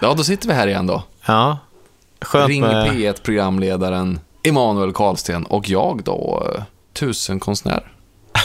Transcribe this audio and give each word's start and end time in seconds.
Ja, 0.00 0.14
då 0.14 0.24
sitter 0.24 0.48
vi 0.48 0.54
här 0.54 0.66
igen 0.66 0.86
då. 0.86 1.02
Ja. 1.26 1.58
Skönt 2.20 2.48
Ring 2.48 2.62
med... 2.62 2.86
P1-programledaren 2.92 4.20
Emanuel 4.42 4.92
Karlsten 4.92 5.44
och 5.44 5.68
jag 5.68 6.02
då, 6.04 6.46
tusenkonstnär. 6.92 7.92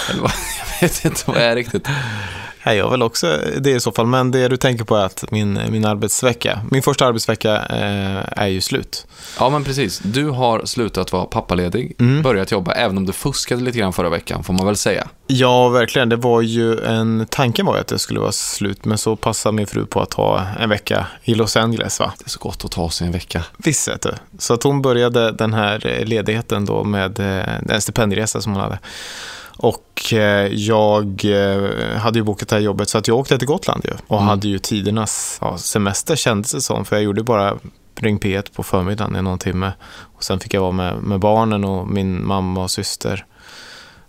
Eller 0.09 0.21
vad, 0.21 0.31
jag 0.81 0.87
vet 0.87 1.05
inte 1.05 1.23
vad 1.25 1.37
jag 1.37 1.43
är 1.43 1.55
riktigt. 1.55 1.87
Nej, 2.65 2.77
jag 2.77 2.89
väl 2.91 3.01
också 3.03 3.39
det 3.59 3.71
i 3.71 3.79
så 3.79 3.91
fall. 3.91 4.05
Men 4.07 4.31
det 4.31 4.47
du 4.47 4.57
tänker 4.57 4.83
på 4.83 4.95
är 4.95 5.05
att 5.05 5.31
min, 5.31 5.59
min 5.69 5.85
arbetsvecka, 5.85 6.59
min 6.71 6.83
första 6.83 7.05
arbetsvecka 7.05 7.55
eh, 7.55 8.43
är 8.43 8.47
ju 8.47 8.61
slut. 8.61 9.07
Ja, 9.39 9.49
men 9.49 9.63
precis. 9.63 9.99
Du 9.99 10.29
har 10.29 10.65
slutat 10.65 11.11
vara 11.11 11.25
pappaledig, 11.25 11.95
Mm. 11.99 12.21
börjat 12.21 12.51
jobba, 12.51 12.71
även 12.71 12.97
om 12.97 13.05
du 13.05 13.13
fuskade 13.13 13.61
lite 13.63 13.77
grann 13.79 13.93
förra 13.93 14.09
veckan, 14.09 14.43
får 14.43 14.53
man 14.53 14.65
väl 14.65 14.75
säga. 14.75 15.07
Ja, 15.27 15.69
verkligen. 15.69 16.09
Det 16.09 16.15
var 16.15 16.41
ju 16.41 16.79
en... 16.85 17.27
Tanken 17.29 17.65
var 17.65 17.75
ju 17.75 17.81
att 17.81 17.87
det 17.87 17.99
skulle 17.99 18.19
vara 18.19 18.31
slut, 18.31 18.85
men 18.85 18.97
så 18.97 19.15
passade 19.15 19.55
min 19.55 19.67
fru 19.67 19.85
på 19.85 20.01
att 20.01 20.13
ha 20.13 20.45
en 20.59 20.69
vecka 20.69 21.07
i 21.23 21.35
Los 21.35 21.57
Angeles, 21.57 21.99
va? 21.99 22.13
Det 22.17 22.25
är 22.25 22.29
så 22.29 22.39
gott 22.39 22.65
att 22.65 22.71
ta 22.71 22.89
sig 22.89 23.07
en 23.07 23.13
vecka. 23.13 23.43
Visst, 23.57 23.87
vet 23.87 24.01
du. 24.01 24.11
Så 24.39 24.53
att 24.53 24.63
hon 24.63 24.81
började 24.81 25.31
den 25.31 25.53
här 25.53 26.03
ledigheten 26.05 26.65
då 26.65 26.83
med 26.83 27.19
eh, 27.19 27.73
en 27.75 27.81
stipendieresa 27.81 28.41
som 28.41 28.51
hon 28.53 28.61
hade. 28.61 28.79
Och 29.57 30.13
eh, 30.13 30.47
jag 30.47 31.25
eh, 31.25 31.97
hade 31.97 32.19
ju 32.19 32.23
bokat 32.23 32.49
det 32.49 32.55
här 32.55 32.61
jobbet 32.63 32.89
så 32.89 32.97
att 32.97 33.07
jag 33.07 33.17
åkte 33.17 33.37
till 33.37 33.47
Gotland 33.47 33.81
ju. 33.85 33.91
Och 34.07 34.17
Mm. 34.17 34.27
hade 34.27 34.47
ju 34.47 34.59
tidernas 34.59 35.37
ja, 35.41 35.57
semester 35.57 36.15
kändes 36.15 36.51
det 36.51 36.61
som. 36.61 36.85
För 36.85 36.95
jag 36.95 37.03
gjorde 37.03 37.23
bara 37.23 37.57
Ring 37.99 38.19
P1 38.19 38.53
på 38.55 38.63
förmiddagen 38.63 39.15
i 39.15 39.21
någon 39.21 39.39
timme. 39.39 39.71
Och 40.15 40.23
sen 40.23 40.39
fick 40.39 40.53
jag 40.53 40.61
vara 40.61 40.71
med, 40.71 40.95
med 41.03 41.19
barnen 41.19 41.63
och 41.63 41.87
min 41.87 42.25
mamma 42.27 42.63
och 42.63 42.71
syster 42.71 43.25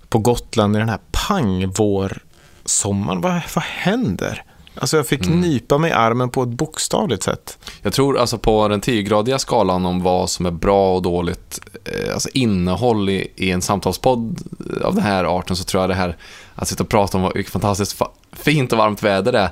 på 0.09 0.19
Gotland 0.19 0.77
i 0.77 0.79
den 0.79 0.89
här 0.89 0.98
pangvårsommaren. 1.29 3.20
Vad, 3.20 3.33
vad 3.55 3.65
händer? 3.65 4.42
Alltså 4.74 4.96
jag 4.96 5.06
fick 5.06 5.27
Mm. 5.27 5.41
nypa 5.41 5.78
mig 5.78 5.91
i 5.91 5.95
armen 5.95 6.30
på 6.30 6.42
ett 6.42 6.48
bokstavligt 6.48 7.23
sätt. 7.23 7.59
Jag 7.83 7.92
tror 7.92 8.19
alltså 8.19 8.38
på 8.38 8.69
den 8.69 8.80
10-gradiga 8.80 9.38
skalan 9.38 9.87
om 9.87 10.02
vad 10.02 10.30
som 10.30 10.47
är 10.47 10.50
bra 10.50 10.94
och 10.94 11.03
dåligt, 11.03 11.61
eh, 11.84 12.14
alltså 12.14 12.28
innehåll 12.33 13.08
i, 13.11 13.33
i 13.36 13.50
en 13.50 13.62
samtalspodd 13.62 14.39
av 14.84 14.94
den 14.94 15.05
här 15.05 15.25
arten, 15.39 15.56
så 15.56 15.64
tror 15.64 15.83
jag 15.83 15.91
det 15.91 15.94
här 15.94 16.16
att 16.55 16.69
sitta 16.69 16.83
och 16.83 16.89
prata 16.89 17.16
om 17.19 17.22
vad- 17.22 17.34
vilket 17.34 17.53
fantastiskt 17.53 17.98
fa- 17.98 18.08
fint 18.33 18.72
och 18.72 18.78
varmt 18.78 19.03
väder 19.03 19.33
det 19.33 19.39
är, 19.39 19.50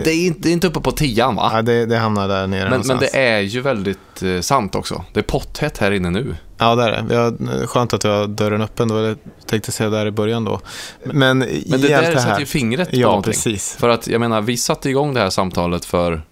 det, 0.00 0.10
är, 0.10 0.26
inte, 0.26 0.40
det 0.40 0.48
är 0.48 0.52
inte 0.52 0.66
uppe 0.66 0.80
på 0.80 0.92
tian 0.92 1.34
va? 1.34 1.50
Ja, 1.54 1.62
det, 1.62 1.86
det 1.86 1.96
hamnar 1.98 2.28
där 2.28 2.46
nere 2.46 2.46
Men, 2.46 2.58
men 2.60 2.70
någonstans. 2.70 3.00
det 3.12 3.18
är 3.18 3.40
ju 3.40 3.60
väldigt 3.60 4.22
eh, 4.22 4.40
sant 4.40 4.74
också. 4.74 5.04
Det 5.12 5.20
är 5.20 5.24
potthett 5.24 5.78
här 5.78 5.90
inne 5.92 6.10
nu. 6.10 6.36
Ja, 6.58 6.74
det 6.74 6.82
är 6.84 7.02
det. 7.02 7.66
Skönt 7.66 7.92
att 7.92 8.04
vi 8.04 8.08
har 8.08 8.26
dörren 8.26 8.62
öppen. 8.62 8.88
då. 8.88 9.00
Jag 9.02 9.16
tänkte 9.46 9.72
säga 9.72 9.90
där 9.90 10.06
i 10.06 10.10
början 10.10 10.44
då. 10.44 10.60
Men, 11.04 11.38
Men 11.38 11.40
det 11.80 11.88
där 11.88 12.12
det 12.14 12.20
sätter 12.20 12.40
ju 12.40 12.46
fingret 12.46 12.90
på 12.90 12.96
Ja, 12.96 13.06
någonting. 13.06 13.32
precis. 13.32 13.76
För 13.76 13.88
att 13.88 14.06
jag 14.06 14.20
menar, 14.20 14.40
vi 14.40 14.56
satte 14.56 14.90
igång 14.90 15.14
det 15.14 15.20
här 15.20 15.30
samtalet 15.30 15.84
för 15.84 16.22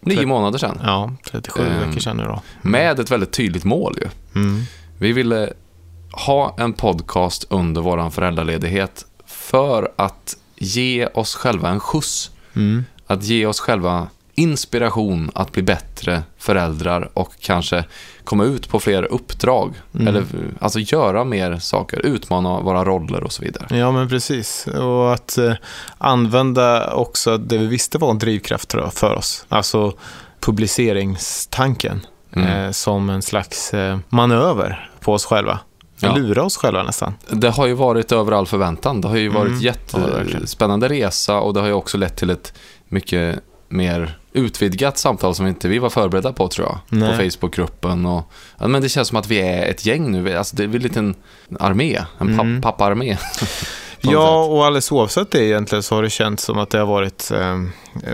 nio 0.00 0.26
månader 0.26 0.58
sedan. 0.58 0.78
Ja, 0.84 1.12
37 1.30 1.62
Ehm, 1.66 1.88
veckor 1.88 2.00
sedan 2.00 2.16
nu 2.16 2.22
då. 2.24 2.42
Med 2.62 3.00
ett 3.00 3.10
väldigt 3.10 3.32
tydligt 3.32 3.64
mål 3.64 3.98
ju. 4.00 4.08
Mm. 4.40 4.62
Vi 4.98 5.12
ville 5.12 5.52
ha 6.12 6.56
en 6.58 6.72
podcast 6.72 7.46
under 7.50 7.80
våran 7.80 8.10
föräldraledighet 8.12 9.04
för 9.26 9.92
att 9.96 10.36
ge 10.56 11.06
oss 11.06 11.34
själva 11.34 11.68
en 11.68 11.80
skjuts. 11.80 12.30
Mm. 12.60 12.84
Att 13.06 13.22
ge 13.22 13.46
oss 13.46 13.60
själva 13.60 14.08
inspiration 14.34 15.30
att 15.34 15.52
bli 15.52 15.62
bättre 15.62 16.22
föräldrar 16.38 17.10
och 17.14 17.32
kanske 17.40 17.84
komma 18.24 18.44
ut 18.44 18.68
på 18.68 18.80
fler 18.80 19.02
uppdrag. 19.02 19.74
Mm. 19.94 20.08
Eller 20.08 20.24
alltså 20.60 20.78
göra 20.78 21.24
mer 21.24 21.58
saker, 21.58 21.98
utmana 22.06 22.60
våra 22.60 22.84
roller 22.84 23.22
och 23.24 23.32
så 23.32 23.42
vidare. 23.42 23.78
Ja, 23.78 23.92
men 23.92 24.08
precis. 24.08 24.66
Och 24.66 25.12
att 25.12 25.38
eh, 25.38 25.52
använda 25.98 26.92
också 26.94 27.38
det 27.38 27.58
vi 27.58 27.66
visste 27.66 27.98
var 27.98 28.10
en 28.10 28.18
drivkraft 28.18 28.68
tror 28.68 28.82
jag, 28.82 28.94
för 28.94 29.14
oss. 29.14 29.44
Alltså 29.48 29.92
publiceringstanken 30.40 32.06
Mm. 32.32 32.48
eh, 32.48 32.70
som 32.70 33.10
en 33.10 33.22
slags 33.22 33.74
eh, 33.74 33.98
manöver 34.08 34.90
på 35.00 35.12
oss 35.12 35.24
själva. 35.24 35.58
Ja. 36.02 36.16
Lura 36.16 36.42
oss 36.42 36.56
själva 36.56 36.82
nästan. 36.82 37.14
Det 37.30 37.50
har 37.50 37.66
ju 37.66 37.74
varit 37.74 38.12
över 38.12 38.32
all 38.32 38.46
förväntan. 38.46 39.00
Det 39.00 39.08
har 39.08 39.16
ju 39.16 39.28
varit 39.28 39.46
Mm. 39.46 39.62
Ja, 39.62 40.32
jättespännande 40.32 40.88
resa 40.88 41.40
och 41.40 41.54
det 41.54 41.60
har 41.60 41.66
ju 41.66 41.72
också 41.72 41.98
lett 41.98 42.16
till 42.16 42.30
ett 42.30 42.52
mycket 42.88 43.38
mer 43.68 44.18
utvidgat 44.32 44.98
samtal 44.98 45.34
som 45.34 45.46
inte 45.46 45.68
vi 45.68 45.78
var 45.78 45.90
förberedda 45.90 46.32
på 46.32 46.48
tror 46.48 46.66
jag. 46.68 46.78
Nej. 46.88 47.10
På 47.10 47.30
Facebookgruppen 47.30 48.06
och 48.06 48.32
ja, 48.58 48.68
men 48.68 48.82
det 48.82 48.88
känns 48.88 49.08
som 49.08 49.16
att 49.18 49.26
vi 49.28 49.38
är 49.40 49.70
ett 49.70 49.86
gäng 49.86 50.10
nu. 50.12 50.36
Alltså 50.36 50.56
det 50.56 50.62
är 50.62 50.66
en 50.66 50.72
liten 50.72 51.14
armé, 51.60 51.98
en 52.18 52.28
Mm. 52.40 52.62
papparmé. 52.62 53.16
Ja, 54.02 54.10
sätt. 54.10 54.50
och 54.52 54.66
alldeles 54.66 54.92
oavsett 54.92 55.30
det 55.30 55.44
egentligen 55.44 55.82
så 55.82 55.94
har 55.94 56.02
det 56.02 56.10
känts 56.10 56.44
som 56.44 56.58
att 56.58 56.70
det 56.70 56.78
har 56.78 56.86
varit 56.86 57.30
eh, 57.30 57.58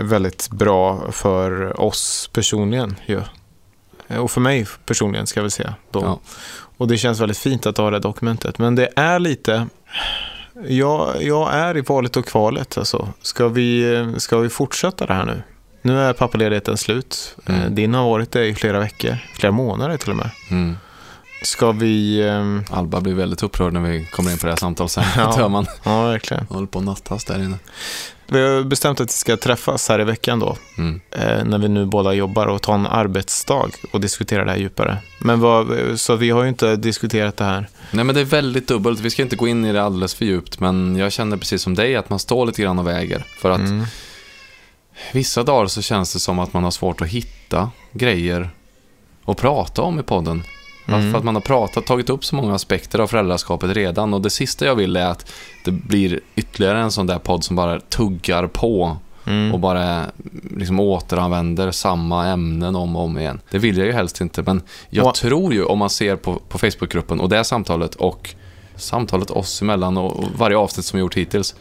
väldigt 0.03 0.49
bra 0.49 1.11
för 1.11 1.81
oss 1.81 2.29
personligen. 2.33 2.95
Ju. 3.05 3.21
Eh, 4.07 4.17
Och 4.17 4.31
för 4.31 4.41
mig 4.41 4.67
personligen 4.85 5.27
ska 5.27 5.39
jag 5.39 5.43
väl 5.43 5.51
säga. 5.51 5.75
Då. 5.91 5.99
Ja. 6.03 6.19
Och 6.77 6.87
det 6.87 6.97
känns 6.97 7.19
väldigt 7.19 7.37
fint 7.37 7.65
att 7.65 7.77
ha 7.77 7.89
det 7.91 7.99
dokumentet. 7.99 8.57
Men 8.59 8.75
det 8.75 8.89
är 8.95 9.19
lite... 9.19 9.67
Jag, 10.67 11.23
jag 11.23 11.53
är 11.53 11.77
i 11.77 11.81
valet 11.81 12.17
och 12.17 12.25
kvalet. 12.25 12.77
Alltså. 12.77 13.09
Ska, 13.21 13.47
vi, 13.47 14.05
ska 14.17 14.37
vi 14.37 14.49
fortsätta 14.49 15.05
det 15.05 15.13
här 15.13 15.25
nu? 15.25 15.41
Nu 15.81 15.99
är 15.99 16.13
pappaledigheten 16.13 16.77
slut. 16.77 17.35
Mm. 17.45 17.61
Eh, 17.61 17.69
Din 17.69 17.93
har 17.93 18.03
varit 18.09 18.31
det 18.31 18.45
i 18.45 18.55
flera 18.55 18.79
veckor, 18.79 19.17
flera 19.33 19.51
månader 19.51 19.97
till 19.97 20.09
och 20.09 20.15
med. 20.15 20.29
Mm. 20.51 20.77
Ska 21.43 21.71
vi... 21.71 22.21
ehm, 22.29 22.63
Alba 22.71 23.01
blir 23.01 23.13
väldigt 23.13 23.43
upprörd 23.43 23.73
när 23.73 23.79
vi 23.81 24.05
kommer 24.05 24.31
in 24.31 24.37
på 24.37 24.45
det 24.45 24.51
här 24.51 24.57
samtalsämnet. 24.57 25.13
Ja. 25.37 25.65
Ja. 25.83 26.01
verkligen. 26.07 26.45
håller 26.49 26.67
på 26.67 26.79
att 26.79 26.85
nattas 26.85 27.25
där 27.25 27.39
inne. 27.39 27.57
Vi 28.29 28.41
har 28.41 28.63
bestämt 28.63 28.99
att 28.99 29.09
vi 29.09 29.13
ska 29.13 29.37
träffas 29.37 29.89
här 29.89 30.01
i 30.01 30.03
veckan 30.03 30.39
då. 30.39 30.57
Mm. 30.77 31.01
eh, 31.11 31.43
när 31.43 31.57
vi 31.57 31.67
nu 31.67 31.85
båda 31.85 32.13
jobbar 32.13 32.47
och 32.47 32.61
ta 32.61 32.75
en 32.75 32.87
arbetsdag 32.87 33.69
och 33.91 34.01
diskutera 34.01 34.45
det 34.45 34.51
här 34.51 34.57
djupare. 34.57 34.97
Men 35.19 35.39
vad, 35.39 35.67
så 35.99 36.15
vi 36.15 36.29
har 36.29 36.43
ju 36.43 36.49
inte 36.49 36.75
diskuterat 36.75 37.37
det 37.37 37.45
här. 37.45 37.69
Nej 37.91 38.05
men 38.05 38.15
det 38.15 38.21
är 38.21 38.25
väldigt 38.25 38.67
dubbelt. 38.67 38.99
Vi 38.99 39.09
ska 39.09 39.21
inte 39.21 39.35
gå 39.35 39.47
in 39.47 39.65
i 39.65 39.73
det 39.73 39.83
alldeles 39.83 40.15
för 40.15 40.25
djupt. 40.25 40.59
Men 40.59 40.95
jag 40.95 41.11
känner 41.11 41.37
precis 41.37 41.61
som 41.61 41.75
dig 41.75 41.95
att 41.95 42.09
man 42.09 42.19
står 42.19 42.45
lite 42.45 42.61
grann 42.61 42.79
och 42.79 42.87
väger. 42.87 43.25
För 43.41 43.49
att 43.49 43.59
Mm. 43.59 43.85
Vissa 45.13 45.43
dagar 45.43 45.67
så 45.67 45.81
känns 45.81 46.13
det 46.13 46.19
som 46.19 46.39
att 46.39 46.53
man 46.53 46.63
har 46.63 46.71
svårt 46.71 47.01
att 47.01 47.07
hitta 47.07 47.71
grejer 47.91 48.49
att 49.25 49.37
prata 49.37 49.81
om 49.81 49.99
i 49.99 50.03
podden. 50.03 50.43
Mm. 50.95 51.11
För 51.11 51.17
att 51.17 51.23
man 51.25 51.35
har 51.35 51.41
pratat, 51.41 51.85
tagit 51.85 52.09
upp 52.09 52.25
så 52.25 52.35
många 52.35 52.55
aspekter 52.55 52.99
av 52.99 53.07
föräldraskapet 53.07 53.71
redan. 53.75 54.13
Och 54.13 54.21
det 54.21 54.29
sista 54.29 54.65
jag 54.65 54.75
vill 54.75 54.95
är 54.95 55.05
att 55.05 55.31
det 55.65 55.71
blir 55.71 56.19
ytterligare 56.35 56.79
en 56.79 56.91
sån 56.91 57.07
där 57.07 57.19
podd 57.19 57.43
som 57.43 57.55
bara 57.55 57.79
tuggar 57.79 58.47
på 58.47 58.97
Mm. 59.25 59.53
och 59.53 59.59
bara 59.59 60.05
liksom 60.57 60.79
återanvänder 60.79 61.71
samma 61.71 62.27
ämnen 62.27 62.75
om 62.75 62.95
och 62.95 63.03
om 63.03 63.17
igen. 63.19 63.39
Det 63.51 63.57
vill 63.57 63.77
jag 63.77 63.87
ju 63.87 63.93
helst 63.93 64.21
inte, 64.21 64.41
men 64.45 64.61
jag 64.89 65.05
Och- 65.07 65.15
tror 65.15 65.53
ju 65.53 65.63
om 65.63 65.79
man 65.79 65.89
ser 65.89 66.15
på, 66.15 66.35
på 66.49 66.57
Facebookgruppen 66.57 67.19
och 67.19 67.29
det 67.29 67.43
samtalet 67.43 67.95
och 67.95 68.35
samtalet 68.75 69.29
oss 69.31 69.61
emellan 69.61 69.97
och, 69.97 70.19
och 70.19 70.23
varje 70.37 70.57
avsnitt 70.57 70.85
som 70.85 70.97
vi 70.97 71.01
gjort 71.01 71.17
hittills. 71.17 71.55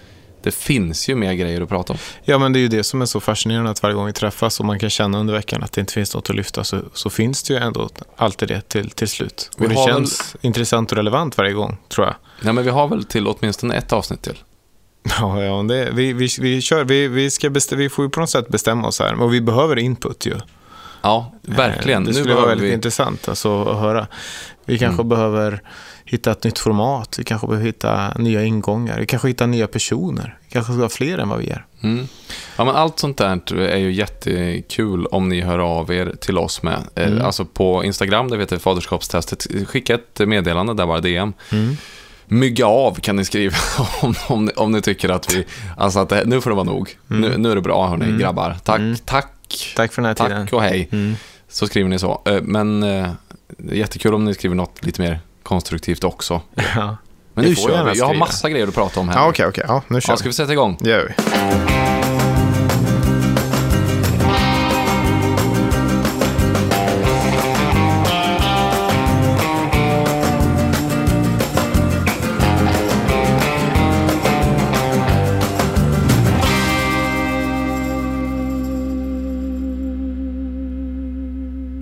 Det 0.46 0.54
finns 0.54 1.08
ju 1.08 1.14
mer 1.14 1.34
grejer 1.34 1.60
att 1.60 1.68
prata 1.68 1.92
om. 1.92 1.98
Ja, 2.24 2.38
men 2.38 2.52
det 2.52 2.58
är 2.58 2.60
ju 2.60 2.68
det 2.68 2.84
som 2.84 3.02
är 3.02 3.06
så 3.06 3.20
fascinerande 3.20 3.70
att 3.70 3.82
varje 3.82 3.94
gång 3.94 4.06
vi 4.06 4.12
träffas 4.12 4.60
och 4.60 4.66
man 4.66 4.78
kan 4.78 4.90
känna 4.90 5.18
under 5.18 5.34
veckan 5.34 5.62
att 5.62 5.72
det 5.72 5.80
inte 5.80 5.92
finns 5.92 6.14
något 6.14 6.30
att 6.30 6.36
lyfta 6.36 6.64
så, 6.64 6.82
så 6.92 7.10
finns 7.10 7.42
det 7.42 7.54
ju 7.54 7.60
ändå 7.60 7.88
alltid 8.16 8.48
det 8.48 8.68
till, 8.68 8.90
till 8.90 9.08
slut. 9.08 9.50
Vi 9.58 9.64
Och 9.64 9.68
det 9.68 9.76
känns 9.76 10.36
intressant 10.40 10.92
och 10.92 10.96
relevant 10.96 11.38
varje 11.38 11.52
gång, 11.52 11.76
tror 11.88 12.06
jag. 12.06 12.16
Nej, 12.40 12.52
men 12.52 12.64
vi 12.64 12.70
har 12.70 12.88
väl 12.88 13.04
till 13.04 13.26
åtminstone 13.26 13.74
ett 13.74 13.92
avsnitt 13.92 14.22
till. 14.22 14.36
Ja, 15.20 15.42
ja 15.42 15.62
det, 15.62 15.90
vi, 15.92 16.12
vi, 16.12 16.28
vi, 16.40 16.60
kör, 16.60 16.84
vi, 16.84 17.08
vi, 17.08 17.30
ska 17.30 17.50
bestä, 17.50 17.76
vi 17.76 17.88
får 17.88 18.04
ju 18.04 18.10
på 18.10 18.20
något 18.20 18.30
sätt 18.30 18.48
bestämma 18.48 18.88
oss 18.88 19.00
här. 19.00 19.22
Och 19.22 19.34
vi 19.34 19.40
behöver 19.40 19.78
input 19.78 20.26
ju. 20.26 20.34
Ja, 21.06 21.32
verkligen. 21.42 22.04
Det 22.04 22.14
skulle 22.14 22.34
vara 22.34 22.46
väldigt 22.46 22.68
vi... 22.70 22.74
intressant 22.74 23.28
alltså, 23.28 23.62
att 23.64 23.78
höra. 23.80 24.06
Vi 24.64 24.78
kanske 24.78 25.02
Mm. 25.02 25.08
behöver 25.08 25.60
hitta 26.04 26.30
ett 26.30 26.44
nytt 26.44 26.58
format. 26.58 27.16
Vi 27.18 27.24
kanske 27.24 27.46
behöver 27.46 27.66
hitta 27.66 28.12
nya 28.18 28.44
ingångar. 28.44 29.00
Vi 29.00 29.06
kanske 29.06 29.28
hittar 29.28 29.46
nya 29.46 29.66
personer. 29.66 30.38
Vi 30.46 30.50
kanske 30.52 30.72
ska 30.72 30.82
ha 30.82 30.88
fler 30.88 31.18
än 31.18 31.28
vad 31.28 31.38
vi 31.38 31.50
är. 31.50 31.64
Mm. 31.82 32.08
Ja, 32.56 32.64
men 32.64 32.74
allt 32.76 32.98
sånt 32.98 33.16
där 33.18 33.54
är 33.58 33.76
ju 33.76 33.92
jättekul 33.92 35.06
om 35.06 35.28
ni 35.28 35.40
hör 35.40 35.58
av 35.58 35.92
er 35.92 36.14
till 36.20 36.38
oss 36.38 36.62
med. 36.62 36.78
Eh, 36.94 37.06
Mm. 37.06 37.24
Alltså 37.26 37.44
på 37.44 37.84
Instagram, 37.84 38.28
där 38.30 38.36
vi 38.36 38.42
heter 38.42 38.58
faderskapstestet. 38.58 39.46
Skicka 39.68 39.94
ett 39.94 40.18
meddelande 40.28 40.74
där 40.74 40.86
bara 40.86 41.00
DM. 41.00 41.32
Mm. 41.52 41.76
Mygga 42.28 42.66
av 42.66 42.94
kan 43.00 43.16
ni 43.16 43.24
skriva 43.24 43.56
om, 44.02 44.14
om, 44.28 44.44
ni, 44.44 44.52
om 44.56 44.72
ni 44.72 44.80
tycker 44.82 45.08
att 45.08 45.34
vi... 45.34 45.44
Alltså 45.76 45.98
att 45.98 46.08
det, 46.08 46.22
nu 46.26 46.40
får 46.40 46.50
det 46.50 46.56
vara 46.56 46.64
nog. 46.64 46.96
Mm. 47.10 47.20
Nu, 47.30 47.36
nu 47.38 47.50
är 47.50 47.54
det 47.54 47.60
bra 47.60 47.88
hörni, 47.88 48.04
Mm. 48.04 48.18
grabbar. 48.18 48.56
Tack, 48.64 48.78
Mm. 48.78 48.96
tack, 49.04 49.72
Tack 49.76 49.92
för 49.92 50.02
den 50.02 50.06
här 50.08 50.14
tiden. 50.26 50.44
tack 50.46 50.52
och 50.52 50.62
hej. 50.62 50.88
Mm. 50.92 51.14
Så 51.48 51.66
skriver 51.66 51.88
ni 51.90 51.98
så. 51.98 52.22
Eh, 52.26 52.42
Men 52.42 52.82
eh, 52.82 53.08
jättekul 53.72 54.14
om 54.14 54.24
ni 54.24 54.34
skriver 54.34 54.56
något 54.56 54.84
lite 54.84 55.00
mer 55.00 55.20
konstruktivt 55.42 56.04
också. 56.04 56.40
Ja, 56.76 56.96
Men 57.34 57.44
nu 57.44 57.54
kör 57.54 57.84
vi. 57.92 57.98
Jag 57.98 58.06
har 58.06 58.14
massa 58.14 58.50
grejer 58.50 58.68
att 58.68 58.74
prata 58.74 59.00
om 59.00 59.08
här. 59.08 59.16
ja 59.16 59.28
okej, 59.28 59.46
okej. 59.46 59.64
Ja, 59.68 59.82
nu 59.88 60.00
kör 60.00 60.12
Ja, 60.12 60.16
ska 60.16 60.28
vi 60.28 60.32
sätta 60.32 60.52
igång? 60.52 60.76
Det 60.80 60.90
gör 60.90 61.14
vi. 61.16 61.95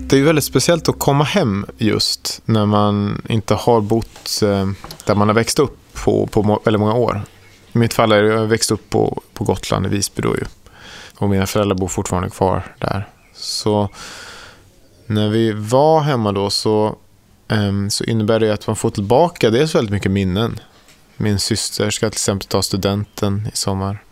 Det 0.09 0.15
är 0.15 0.17
ju 0.17 0.25
väldigt 0.25 0.45
speciellt 0.45 0.89
att 0.89 0.99
komma 0.99 1.23
hem 1.23 1.65
just 1.77 2.41
när 2.45 2.65
man 2.65 3.21
inte 3.29 3.53
har 3.53 3.81
bott 3.81 4.41
eh, 4.41 4.69
där 5.05 5.15
man 5.15 5.27
har 5.27 5.35
växt 5.35 5.59
upp 5.59 5.77
på, 5.93 6.27
på 6.27 6.61
väldigt 6.65 6.79
många 6.79 6.93
år. 6.93 7.21
I 7.73 7.77
mitt 7.77 7.93
fall 7.93 8.11
är 8.11 8.23
det, 8.23 8.29
jag 8.29 8.47
växt 8.47 8.71
upp 8.71 8.89
på, 8.89 9.21
på 9.33 9.43
Gotland 9.43 9.85
i 9.85 9.89
Visby 9.89 10.21
då 10.21 10.35
ju. 10.35 10.43
Och 11.17 11.29
mina 11.29 11.45
föräldrar 11.45 11.75
bor 11.75 11.87
fortfarande 11.87 12.29
kvar 12.29 12.75
där. 12.79 13.09
Så 13.33 13.89
när 15.05 15.29
vi 15.29 15.51
var 15.51 16.01
hemma 16.01 16.31
då 16.31 16.49
så, 16.49 16.95
ehm, 17.47 17.89
så 17.89 18.03
innebär 18.03 18.39
det 18.39 18.53
att 18.53 18.67
man 18.67 18.75
får 18.75 18.89
tillbaka 18.89 19.49
dels 19.49 19.75
väldigt 19.75 19.91
mycket 19.91 20.11
minnen. 20.11 20.59
Min 21.17 21.39
syster 21.39 21.89
ska 21.89 22.09
till 22.09 22.17
exempel 22.17 22.47
ta 22.47 22.61
studenten 22.61 23.49
i 23.53 23.57
sommar. 23.57 24.03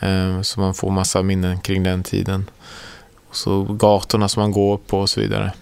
Ehm, 0.00 0.44
så 0.44 0.60
man 0.60 0.74
får 0.74 0.90
massa 0.90 1.22
minnen 1.22 1.60
kring 1.60 1.82
den 1.82 2.02
tiden. 2.02 2.50
Så 3.36 3.62
gatorna 3.62 4.28
som 4.28 4.40
man 4.40 4.52
går 4.52 4.76
på 4.76 5.00
och 5.00 5.10
så 5.10 5.20
vidare. 5.20 5.52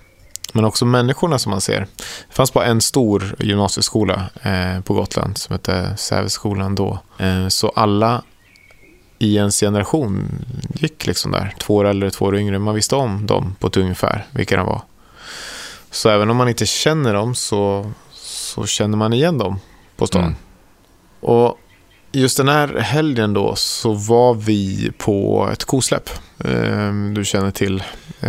Men 0.52 0.64
också 0.64 0.84
människorna 0.84 1.38
som 1.38 1.50
man 1.50 1.60
ser. 1.60 1.80
Det 2.28 2.34
fanns 2.34 2.52
bara 2.52 2.64
en 2.64 2.80
stor 2.80 3.36
gymnasieskola 3.38 4.30
eh, 4.42 4.80
på 4.80 4.94
Gotland 4.94 5.38
som 5.38 5.52
hette 5.52 5.96
Säveskolan 5.96 6.74
då. 6.74 6.98
Eh, 7.18 7.48
så 7.48 7.68
alla 7.68 8.22
i 9.18 9.36
ens 9.36 9.60
generation 9.60 10.44
gick 10.74 11.06
liksom 11.06 11.32
där. 11.32 11.54
Två 11.58 11.74
år 11.74 11.84
äldre, 11.84 12.10
två 12.10 12.24
år 12.24 12.36
yngre. 12.36 12.58
Man 12.58 12.74
visste 12.74 12.96
om 12.96 13.26
dem 13.26 13.56
på 13.60 13.66
ett 13.66 13.76
ungefär, 13.76 14.26
vilka 14.30 14.56
de 14.56 14.66
var. 14.66 14.82
Så 15.90 16.08
även 16.08 16.30
om 16.30 16.36
man 16.36 16.48
inte 16.48 16.66
känner 16.66 17.14
dem 17.14 17.34
så, 17.34 17.92
så 18.12 18.66
känner 18.66 18.96
man 18.96 19.12
igen 19.12 19.38
dem 19.38 19.58
på 19.96 20.06
stan. 20.06 20.22
Mm. 20.22 20.34
Och 21.20 21.58
just 22.14 22.36
den 22.36 22.48
här 22.48 22.78
helgen 22.78 23.32
då 23.34 23.56
så 23.56 23.92
var 23.92 24.34
vi 24.34 24.90
på 24.98 25.48
ett 25.52 25.64
kosläpp. 25.64 26.10
Eh, 26.44 26.92
Du 27.14 27.24
känner 27.24 27.50
till 27.50 27.82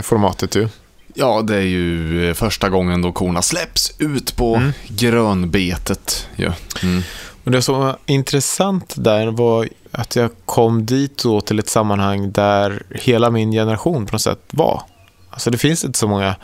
formatet 0.03 0.55
ju. 0.55 0.67
Ja, 1.13 1.41
det 1.41 1.55
är 1.55 1.61
ju 1.61 2.27
eh, 2.29 2.33
första 2.33 2.69
gången 2.69 3.01
då 3.01 3.11
korna 3.11 3.41
släpps 3.41 3.93
ut 3.99 4.35
på 4.35 4.55
Mm. 4.55 4.71
grönbetet. 4.87 6.27
Ja. 6.35 6.53
Mm. 6.83 7.01
Och 7.43 7.51
det 7.51 7.61
som 7.61 7.79
var 7.79 7.97
intressant 8.05 8.93
där 8.97 9.27
var 9.27 9.69
att 9.91 10.15
jag 10.15 10.29
kom 10.45 10.85
dit 10.85 11.23
då 11.23 11.41
till 11.41 11.59
ett 11.59 11.69
sammanhang 11.69 12.31
där 12.31 12.83
hela 12.91 13.29
min 13.31 13.51
generation 13.51 14.05
på 14.05 14.11
något 14.11 14.21
sätt 14.21 14.39
var. 14.51 14.81
Alltså 15.29 15.49
det 15.51 15.57
finns 15.57 15.85
inte 15.85 15.99
så 15.99 16.07
många, 16.07 16.35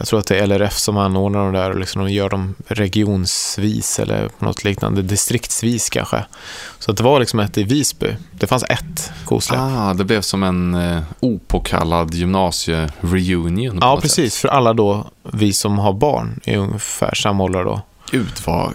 jag 0.00 0.06
tror 0.06 0.18
att 0.20 0.26
det 0.26 0.38
är 0.38 0.46
LRF 0.46 0.78
som 0.78 0.96
anordnar 0.96 1.40
de 1.44 1.52
där 1.52 1.70
och 1.70 1.78
liksom 1.78 2.04
de 2.04 2.12
gör 2.12 2.28
dem 2.28 2.54
regionsvis 2.66 3.98
eller 3.98 4.28
på 4.28 4.44
något 4.44 4.64
liknande, 4.64 5.02
distriktsvis 5.02 5.90
kanske. 5.90 6.24
Så 6.78 6.90
att 6.90 6.96
det 6.96 7.02
var 7.02 7.20
liksom 7.20 7.40
ett 7.40 7.58
i 7.58 7.62
Visby. 7.62 8.16
Det 8.32 8.46
fanns 8.46 8.64
ett 8.64 9.12
kosläpp. 9.24 9.60
Ah, 9.60 9.94
det 9.94 10.04
blev 10.04 10.20
som 10.20 10.42
en 10.42 10.74
eh, 10.74 11.02
opåkallad 11.20 12.14
gymnasie-reunion. 12.14 13.78
ja, 13.80 13.98
precis. 14.02 14.38
För 14.38 14.48
alla 14.48 14.72
då, 14.72 15.10
vi 15.22 15.52
som 15.52 15.78
har 15.78 15.92
barn 15.92 16.40
i 16.44 16.56
ungefär 16.56 17.14
samma 17.14 17.44
ålder 17.44 17.64
då. 17.64 17.76
sätt. 17.76 18.10
Gud, 18.10 18.32
vad 18.46 18.74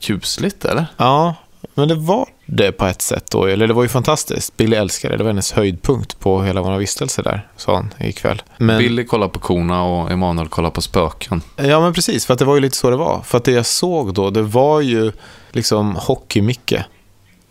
kusligt, 0.00 0.64
eller? 0.64 0.86
Ja, 0.96 1.34
men 1.76 1.88
det 1.88 1.94
var 1.94 2.28
det 2.46 2.72
på 2.72 2.86
ett 2.86 3.02
sätt 3.02 3.30
då. 3.30 3.44
Eller 3.44 3.66
det 3.68 3.74
var 3.74 3.82
ju 3.82 3.88
fantastiskt. 3.88 4.56
Billy 4.56 4.76
älskade 4.76 5.14
det. 5.14 5.18
Det 5.18 5.24
var 5.24 5.30
hennes 5.30 5.52
höjdpunkt 5.52 6.20
på 6.20 6.42
hela 6.42 6.62
vår 6.62 6.76
vistelse 6.78 7.22
där, 7.22 7.48
sa 7.56 7.74
hon 7.76 7.94
ikväll. 8.00 8.42
Men, 8.58 8.78
Billy 8.78 9.04
kollar 9.04 9.28
på 9.28 9.38
korna 9.38 9.82
och 9.82 10.10
Emanuel 10.10 10.48
kollar 10.48 10.70
på 10.70 10.80
spöken. 10.82 11.42
Ja, 11.56 11.80
men 11.80 11.92
precis. 11.92 12.26
För 12.26 12.32
att 12.32 12.38
det 12.38 12.44
var 12.44 12.54
ju 12.54 12.60
lite 12.60 12.76
så 12.76 12.90
det 12.90 12.96
var. 12.96 13.22
För 13.24 13.38
att 13.38 13.44
det 13.44 13.52
jag 13.52 13.66
såg 13.66 14.14
då, 14.14 14.30
det 14.30 14.42
var 14.42 14.80
ju 14.80 15.12
liksom 15.50 15.96
Hockey-Micke. 15.96 16.82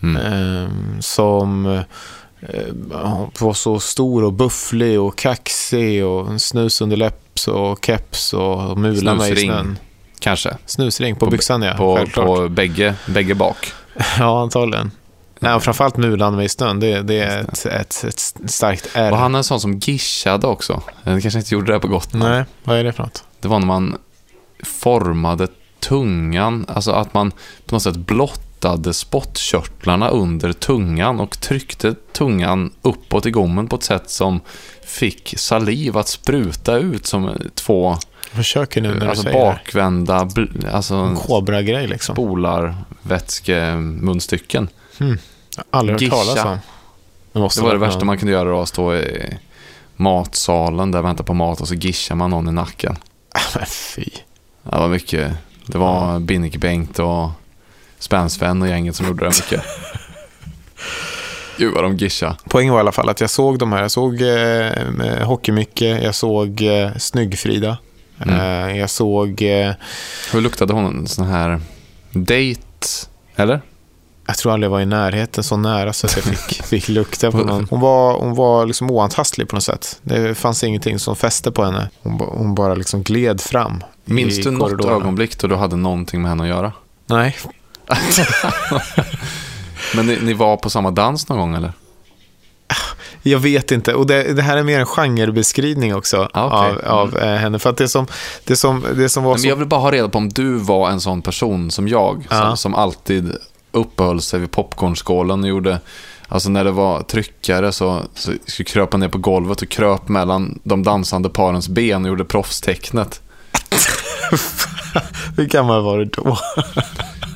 Mm. 0.04 0.22
ehm, 0.22 1.01
som 1.01 1.66
eh, 1.66 1.81
var 3.39 3.54
så 3.54 3.80
stor 3.80 4.24
och 4.24 4.33
bufflig 4.33 5.01
och 5.01 5.18
kaxig 5.18 6.06
och 6.06 6.27
en 6.30 6.39
snusunderläpps 6.39 7.48
och 7.48 7.86
keps 7.86 8.33
och 8.33 8.77
mula 8.77 9.16
mig 9.16 9.33
i 9.33 9.36
snön. 9.36 9.77
Kanske. 10.19 10.57
Snusring 10.66 11.16
på, 11.16 11.25
På- 11.25 11.31
byxan 11.31 11.62
ja, 11.62 11.74
På, 11.74 11.95
självklart. 11.95 12.25
på 12.25 12.50
bägge, 12.50 12.95
bägge 13.06 13.36
bak. 13.36 13.74
Ja, 14.19 14.42
antagligen. 14.42 14.92
Nej, 15.39 15.53
och 15.53 15.63
framförallt 15.63 15.97
mulan 15.97 16.42
i 16.42 16.50
snön. 16.50 16.80
Det, 16.80 17.01
det 17.01 17.19
är 17.19 17.39
ett, 17.42 17.65
ett, 17.65 18.03
ett 18.03 18.51
starkt 18.51 18.89
R. 18.94 19.12
Var 19.12 19.18
han 19.18 19.36
en 19.36 19.44
sån 19.44 19.59
som 19.59 19.80
gishade 19.80 20.47
också? 20.47 20.81
Det 21.03 21.21
kanske 21.21 21.39
inte 21.39 21.53
gjorde 21.53 21.74
det 21.74 21.80
på 21.80 21.88
Gotland. 21.88 22.25
Nej, 22.25 22.44
vad 22.63 22.77
är 22.77 22.83
det 22.83 22.94
för 22.94 23.03
något? 23.03 23.24
Det 23.39 23.47
var 23.47 23.59
när 23.59 23.68
man 23.68 23.97
formade 24.63 25.47
tungan, 25.80 26.65
alltså 26.69 26.92
att 26.92 27.13
man 27.13 27.31
på 27.65 27.75
något 27.75 27.83
sätt 27.83 27.95
blottade 27.95 28.94
spottkörtlarna 28.94 30.09
under 30.09 30.53
tungan 30.53 31.19
och 31.19 31.39
tryckte 31.39 31.95
tungan 32.12 32.71
uppåt 32.81 33.25
i 33.25 33.31
gommen 33.31 33.68
på 33.68 33.75
ett 33.75 33.83
sätt 33.83 34.09
som 34.09 34.39
fick 34.86 35.33
saliv 35.38 35.98
att 35.98 36.07
spruta 36.07 36.77
ut 36.77 37.06
som 37.06 37.38
två 37.56 37.98
försöker 38.33 38.81
nu 38.81 38.94
när 38.94 39.00
du 39.00 39.07
alltså 39.07 39.24
säger 39.24 39.39
det. 39.39 39.45
bakvända 39.45 40.19
bl- 40.24 40.69
alltså 40.72 41.16
kobra-grej 41.27 41.88
liksom. 41.88 42.16
spolar 42.16 42.75
vätskemunstycken. 43.01 44.68
Jag 44.98 45.07
har 45.07 45.16
aldrig 45.80 46.01
hört 46.01 46.25
talas 46.27 46.45
om. 46.45 46.51
Det, 46.51 47.39
Det 47.56 47.62
var 47.62 47.72
det 47.74 47.77
värsta 47.80 47.98
någon- 48.00 48.07
man 48.07 48.18
kunde 48.18 48.33
göra 48.33 48.50
då, 48.50 48.62
att 48.62 48.69
stå 48.69 48.95
i 48.95 49.38
matsalen 49.95 50.92
där 50.92 51.01
väntar 51.01 51.24
på 51.24 51.33
mat 51.33 51.62
och 51.62 51.68
så 51.68 51.74
gishar 51.75 52.16
man 52.16 52.30
någon 52.30 52.48
i 52.48 52.51
nacken. 52.51 52.95
Men 53.56 53.66
fy. 53.66 54.06
Det 54.63 54.77
var 54.77 54.88
mycket. 54.88 55.31
Det 55.66 55.77
var 55.77 56.19
Binnike-Bengt 56.19 57.00
och 57.00 57.30
Spänn-Sven 58.00 58.62
och 58.62 58.68
gänget 58.68 58.95
som 58.95 59.07
gjorde 59.07 59.25
det 59.25 59.30
mycket. 59.30 59.62
Gud 61.57 61.74
vad 61.74 61.83
de 61.83 61.98
gisha. 61.98 62.36
Poängen 62.50 62.74
var 62.74 62.80
i 62.80 62.81
alla 62.81 62.92
fall 62.92 63.10
att 63.10 63.22
jag 63.22 63.30
såg 63.30 63.60
de 63.60 63.72
här. 63.74 63.81
Jag 63.81 63.92
såg 63.92 64.22
eh, 64.22 65.27
Hockey-Micke, 65.27 65.81
jag 66.04 66.16
såg 66.16 66.62
eh, 66.62 66.92
Snygg-Frida. 66.98 67.77
Mm. 68.21 68.69
Eh, 68.69 68.77
jag 68.77 68.89
såg, 68.89 69.41
eh, 69.41 69.73
Hur 70.33 70.41
luktade 70.41 70.73
hon? 70.73 70.85
En 70.85 71.07
sån 71.07 71.25
här 71.25 71.62
date? 72.13 72.62
Eller? 73.35 73.62
jag 74.27 74.38
tror 74.38 74.53
aldrig 74.53 74.65
jag 74.67 74.71
var 74.71 74.81
i 74.81 74.85
närheten 74.85 75.44
så 75.44 75.57
nära 75.57 75.94
så 75.94 76.07
att 76.07 76.15
jag 76.15 76.25
fick, 76.25 76.63
fick 76.65 76.89
lukta 76.89 77.31
på 77.31 77.38
någon. 77.38 77.67
Hon 77.69 77.79
var, 77.79 78.19
hon 78.19 78.35
var 78.35 78.65
liksom 78.65 78.91
oantastlig 78.91 79.50
på 79.50 79.56
något 79.56 79.63
sätt. 79.63 80.00
Det 80.01 80.35
fanns 80.35 80.63
ingenting 80.63 81.00
som 81.00 81.15
fäste 81.15 81.51
på 81.51 81.63
henne. 81.63 81.89
Hon, 82.03 82.19
hon 82.19 82.56
bara 82.56 82.75
liksom 82.75 83.03
gled 83.03 83.41
fram. 83.41 83.83
Minns 84.06 84.44
du 84.44 84.51
något 84.51 84.85
ögonblick 84.85 85.39
då 85.39 85.47
du 85.47 85.56
hade 85.56 85.75
någonting 85.75 86.21
med 86.21 86.29
henne 86.31 86.44
att 86.44 86.50
göra? 86.50 86.73
Nej, 87.06 87.35
Men 89.95 90.06
ni, 90.06 90.19
ni 90.21 90.33
var 90.33 90.57
på 90.57 90.69
samma 90.69 90.91
dans 90.91 91.29
någon 91.29 91.39
gång 91.39 91.56
eller? 91.56 91.73
Jag 93.27 93.39
vet 93.39 93.72
inte. 93.72 93.94
Och 93.94 94.07
det, 94.07 94.33
det 94.33 94.42
här 94.42 94.57
är 94.57 94.63
mer 94.63 94.80
en 94.80 94.86
genrebeskrivning 94.86 95.95
också 95.95 96.30
Ah, 96.33 96.45
okej. 96.69 96.86
av, 96.88 97.00
av 97.00 97.18
eh, 97.18 97.36
henne. 97.36 97.60
För 97.60 97.69
att 97.69 97.77
det 97.77 97.88
som, 97.88 98.08
det 98.44 98.55
som, 98.55 98.86
det 98.96 99.10
som 99.10 99.24
var 99.24 99.32
Men 99.34 99.39
så... 99.41 99.48
jag 99.48 99.55
vill 99.55 99.67
bara 99.67 99.79
ha 99.79 99.91
reda 99.91 100.10
på 100.10 100.17
om 100.17 100.29
du 100.29 100.53
var 100.58 100.89
en 100.89 101.01
sån 101.01 101.22
person 101.22 101.72
som 101.72 101.88
jag, 101.88 102.27
Ja. 102.29 102.41
som, 102.41 102.58
som 102.58 102.75
alltid 102.75 103.36
uppehöll 103.72 104.22
sig 104.22 104.39
vid 104.39 104.51
popcornskålen 104.51 105.44
och 105.44 105.50
gjorde, 105.50 105.79
alltså 106.27 106.50
när 106.50 106.63
det 106.63 106.72
var 106.72 107.01
tryckare 107.01 107.72
så, 107.72 108.01
så 108.15 108.32
skulle 108.46 108.65
kröpa 108.65 108.98
ner 108.98 109.08
på 109.08 109.17
golvet 109.17 109.62
och 109.62 109.70
kröp 109.70 110.08
mellan 110.08 110.60
de 110.63 110.84
dansande 110.84 111.29
parens 111.29 111.67
ben 111.70 112.03
och 112.05 112.10
gjorde 112.10 112.25
proffstecknet. 112.25 113.22
Hur 115.38 115.46
gammal 115.46 115.84
var 115.84 115.98
du 115.98 116.05
då? 116.05 116.38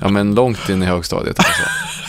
Ja, 0.01 0.07
men 0.09 0.35
långt 0.35 0.69
in 0.69 0.83
i 0.83 0.85
högstadiet 0.85 1.39
alltså. 1.39 1.53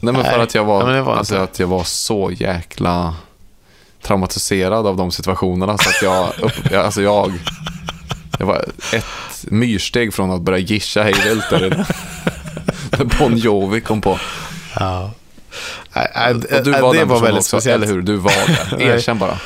Nej, 0.00 0.14
men 0.14 0.24
för 0.24 0.32
Nej, 0.32 0.40
att 0.40 0.54
jag 0.54 0.64
var, 0.64 0.94
ja, 0.94 1.02
var 1.02 1.16
alltså, 1.16 1.36
att 1.36 1.58
jag 1.58 1.66
var 1.66 1.84
så 1.84 2.30
jäkla 2.34 3.14
traumatiserad 4.02 4.86
av 4.86 4.96
de 4.96 5.10
situationerna 5.12 5.78
så 5.78 5.88
att 5.88 6.02
jag, 6.02 6.28
upp, 6.44 6.52
jag 6.72 6.84
alltså 6.84 7.02
jag, 7.02 7.32
jag 8.38 8.46
var 8.46 8.64
ett 8.92 9.04
myrsteg 9.42 10.14
från 10.14 10.30
att 10.30 10.40
börja 10.40 10.58
gischa 10.58 11.02
hej 11.02 11.14
vilt 11.24 11.50
där 11.50 11.60
när 12.90 13.04
Bon 13.18 13.36
Jovi 13.36 13.80
kom 13.80 14.00
på. 14.00 14.18
Ja. 14.78 15.10
Nej, 15.94 16.08
nej, 16.14 16.34
Och 16.34 16.64
du 16.64 16.70
nej, 16.70 16.80
var 16.82 16.94
det 16.94 17.04
var 17.04 17.20
väldigt 17.20 17.38
också, 17.38 17.48
speciellt. 17.56 17.84
eller 17.84 17.94
hur? 17.94 18.02
Du 18.02 18.16
var 18.16 18.32
det. 18.46 18.76
Nej. 18.76 18.86
Erkänn 18.86 19.18
bara. 19.18 19.38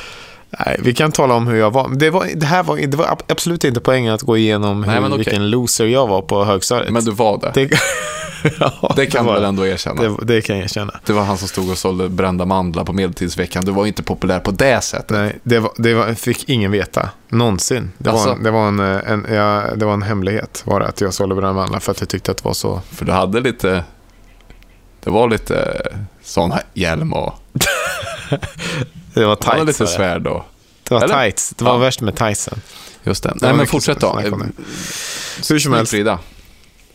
Nej, 0.65 0.77
vi 0.79 0.93
kan 0.93 1.11
tala 1.11 1.33
om 1.33 1.47
hur 1.47 1.55
jag 1.59 1.71
var. 1.71 1.89
Det, 1.89 2.09
var, 2.09 2.27
det 2.35 2.45
här 2.45 2.63
var, 2.63 2.77
det 2.77 2.97
var 2.97 3.05
ab- 3.05 3.23
absolut 3.27 3.63
inte 3.63 3.79
poängen 3.79 4.13
att 4.13 4.21
gå 4.21 4.37
igenom 4.37 4.81
Nej, 4.81 4.95
hur, 4.99 5.05
okej. 5.07 5.17
vilken 5.17 5.49
loser 5.49 5.85
jag 5.85 6.07
var 6.07 6.21
på 6.21 6.45
högstadiet. 6.45 6.93
Men 6.93 7.05
du 7.05 7.11
var 7.11 7.37
det. 7.37 7.51
det, 7.53 7.79
ja, 8.59 8.93
Det 8.95 9.05
kan 9.05 9.25
du 9.25 9.33
väl 9.33 9.43
ändå 9.43 9.65
erkänna? 9.67 10.01
Det, 10.01 10.25
det 10.25 10.41
kan 10.41 10.55
jag 10.55 10.65
erkänna. 10.65 10.99
Det 11.05 11.13
var 11.13 11.23
han 11.23 11.37
som 11.37 11.47
stod 11.47 11.69
och 11.71 11.77
sålde 11.77 12.09
brända 12.09 12.45
mandlar 12.45 12.83
på 12.83 12.93
medeltidsveckan. 12.93 13.65
Du 13.65 13.71
var 13.71 13.85
inte 13.85 14.03
populär 14.03 14.39
på 14.39 14.51
det 14.51 14.81
sättet. 14.81 15.09
Nej, 15.09 15.39
det, 15.43 15.59
var, 15.59 15.71
det 15.77 15.93
var, 15.93 16.13
fick 16.13 16.49
ingen 16.49 16.71
veta. 16.71 17.09
Någonsin. 17.29 17.91
Det, 17.97 18.09
Alltså? 18.09 18.27
var, 18.29 18.35
en, 18.35 18.43
det, 18.43 18.51
var 18.51 18.67
en, 18.67 18.79
eh, 18.79 19.11
en, 19.11 19.25
ja, 19.35 19.63
det 19.75 19.85
var 19.85 19.93
en 19.93 20.01
hemlighet. 20.03 20.61
Var 20.65 20.79
det, 20.79 20.87
att 20.87 21.01
jag 21.01 21.13
sålde 21.13 21.35
brända 21.35 21.53
mandlar 21.53 21.79
för 21.79 21.91
att 21.91 21.99
jag 21.99 22.09
tyckte 22.09 22.31
att 22.31 22.37
det 22.37 22.45
var 22.45 22.53
så... 22.53 22.81
För 22.91 23.05
du 23.05 23.11
hade 23.11 23.39
lite... 23.39 23.83
Det 25.03 25.09
var 25.09 25.29
lite 25.29 25.81
sån 26.23 26.51
här 26.51 26.63
hjälm 26.73 27.13
och... 27.13 27.33
Det 29.13 29.25
var 29.25 29.25
Det 29.25 29.25
var 29.25 29.35
tights. 29.35 29.65
lite 29.67 29.83
var 29.83 29.87
det. 29.91 29.95
svärd 29.95 30.27
och... 30.27 30.43
Det 30.83 30.93
var 30.93 31.01
Eller? 31.03 31.13
tights. 31.23 31.49
Det 31.57 31.63
var 31.65 31.71
Ja. 31.71 31.77
värst 31.77 32.01
med 32.01 32.15
tightsen. 32.15 32.61
Just 33.03 33.23
det. 33.23 33.33
Nej 33.41 33.53
men 33.53 33.67
fortsätt 33.67 33.99
då. 33.99 34.19
det. 34.23 34.49
Hur 35.49 35.59
som 35.59 35.73
helst. 35.73 35.91
Frida. 35.91 36.19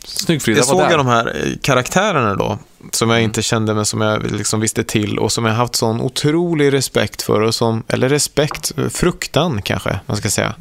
Snygg-Frida 0.07 0.59
Jag 0.59 0.67
var 0.67 0.83
såg 0.83 0.91
ju 0.91 0.97
de 0.97 1.07
här 1.07 1.47
eh, 1.47 1.53
karaktärerna 1.63 2.35
då, 2.35 2.59
som 2.93 3.11
jag 3.11 3.23
inte 3.23 3.43
kände 3.43 3.75
men 3.75 3.87
som 3.87 4.01
jag 4.01 4.31
liksom 4.31 4.61
visste 4.61 4.85
till 4.85 5.19
och 5.19 5.33
som 5.33 5.45
jag 5.45 5.55
haft 5.55 5.75
sån 5.75 6.01
otrolig 6.01 6.73
respekt 6.73 7.23
för 7.23 7.41
och 7.41 7.55
som, 7.55 7.83
eller 7.89 8.09
respekt, 8.09 8.73
fruktan 8.91 9.63
kanske 9.63 10.01
man 10.07 10.17
ska 10.17 10.31
säga. 10.31 10.55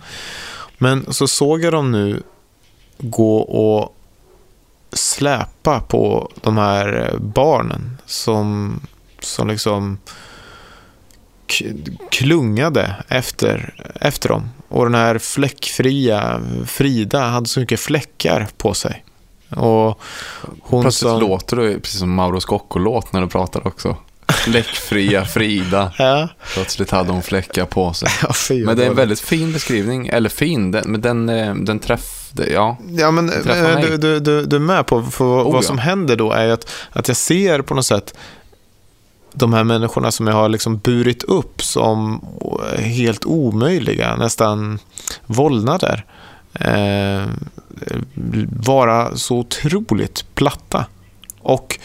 Men 0.78 1.14
så 1.14 1.28
såg 1.28 1.64
jag 1.64 1.74
dem 1.74 1.92
nu 1.92 2.24
gå 2.98 3.38
och 3.38 3.96
släpa 4.94 5.80
på 5.80 6.32
de 6.42 6.58
här 6.58 7.10
eh, 7.12 7.20
barnen 7.20 7.98
som, 8.06 8.80
som 9.20 9.48
liksom 9.48 9.98
klungade 12.12 12.96
efter, 13.08 13.74
efter 14.02 14.30
dem. 14.30 14.50
Och 14.68 14.86
den 14.86 14.96
här 14.96 15.18
fläckfria 15.18 16.42
Frida 16.66 17.20
hade 17.20 17.48
så 17.48 17.60
mycket 17.60 17.80
fläckar 17.80 18.48
på 18.58 18.74
sig. 18.74 19.05
Och 19.50 20.02
hon 20.62 20.82
Plötsligt 20.82 21.12
som... 21.12 21.20
låter 21.20 21.58
du 21.58 21.80
precis 21.80 22.00
som 22.00 22.14
Mauro 22.14 22.40
Scocco-låt 22.40 23.14
när 23.14 23.22
du 23.22 23.28
pratar 23.28 23.68
också. 23.68 23.98
Fläckfria 24.28 25.26
Frida. 25.26 25.92
Ja, 25.98 26.30
Plötsligt 26.54 26.92
hade 26.92 27.12
hon 27.12 27.24
fläckar 27.24 27.66
på 27.66 27.94
sig. 27.94 28.10
ja, 28.22 28.34
Men 28.66 28.78
det 28.78 28.86
är 28.86 28.90
en 28.90 28.96
väldigt 28.96 29.20
fin 29.20 29.54
beskrivning. 29.54 30.08
Eller 30.08 30.30
fin, 30.30 30.72
den, 30.72 30.92
men 30.92 31.02
den, 31.02 31.30
eh, 31.30 31.56
den 31.56 31.80
träff... 31.80 32.32
Ja, 32.52 32.78
Ja, 32.90 33.12
men 33.12 33.26
mig. 33.26 33.82
du, 33.82 33.98
du, 33.98 34.20
du, 34.20 34.46
du 34.46 34.56
är 34.56 34.60
med 34.60 34.86
på 34.88 35.04
för 35.04 35.26
Oh, 35.26 35.54
vad 35.54 35.56
ja. 35.64 35.68
som 35.68 35.78
händer 35.78 36.16
då 36.16 36.32
är 36.32 36.48
att, 36.50 36.72
att 36.90 37.08
jag 37.08 37.18
ser 37.18 37.62
på 37.62 37.74
något 37.74 37.86
sätt 37.86 38.14
de 39.34 39.54
här 39.54 39.64
människorna 39.64 40.12
som 40.12 40.28
jag 40.28 40.34
har 40.34 40.50
liksom 40.50 40.78
burit 40.78 41.24
upp 41.24 41.62
som 41.62 42.26
helt 42.78 43.26
omöjliga, 43.26 44.16
nästan 44.16 44.80
vålnader. 45.26 46.06
Eh, 46.60 47.26
vara 48.66 49.16
så 49.16 49.38
otroligt 49.38 50.26
platta. 50.36 50.86
Och, 51.42 51.80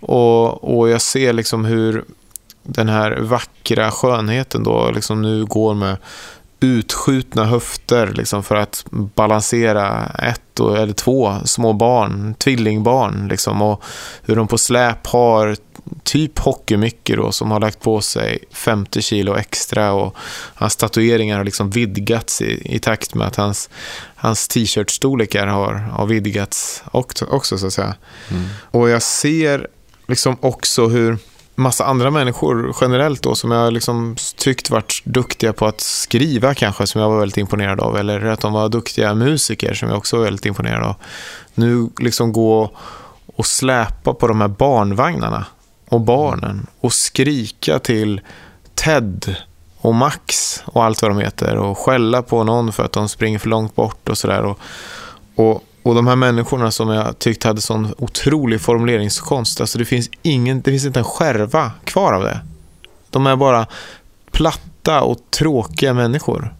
och, 0.00 0.78
och 0.78 0.88
jag 0.88 1.02
ser 1.02 1.32
liksom 1.32 1.64
hur 1.64 2.04
den 2.62 2.88
här 2.88 3.16
vackra 3.20 3.90
skönheten 3.90 4.62
då 4.62 4.90
liksom 4.90 5.22
nu 5.22 5.44
går 5.44 5.74
med 5.74 5.96
utskjutna 6.60 7.44
höfter 7.44 8.12
liksom 8.12 8.42
för 8.42 8.54
att 8.54 8.84
balansera 8.90 10.06
ett 10.06 10.40
eller 10.60 10.92
två 10.92 11.34
små 11.44 11.72
barn, 11.72 12.34
tvillingbarn. 12.34 13.28
Liksom, 13.28 13.62
och 13.62 13.82
hur 14.22 14.36
de 14.36 14.48
på 14.48 14.58
släp 14.58 15.06
har 15.06 15.56
typ 16.02 16.38
hockeymycket 16.38 17.16
då, 17.16 17.32
som 17.32 17.50
har 17.50 17.60
lagt 17.60 17.80
på 17.80 18.00
sig 18.00 18.38
50 18.50 19.02
kilo 19.02 19.36
extra 19.36 19.92
och 19.92 20.16
hans 20.54 20.76
tatueringar 20.76 21.36
har 21.36 21.44
liksom 21.44 21.70
vidgats 21.70 22.42
i, 22.42 22.74
i 22.74 22.78
takt 22.78 23.14
med 23.14 23.26
att 23.26 23.36
hans, 23.36 23.70
hans 24.14 24.48
t-shirt-storlekar 24.48 25.46
har, 25.46 25.74
har 25.74 26.06
vidgats 26.06 26.82
också, 26.90 27.24
också 27.24 27.58
så 27.58 27.66
att 27.66 27.72
säga. 27.72 27.94
Mm. 28.30 28.44
Och 28.70 28.88
jag 28.88 29.02
ser 29.02 29.66
liksom 30.06 30.36
också 30.40 30.88
hur 30.88 31.18
massa 31.56 31.84
andra 31.84 32.10
människor 32.10 32.74
generellt 32.80 33.22
då 33.22 33.34
som 33.34 33.50
jag 33.50 33.72
liksom 33.72 34.16
tyckt 34.36 34.70
varit 34.70 35.02
duktiga 35.04 35.52
på 35.52 35.66
att 35.66 35.80
skriva 35.80 36.54
kanske 36.54 36.86
som 36.86 37.00
jag 37.00 37.08
var 37.08 37.18
väldigt 37.18 37.36
imponerad 37.36 37.80
av 37.80 37.96
eller 37.96 38.24
att 38.24 38.40
de 38.40 38.52
var 38.52 38.68
duktiga 38.68 39.14
musiker 39.14 39.74
som 39.74 39.88
jag 39.88 39.98
också 39.98 40.16
var 40.16 40.24
väldigt 40.24 40.46
imponerad 40.46 40.82
av. 40.82 40.94
Nu 41.54 41.88
liksom 41.98 42.32
gå 42.32 42.70
och 43.36 43.46
släpa 43.46 44.14
på 44.14 44.26
de 44.26 44.40
här 44.40 44.48
barnvagnarna 44.48 45.46
och 45.88 46.00
barnen 46.00 46.66
och 46.80 46.92
skrika 46.92 47.78
till 47.78 48.20
Ted 48.74 49.36
och 49.78 49.94
Max 49.94 50.60
och 50.64 50.84
allt 50.84 51.02
vad 51.02 51.10
de 51.10 51.18
heter 51.18 51.56
och 51.56 51.78
skälla 51.78 52.22
på 52.22 52.44
någon 52.44 52.72
för 52.72 52.84
att 52.84 52.92
de 52.92 53.08
springer 53.08 53.38
för 53.38 53.48
långt 53.48 53.74
bort 53.74 54.08
och 54.08 54.18
sådär. 54.18 54.42
Och, 54.44 54.58
och, 55.34 55.62
och 55.86 55.94
de 55.94 56.06
här 56.06 56.16
människorna 56.16 56.70
som 56.70 56.88
jag 56.88 57.18
tyckte 57.18 57.48
hade 57.48 57.60
sån 57.60 57.94
otrolig 57.98 58.60
formuleringskonst, 58.60 59.60
alltså 59.60 59.78
det 59.78 59.84
finns, 59.84 60.10
ingen, 60.22 60.60
det 60.60 60.70
finns 60.70 60.84
inte 60.84 61.00
en 61.00 61.04
skärva 61.04 61.70
kvar 61.84 62.12
av 62.12 62.22
det. 62.22 62.40
De 63.10 63.26
är 63.26 63.36
bara 63.36 63.66
platta 64.30 65.02
och 65.02 65.18
tråkiga 65.30 65.94
människor. 65.94 66.54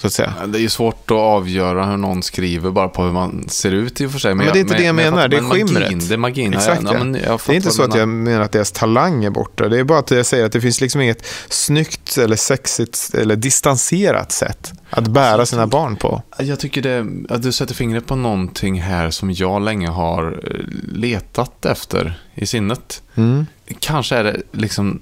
Så 0.00 0.06
att 0.06 0.12
säga. 0.12 0.34
Det 0.46 0.58
är 0.58 0.62
ju 0.62 0.68
svårt 0.68 1.10
att 1.10 1.16
avgöra 1.16 1.86
hur 1.86 1.96
någon 1.96 2.22
skriver 2.22 2.70
bara 2.70 2.88
på 2.88 3.02
hur 3.02 3.12
man 3.12 3.48
ser 3.48 3.72
ut 3.72 4.00
i 4.00 4.06
och 4.06 4.12
för 4.12 4.18
sig. 4.18 4.34
Men 4.34 4.46
det 4.46 4.58
är 4.58 4.60
inte 4.60 4.76
det 4.76 4.82
jag 4.82 4.94
menar, 4.94 5.28
det 5.28 5.36
är 5.36 5.40
men 5.40 5.48
magin, 5.48 5.68
skimret. 5.68 6.08
Det 6.08 6.14
är 6.14 6.18
magin. 6.18 6.54
Exakt, 6.54 6.82
ja. 6.82 6.92
ja. 6.92 6.98
men 6.98 7.14
jag 7.14 7.40
Det 7.46 7.52
är 7.52 7.56
inte 7.56 7.70
så 7.70 7.82
att 7.82 7.94
jag 7.94 8.08
menar 8.08 8.40
att 8.40 8.52
deras 8.52 8.72
talang 8.72 9.24
är 9.24 9.30
borta. 9.30 9.68
Det 9.68 9.78
är 9.78 9.84
bara 9.84 9.98
att 9.98 10.10
jag 10.10 10.26
säger 10.26 10.46
att 10.46 10.52
det 10.52 10.60
finns 10.60 10.80
liksom 10.80 11.00
inget 11.00 11.26
snyggt 11.48 12.18
eller 12.18 12.36
sexigt 12.36 13.14
eller 13.14 13.36
distanserat 13.36 14.32
sätt 14.32 14.72
att 14.90 15.08
bära 15.08 15.46
sina 15.46 15.66
barn 15.66 15.96
på. 15.96 16.22
Jag 16.38 16.60
tycker 16.60 16.82
det, 16.82 17.06
att 17.34 17.42
du 17.42 17.52
sätter 17.52 17.74
fingret 17.74 18.06
på 18.06 18.16
någonting 18.16 18.80
här 18.80 19.10
som 19.10 19.30
jag 19.30 19.62
länge 19.62 19.88
har 19.88 20.40
eh, 20.44 20.60
letat 20.92 21.66
efter 21.66 22.20
i 22.34 22.46
sinnet. 22.46 23.02
Mm. 23.14 23.46
Kanske 23.78 24.16
är 24.16 24.24
det 24.24 24.42
liksom 24.52 25.00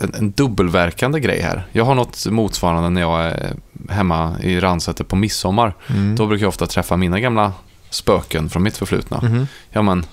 en, 0.00 0.14
en 0.14 0.30
dubbelverkande 0.30 1.20
grej 1.20 1.40
här. 1.40 1.66
Jag 1.72 1.84
har 1.84 1.94
något 1.94 2.26
motsvarande 2.26 2.90
när 2.90 3.00
jag 3.00 3.20
är 3.20 3.54
hemma 3.88 4.36
i 4.42 4.60
Ransäter 4.60 5.04
på 5.04 5.16
midsommar. 5.16 5.74
Mm. 5.86 6.16
Då 6.16 6.26
brukar 6.26 6.44
jag 6.44 6.48
ofta 6.48 6.66
träffa 6.66 6.96
mina 6.96 7.20
gamla 7.20 7.52
spöken 7.90 8.48
från 8.48 8.62
mitt 8.62 8.76
förflutna. 8.76 9.20
Mhm. 9.22 9.46
Ja, 9.70 9.82
men, 9.82 10.06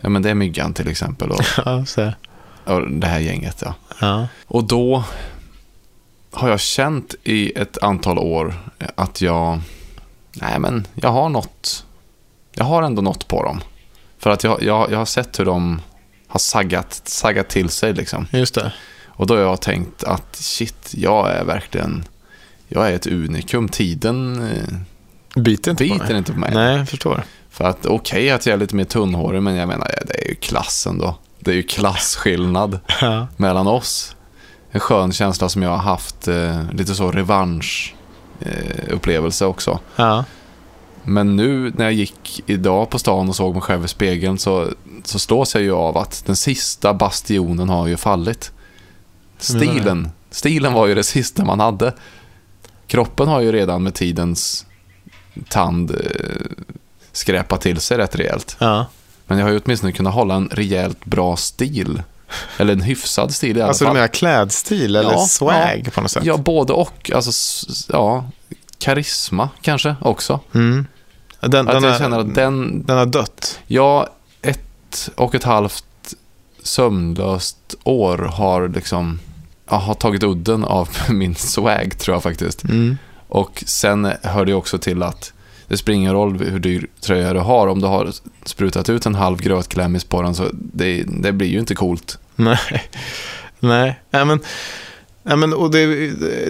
ja, 0.00 0.08
men 0.08 0.22
det 0.22 0.30
är 0.30 0.34
Myggan 0.34 0.74
till 0.74 0.88
exempel 0.88 1.30
och, 1.30 1.40
och 2.64 2.90
det 2.90 3.06
här 3.06 3.18
gänget. 3.18 3.62
Ja. 3.64 3.74
ja. 4.00 4.28
Och 4.46 4.64
då 4.64 5.04
har 6.32 6.48
jag 6.48 6.60
känt 6.60 7.14
i 7.24 7.52
ett 7.58 7.78
antal 7.82 8.18
år 8.18 8.54
att 8.94 9.20
jag, 9.20 9.60
nej 10.32 10.58
men 10.58 10.86
jag 10.94 11.10
har 11.10 11.28
något, 11.28 11.86
jag 12.54 12.64
har 12.64 12.82
ändå 12.82 13.02
något 13.02 13.28
på 13.28 13.42
dem. 13.42 13.60
För 14.18 14.30
att 14.30 14.44
jag, 14.44 14.62
jag, 14.62 14.92
jag 14.92 14.98
har 14.98 15.04
sett 15.04 15.40
hur 15.40 15.44
de 15.44 15.80
har 16.26 16.38
saggat, 16.38 17.00
saggat 17.04 17.48
till 17.48 17.68
sig 17.68 17.92
liksom. 17.92 18.26
Just 18.30 18.54
det. 18.54 18.72
Och 19.16 19.26
då 19.26 19.34
har 19.34 19.40
jag 19.40 19.60
tänkt 19.60 20.04
att 20.04 20.36
shit, 20.36 20.92
jag 20.94 21.30
är 21.30 21.44
verkligen, 21.44 22.04
jag 22.68 22.88
är 22.90 22.92
ett 22.92 23.06
unikum. 23.06 23.68
Tiden 23.68 24.42
eh, 24.50 25.40
Biter 25.42 25.70
inte 25.70 25.84
på 25.88 25.94
biter 25.94 26.06
mig. 26.08 26.18
inte 26.18 26.32
på 26.32 26.38
mig. 26.38 26.50
Nej, 26.54 26.76
jag 26.76 26.88
förstår. 26.88 27.22
För 27.50 27.64
att 27.64 27.86
okej 27.86 28.30
att 28.30 28.46
jag 28.46 28.54
är 28.54 28.58
lite 28.58 28.76
mer 28.76 28.84
tunnhårig, 28.84 29.42
men 29.42 29.54
jag 29.54 29.68
menar, 29.68 29.90
det 30.06 30.24
är 30.24 30.28
ju 30.28 30.34
klassen 30.34 30.98
då. 30.98 31.16
Det 31.40 31.50
är 31.50 31.54
ju 31.54 31.62
klasskillnad 31.62 32.78
Ja. 33.00 33.26
mellan 33.36 33.66
oss. 33.66 34.16
En 34.70 34.80
skön 34.80 35.12
känsla 35.12 35.48
som 35.48 35.62
jag 35.62 35.70
har 35.70 35.76
haft, 35.76 36.28
eh, 36.28 36.70
lite 36.72 36.94
så 36.94 37.10
revansch 37.12 37.94
eh, 38.40 38.84
upplevelse 38.94 39.46
också. 39.46 39.78
Ja. 39.96 40.24
Men 41.02 41.36
nu 41.36 41.72
när 41.76 41.84
jag 41.84 41.92
gick 41.94 42.42
idag 42.46 42.90
på 42.90 42.98
stan 42.98 43.28
och 43.28 43.36
såg 43.36 43.52
mig 43.52 43.62
själv 43.62 43.84
i 43.84 43.88
spegeln 43.88 44.38
så, 44.38 44.68
så 45.04 45.18
slås 45.18 45.54
jag 45.54 45.62
ju 45.62 45.72
av 45.72 45.98
att 45.98 46.22
den 46.26 46.36
sista 46.36 46.94
bastionen 46.94 47.68
har 47.68 47.86
ju 47.86 47.96
fallit. 47.96 48.52
Du? 49.38 49.44
Stilen, 49.44 50.10
stilen 50.30 50.72
var 50.72 50.86
ju 50.86 50.94
det 50.94 51.04
sista 51.04 51.44
man 51.44 51.60
hade. 51.60 51.92
Kroppen 52.86 53.28
har 53.28 53.40
ju 53.40 53.52
redan 53.52 53.82
med 53.82 53.94
tidens 53.94 54.66
tand 55.48 55.90
eh, 55.90 55.96
skräpat 57.12 57.60
till 57.60 57.80
sig 57.80 57.98
rätt 57.98 58.16
rejält. 58.16 58.56
ja. 58.60 58.86
Men 59.28 59.38
jag 59.38 59.46
har 59.46 59.52
ju 59.52 59.60
åtminstone 59.64 59.92
kunnat 59.92 60.14
hålla 60.14 60.34
en 60.34 60.48
rejält 60.52 61.04
bra 61.04 61.36
stil. 61.36 62.02
Eller 62.58 62.72
en 62.72 62.80
hyfsad 62.80 63.34
stil 63.34 63.56
i 63.56 63.60
alla 63.60 63.68
Alltså 63.68 63.84
du 63.84 63.86
fall. 63.88 63.94
menar 63.94 64.08
klädstil 64.08 64.96
eller 64.96 65.12
Ja, 65.12 65.18
swag 65.26 65.88
på 65.94 66.00
något 66.00 66.10
sätt? 66.10 66.24
Ja, 66.24 66.36
både 66.36 66.72
och. 66.72 67.10
Alltså, 67.14 67.66
ja, 67.92 68.30
karisma 68.78 69.48
kanske 69.60 69.96
också. 70.00 70.40
Mm. 70.54 70.86
Den, 71.40 71.68
Att 71.68 71.74
den, 71.74 71.82
jag 71.84 71.94
är, 71.94 71.98
känner 71.98 72.18
att 72.18 72.34
den, 72.34 72.86
den 72.86 72.98
har 72.98 73.06
dött. 73.06 73.58
ja, 73.66 74.08
ett 74.42 75.10
och 75.16 75.34
ett 75.34 75.44
halvt 75.44 75.84
sömnlöst 76.66 77.74
år 77.84 78.18
har 78.18 78.68
liksom, 78.68 79.20
ja, 79.70 79.76
har 79.76 79.94
tagit 79.94 80.22
udden 80.22 80.64
av 80.64 80.88
min 81.10 81.34
swag 81.34 81.98
tror 81.98 82.14
jag 82.14 82.22
faktiskt. 82.22 82.64
Mm. 82.64 82.98
Och 83.28 83.64
sen 83.66 84.12
hör 84.22 84.44
det 84.44 84.54
också 84.54 84.78
till 84.78 85.02
att 85.02 85.32
det 85.68 85.76
spelar 85.76 85.96
ingen 85.96 86.12
roll 86.12 86.38
hur 86.38 86.58
dyr 86.58 86.86
tröja 87.00 87.32
du 87.32 87.40
har. 87.40 87.66
Om 87.66 87.80
du 87.80 87.86
har 87.86 88.10
sprutat 88.44 88.88
ut 88.88 89.06
en 89.06 89.14
halv 89.14 89.38
grötklämmis 89.38 90.04
på 90.04 90.22
den 90.22 90.34
så 90.34 90.48
det, 90.52 91.04
det 91.06 91.32
blir 91.32 91.48
ju 91.48 91.58
inte 91.58 91.74
coolt. 91.74 92.18
Nej. 92.36 92.58
Nej. 93.60 94.00
Nej, 94.10 94.24
men, 94.24 94.40
nej 95.22 95.36
men, 95.36 95.54
och 95.54 95.70
det, 95.70 95.86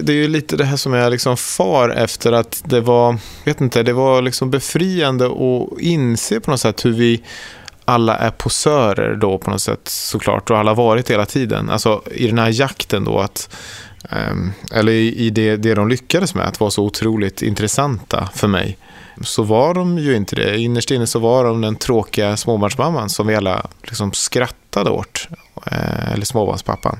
det 0.01 0.13
är 0.13 0.17
ju 0.17 0.27
lite 0.27 0.57
det 0.57 0.65
här 0.65 0.77
som 0.77 0.93
jag 0.93 1.11
liksom 1.11 1.37
far 1.37 1.89
efter 1.89 2.31
att 2.31 2.63
det 2.65 2.81
var, 2.81 3.17
vet 3.45 3.61
inte, 3.61 3.83
det 3.83 3.93
var 3.93 4.21
liksom 4.21 4.51
befriande 4.51 5.25
att 5.25 5.79
inse 5.79 6.39
på 6.39 6.51
något 6.51 6.59
sätt 6.59 6.85
hur 6.85 6.93
vi 6.93 7.23
alla 7.87 8.17
är 8.17 8.31
posörer 8.31 9.15
då 9.15 9.37
på 9.37 9.51
något 9.51 9.61
sätt 9.61 9.87
såklart 9.87 10.49
och 10.49 10.57
alla 10.57 10.71
har 10.71 10.75
varit 10.75 11.11
hela 11.11 11.25
tiden. 11.25 11.69
Alltså 11.69 12.01
i 12.11 12.27
den 12.27 12.39
här 12.39 12.59
jakten 12.59 13.03
då 13.03 13.19
att 13.19 13.55
ehm, 14.09 14.51
eller 14.71 14.91
i, 14.91 15.29
det, 15.29 15.57
det 15.57 15.73
de 15.73 15.89
lyckades 15.89 16.35
med, 16.35 16.47
att 16.47 16.59
vara 16.59 16.71
så 16.71 16.83
otroligt 16.83 17.41
intressanta 17.41 18.29
för 18.35 18.47
mig, 18.47 18.77
så 19.21 19.43
var 19.43 19.73
de 19.73 19.97
ju 19.97 20.15
inte 20.15 20.35
det. 20.35 20.59
Innerst 20.59 20.91
inne 20.91 21.07
så 21.07 21.19
var 21.19 21.45
de 21.45 21.61
den 21.61 21.75
tråkiga 21.75 22.37
småbarnsmamman 22.37 23.09
som 23.09 23.27
vi 23.27 23.35
alla 23.35 23.67
liksom 23.83 24.13
skrattade 24.13 24.89
åt. 24.89 25.27
Eh, 25.65 26.11
eller 26.11 26.25
småbarnspappan 26.25 26.99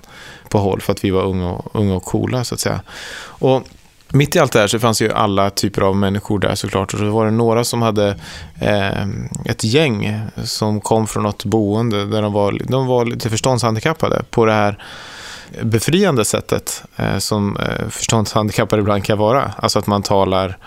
på 0.50 0.58
håll 0.58 0.82
för 0.82 0.94
att 0.94 1.04
vi 1.04 1.10
var 1.10 1.24
unga 1.24 1.52
och, 1.52 1.76
unga 1.76 1.96
och 1.96 2.04
coola 2.04 2.44
så 2.44 2.54
att 2.54 2.60
säga. 2.60 2.82
Och, 3.20 3.64
mitt 4.10 4.36
i 4.36 4.40
allt 4.40 4.52
det 4.52 4.60
här 4.60 4.68
så 4.68 4.80
fanns 4.80 5.02
ju 5.02 5.12
alla 5.12 5.50
typer 5.50 5.82
av 5.82 5.96
människor 5.96 6.40
där 6.40 6.56
såklart. 6.56 6.94
Och 6.94 7.00
så 7.00 7.10
var 7.10 7.26
det 7.26 7.32
några 7.32 7.64
som 7.64 7.82
hade 7.82 8.16
eh, 8.60 9.08
ett 9.46 9.64
gäng 9.64 10.22
som 10.44 10.82
kom 10.82 11.08
från 11.08 11.24
något 11.24 11.46
boende 11.46 12.06
där 12.06 12.22
de 12.22 12.34
var, 12.34 12.62
de 12.68 12.88
var 12.88 13.06
lite 13.06 13.30
förståndshandikappade 13.30 14.24
på 14.30 14.46
det 14.46 14.54
här 14.54 14.84
befriande 15.62 16.26
sättet 16.26 16.84
eh, 16.96 17.18
som 17.18 17.58
eh, 17.58 17.90
förståndshandikappade 17.90 18.82
ibland 18.82 19.04
kan 19.04 19.18
vara. 19.18 19.54
Alltså 19.58 19.80
att 19.80 19.88
man 19.88 20.04
talar 20.04 20.58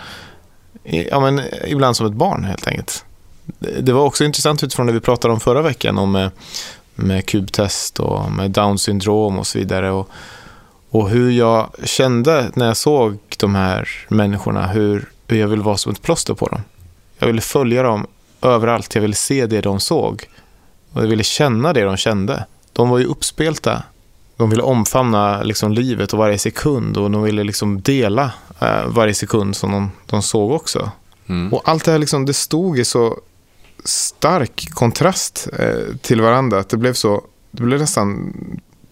ja, 0.83 1.21
men, 1.21 1.41
ibland 1.67 1.97
som 1.97 2.07
ett 2.07 2.13
barn 2.13 2.45
helt 2.45 2.67
enkelt. 2.67 3.05
Det 3.81 3.93
var 3.93 4.03
också 4.05 4.25
intressant 4.25 4.65
utifrån 4.65 4.87
det 4.87 4.93
vi 4.93 5.01
pratade 5.01 5.35
om 5.35 5.41
förra 5.41 5.63
veckan 5.63 5.99
om 5.99 6.17
eh, 6.17 6.31
med, 6.95 7.27
kubtest 7.27 8.01
och 8.01 8.33
med 8.33 8.51
down 8.51 8.79
syndrom 8.79 9.39
och 9.39 9.47
så 9.47 9.59
vidare. 9.59 9.91
Och, 9.91 10.11
och 10.91 11.11
hur 11.11 11.31
jag 11.31 11.71
kände 11.85 12.51
när 12.55 12.67
jag 12.67 12.77
såg 12.77 13.19
de 13.37 13.55
här 13.55 13.89
människorna, 14.09 14.67
hur, 14.67 15.09
hur 15.27 15.39
jag 15.39 15.49
ville 15.49 15.63
vara 15.63 15.77
som 15.77 15.93
ett 15.93 16.03
plåster 16.03 16.35
på 16.35 16.47
dem. 16.47 16.61
Jag 17.19 17.27
ville 17.27 17.41
följa 17.41 17.83
dem 17.83 18.07
överallt, 18.43 18.95
jag 18.95 19.03
ville 19.03 19.15
se 19.15 19.47
det 19.47 19.61
de 19.61 19.81
såg. 19.81 20.25
Och 20.93 21.03
jag 21.03 21.09
ville 21.09 21.23
känna 21.23 21.73
det 21.73 21.85
de 21.85 21.97
kände. 21.97 22.45
De 22.73 22.89
var 22.89 22.99
ju 22.99 23.05
uppspelta. 23.05 23.83
De 24.37 24.51
ville 24.51 24.63
omfamna 24.63 25.43
liksom, 25.43 25.73
livet 25.73 26.13
och 26.13 26.19
varje 26.19 26.39
sekund 26.39 26.97
och 26.97 27.11
de 27.11 27.23
ville 27.23 27.45
liksom 27.45 27.81
dela 27.81 28.33
eh, 28.61 28.87
varje 28.87 29.15
sekund 29.15 29.57
som 29.57 29.73
de, 29.73 29.91
de 30.07 30.23
såg 30.23 30.51
också. 30.51 30.91
Mm. 31.27 31.53
Och 31.53 31.63
allt 31.65 31.85
det 31.85 31.91
här 31.91 31.99
liksom, 31.99 32.27
det 32.27 32.35
stod 32.35 32.79
i 32.79 32.85
så 32.85 33.19
stark 33.85 34.71
kontrast 34.71 35.49
eh, 35.59 35.97
till 36.03 36.21
varandra 36.21 36.59
att 36.59 36.69
det 36.69 36.77
blev 36.77 36.93
så, 36.93 37.25
det 37.51 37.63
blev 37.63 37.81
nästan 37.81 38.33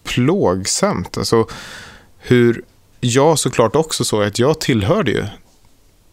plågsamt. 0.03 1.17
Alltså, 1.17 1.47
hur 2.19 2.61
jag 2.99 3.39
såklart 3.39 3.75
också 3.75 4.03
såg 4.03 4.23
att 4.23 4.39
jag 4.39 4.59
tillhörde 4.59 5.11
ju. 5.11 5.25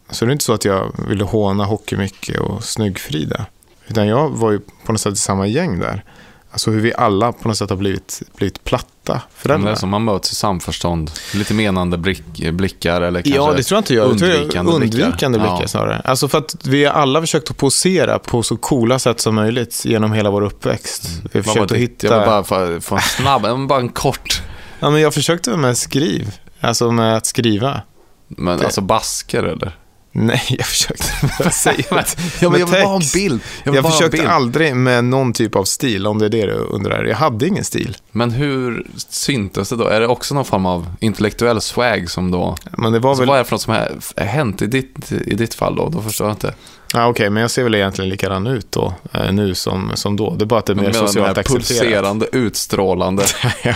Så 0.09 0.25
det 0.25 0.29
är 0.29 0.33
inte 0.33 0.45
så 0.45 0.53
att 0.53 0.65
jag 0.65 0.95
ville 1.07 1.23
håna 1.23 1.65
Hockey-Micke 1.65 2.37
och 2.39 2.63
Snygg-Frida. 2.63 3.45
Utan 3.87 4.07
jag 4.07 4.29
var 4.29 4.51
ju 4.51 4.59
på 4.85 4.91
något 4.91 5.01
sätt 5.01 5.13
i 5.13 5.17
samma 5.17 5.47
gäng 5.47 5.79
där. 5.79 6.03
Alltså 6.51 6.71
hur 6.71 6.81
vi 6.81 6.93
alla 6.93 7.31
på 7.31 7.47
något 7.47 7.57
sätt 7.57 7.69
har 7.69 7.77
blivit, 7.77 8.21
blivit 8.35 8.63
platta 8.63 9.13
Det 9.13 9.21
föräldrar. 9.35 9.71
är 9.71 9.75
som 9.75 9.89
man 9.89 10.03
möts 10.03 10.31
i 10.31 10.35
samförstånd. 10.35 11.11
Lite 11.33 11.53
menande 11.53 11.97
blick, 11.97 12.23
blickar 12.51 13.01
eller 13.01 13.21
kanske 13.21 13.39
Ja, 13.41 13.53
det 13.53 13.63
tror 13.63 13.75
jag 13.77 13.81
inte 13.81 13.93
jag. 13.93 14.17
Tror 14.17 14.29
jag- 14.29 14.37
undvikande 14.39 14.79
blickar. 14.79 14.97
undvikande 15.03 15.39
blickar 15.39 15.57
Ja. 15.61 15.67
snarare. 15.67 16.01
Alltså 16.05 16.27
för 16.27 16.37
att 16.37 16.55
vi 16.67 16.85
har 16.85 16.93
alla 16.93 17.21
försökt 17.21 17.51
att 17.51 17.57
posera 17.57 18.19
på 18.19 18.43
så 18.43 18.57
coola 18.57 18.99
sätt 18.99 19.19
som 19.19 19.35
möjligt 19.35 19.85
genom 19.85 20.11
hela 20.13 20.29
vår 20.29 20.41
uppväxt. 20.41 21.09
Vi 21.31 21.39
har 21.39 21.43
försökt 21.43 21.61
att 21.63 21.69
det? 21.69 21.77
hitta... 21.77 22.07
Jag 22.07 22.19
vill 22.19 22.25
bara 22.27 22.43
få, 22.81 22.95
en 22.95 23.01
snabb, 23.01 23.41
men 23.41 23.67
bara 23.67 23.79
en 23.79 23.89
kort. 23.89 24.41
Ja, 24.79 24.89
men 24.89 25.01
jag 25.01 25.13
försökte 25.13 25.57
med 25.57 25.77
skriv. 25.77 26.31
Alltså 26.61 26.91
med 26.91 27.17
att 27.17 27.25
skriva. 27.25 27.81
Men 28.27 28.57
Det- 28.59 28.65
alltså 28.65 28.81
basker 28.81 29.43
eller? 29.43 29.75
Nej, 30.11 30.41
jag 30.49 30.65
försökte 30.67 31.03
med, 31.43 31.53
säg, 31.53 31.85
Ja, 31.89 31.95
men 31.95 32.05
jag 32.39 32.49
vill 32.49 32.65
bara 32.67 32.81
ha 32.83 32.95
en 32.95 33.01
bild. 33.13 33.41
Jag, 33.63 33.75
en 33.75 33.83
försökte 33.83 34.17
bild. 34.17 34.27
aldrig 34.29 34.75
med 34.75 35.03
någon 35.03 35.33
typ 35.33 35.55
av 35.55 35.63
stil, 35.63 36.07
om 36.07 36.19
det 36.19 36.25
är 36.25 36.29
det 36.29 36.45
du 36.45 36.53
undrar. 36.53 37.03
Jag 37.05 37.15
hade 37.17 37.47
ingen 37.47 37.63
stil. 37.63 37.97
Men 38.11 38.31
hur 38.31 38.87
syntes 39.09 39.69
det 39.69 39.75
då? 39.75 39.87
Är 39.87 39.99
det 39.99 40.07
också 40.07 40.35
någon 40.35 40.45
form 40.45 40.65
av 40.65 40.91
intellektuell 40.99 41.61
swag 41.61 42.09
som 42.09 42.31
då... 42.31 42.55
Men 42.77 42.93
det 42.93 42.99
var 42.99 43.09
Alltså, 43.09 43.21
väl... 43.21 43.27
vad 43.29 43.37
är 43.37 43.43
det 43.43 43.45
för 43.49 43.53
något 43.53 43.61
som 43.61 43.73
har 43.73 44.23
hänt 44.25 44.61
i 44.61 44.67
ditt, 44.67 45.11
i 45.11 45.35
ditt 45.35 45.53
fall 45.53 45.75
då? 45.75 45.89
Då 45.89 46.01
förstår 46.01 46.27
jag 46.27 46.33
inte. 46.33 46.53
Ja, 46.93 47.07
Okej, 47.07 47.29
men 47.29 47.41
jag 47.41 47.51
ser 47.51 47.63
väl 47.63 47.75
egentligen 47.75 48.09
likadan 48.09 48.47
ut 48.47 48.71
då, 48.71 48.93
eh, 49.13 49.31
nu 49.31 49.55
som, 49.55 49.91
som 49.95 50.15
då. 50.15 50.35
Det 50.35 50.43
är 50.43 50.45
bara 50.45 50.59
att 50.59 50.65
det 50.65 50.73
är 50.73 50.75
mer 50.75 50.83
menar 50.83 50.99
den 50.99 51.07
socialt 51.07 51.37
accepterat. 51.37 51.67
pulserande, 51.67 52.27
utstrålande, 52.31 53.23
ja, 53.63 53.75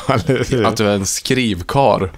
att 0.65 0.77
du 0.77 0.87
är 0.87 0.95
en 0.95 1.05
skrivkar. 1.05 2.11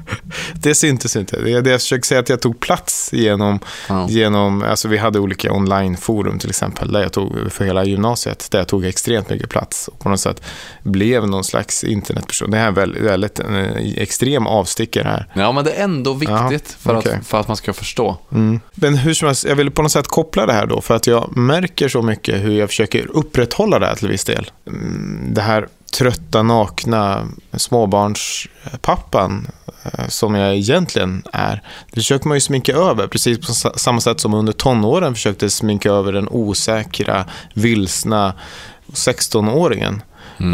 Det 0.53 0.75
syntes 0.75 1.15
inte. 1.15 1.39
Det 1.41 1.51
är 1.53 1.61
det 1.61 1.71
jag 1.71 1.81
försöker 1.81 2.03
säga 2.05 2.19
att 2.19 2.29
jag 2.29 2.41
tog 2.41 2.59
plats 2.59 3.09
genom, 3.13 3.59
Ja. 3.89 4.07
genom 4.09 4.63
alltså 4.63 4.87
vi 4.87 4.97
hade 4.97 5.19
olika 5.19 5.53
onlineforum 5.53 6.39
till 6.39 6.49
exempel, 6.49 6.91
där 6.91 7.01
jag 7.01 7.13
tog 7.13 7.51
för 7.51 7.65
hela 7.65 7.83
gymnasiet, 7.85 8.47
där 8.51 8.59
jag 8.59 8.67
tog 8.67 8.85
extremt 8.85 9.29
mycket 9.29 9.49
plats 9.49 9.87
och 9.87 9.99
på 9.99 10.09
något 10.09 10.19
sätt 10.19 10.41
blev 10.83 11.27
någon 11.27 11.43
slags 11.43 11.83
internetperson. 11.83 12.51
Det 12.51 12.57
här 12.57 12.67
är 12.67 12.71
väldigt, 12.71 13.03
väldigt 13.03 13.39
en 13.39 13.55
eh, 13.55 13.93
extrem 13.97 14.47
avstickare 14.47 15.07
här. 15.07 15.27
Ja, 15.33 15.51
men 15.51 15.63
det 15.65 15.71
är 15.71 15.83
ändå 15.83 16.13
viktigt 16.13 16.75
för, 16.79 16.97
okej. 16.97 17.13
att, 17.19 17.27
för 17.27 17.39
att 17.39 17.47
man 17.47 17.57
ska 17.57 17.73
förstå. 17.73 18.17
Mm. 18.31 18.59
Men 18.73 18.97
hur 18.97 19.13
som 19.13 19.25
helst, 19.25 19.45
jag 19.45 19.55
vill 19.55 19.71
på 19.71 19.81
något 19.81 19.91
sätt 19.91 20.07
koppla 20.07 20.45
det 20.45 20.53
här 20.53 20.65
då, 20.65 20.81
för 20.83 20.95
att 20.95 21.07
jag 21.07 21.37
märker 21.37 21.87
så 21.89 22.01
mycket 22.01 22.43
hur 22.43 22.51
jag 22.59 22.69
försöker 22.69 23.07
upprätthålla 23.11 23.79
det 23.79 23.85
här 23.85 23.95
till 23.95 24.07
viss 24.07 24.23
del. 24.25 24.51
Mm, 24.67 25.27
Det 25.33 25.41
här 25.41 25.67
trötta, 25.97 26.43
nakna 26.43 27.27
småbarnspappan 27.57 29.47
eh, 29.83 30.07
som 30.07 30.35
jag 30.35 30.55
egentligen 30.55 31.23
är. 31.33 31.61
Det 31.91 31.95
försöker 31.99 32.27
man 32.27 32.37
ju 32.37 32.41
sminka 32.41 32.73
över, 32.73 33.07
precis 33.07 33.37
på 33.47 33.53
sa- 33.53 33.73
samma 33.75 34.01
sätt 34.01 34.19
som 34.19 34.33
under 34.33 34.53
tonåren 34.53 35.13
försökte 35.13 35.49
sminka 35.49 35.89
över 35.91 36.13
den 36.13 36.27
osäkra, 36.29 37.25
vilsna 37.53 38.33
16-åringen. 38.93 40.01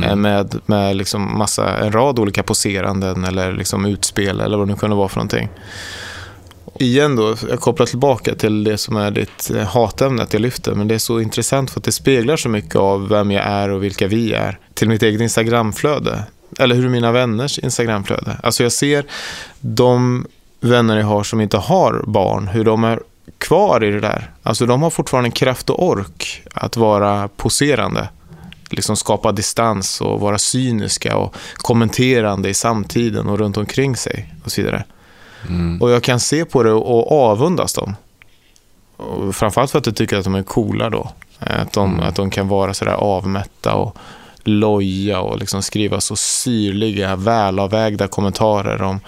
eh, 0.04 0.16
Med, 0.16 0.60
med 0.66 0.96
liksom 0.96 1.38
massa, 1.38 1.78
en 1.78 1.92
rad 1.92 2.20
olika 2.20 2.44
poseranden 2.44 3.24
eller 3.24 3.54
liksom 3.54 3.86
utspel 3.86 4.40
eller 4.42 4.58
vad 4.58 4.68
det 4.68 4.72
nu 4.74 4.78
kunde 4.80 4.96
vara 4.96 5.10
för 5.10 5.18
någonting 5.18 5.50
igen 6.80 7.16
då, 7.16 7.36
jag 7.50 7.60
kopplar 7.60 7.86
tillbaka 7.86 8.36
till 8.36 8.64
det 8.64 8.78
som 8.78 8.96
är 8.96 9.12
ditt 9.12 9.52
eh, 9.56 9.64
hatämne 9.64 10.24
att 10.24 10.34
jag 10.34 10.42
lyfter, 10.42 10.74
men 10.74 10.88
det 10.88 10.96
är 10.96 11.00
så 11.00 11.20
intressant 11.20 11.72
för 11.72 11.80
att 11.80 11.84
det 11.84 11.92
speglar 11.92 12.38
så 12.38 12.50
mycket 12.50 12.76
av 12.76 13.10
vem 13.10 13.32
jag 13.32 13.46
är 13.46 13.70
och 13.70 13.84
vilka 13.84 14.08
vi 14.08 14.34
är 14.34 14.60
till 14.74 14.90
mitt 14.90 15.04
eget 15.04 15.22
Instagramflöde. 15.22 16.24
Eller 16.60 16.76
hur 16.76 16.90
mina 16.90 17.12
vänners 17.12 17.60
Instagramflöde. 17.60 18.38
Alltså 18.44 18.64
jag 18.64 18.72
ser 18.72 19.06
de 19.60 20.26
vänner 20.62 20.98
jag 20.98 21.06
har 21.06 21.24
som 21.24 21.42
inte 21.42 21.58
har 21.58 22.04
barn, 22.08 22.48
hur 22.48 22.64
de 22.64 22.84
är 22.84 23.00
kvar 23.38 23.84
i 23.84 23.92
det 23.92 24.00
där. 24.00 24.32
Alltså 24.44 24.66
de 24.66 24.82
har 24.82 24.90
fortfarande 24.90 25.32
kraft 25.32 25.70
och 25.70 25.88
ork 25.88 26.42
att 26.54 26.78
vara 26.78 27.28
poserande. 27.28 28.10
Liksom 28.70 28.96
skapa 28.96 29.32
distans 29.32 30.02
och 30.02 30.20
vara 30.20 30.38
cyniska 30.38 31.18
och 31.18 31.36
kommenterande 31.56 32.50
i 32.50 32.54
samtiden 32.54 33.28
och 33.28 33.40
runt 33.40 33.58
omkring 33.58 33.96
sig 33.96 34.34
och 34.44 34.52
så 34.52 34.62
vidare. 34.62 34.84
Mm. 35.48 35.82
Och 35.82 35.92
jag 35.92 36.04
kan 36.04 36.20
se 36.20 36.46
på 36.46 36.64
det 36.64 36.72
och 36.72 37.12
avundas 37.12 37.74
dem. 37.74 37.96
Och 38.98 39.36
framförallt 39.36 39.72
för 39.72 39.80
att 39.80 39.86
jag 39.86 39.96
tycker 39.96 40.18
att 40.18 40.24
de 40.24 40.36
är 40.36 40.44
coola 40.44 40.90
då. 40.90 41.12
Att 41.40 41.74
de, 41.74 41.94
Mm. 41.94 42.08
att 42.08 42.16
de 42.16 42.30
kan 42.30 42.48
vara 42.48 42.74
sådär 42.74 42.94
avmätta 42.94 43.74
och 43.74 43.98
loja 44.44 45.20
och 45.20 45.40
liksom 45.40 45.62
skriva 45.64 46.02
så 46.02 46.16
syrliga, 46.16 47.16
välavvägda 47.16 48.08
kommentarer 48.08 48.82
om, 48.82 49.00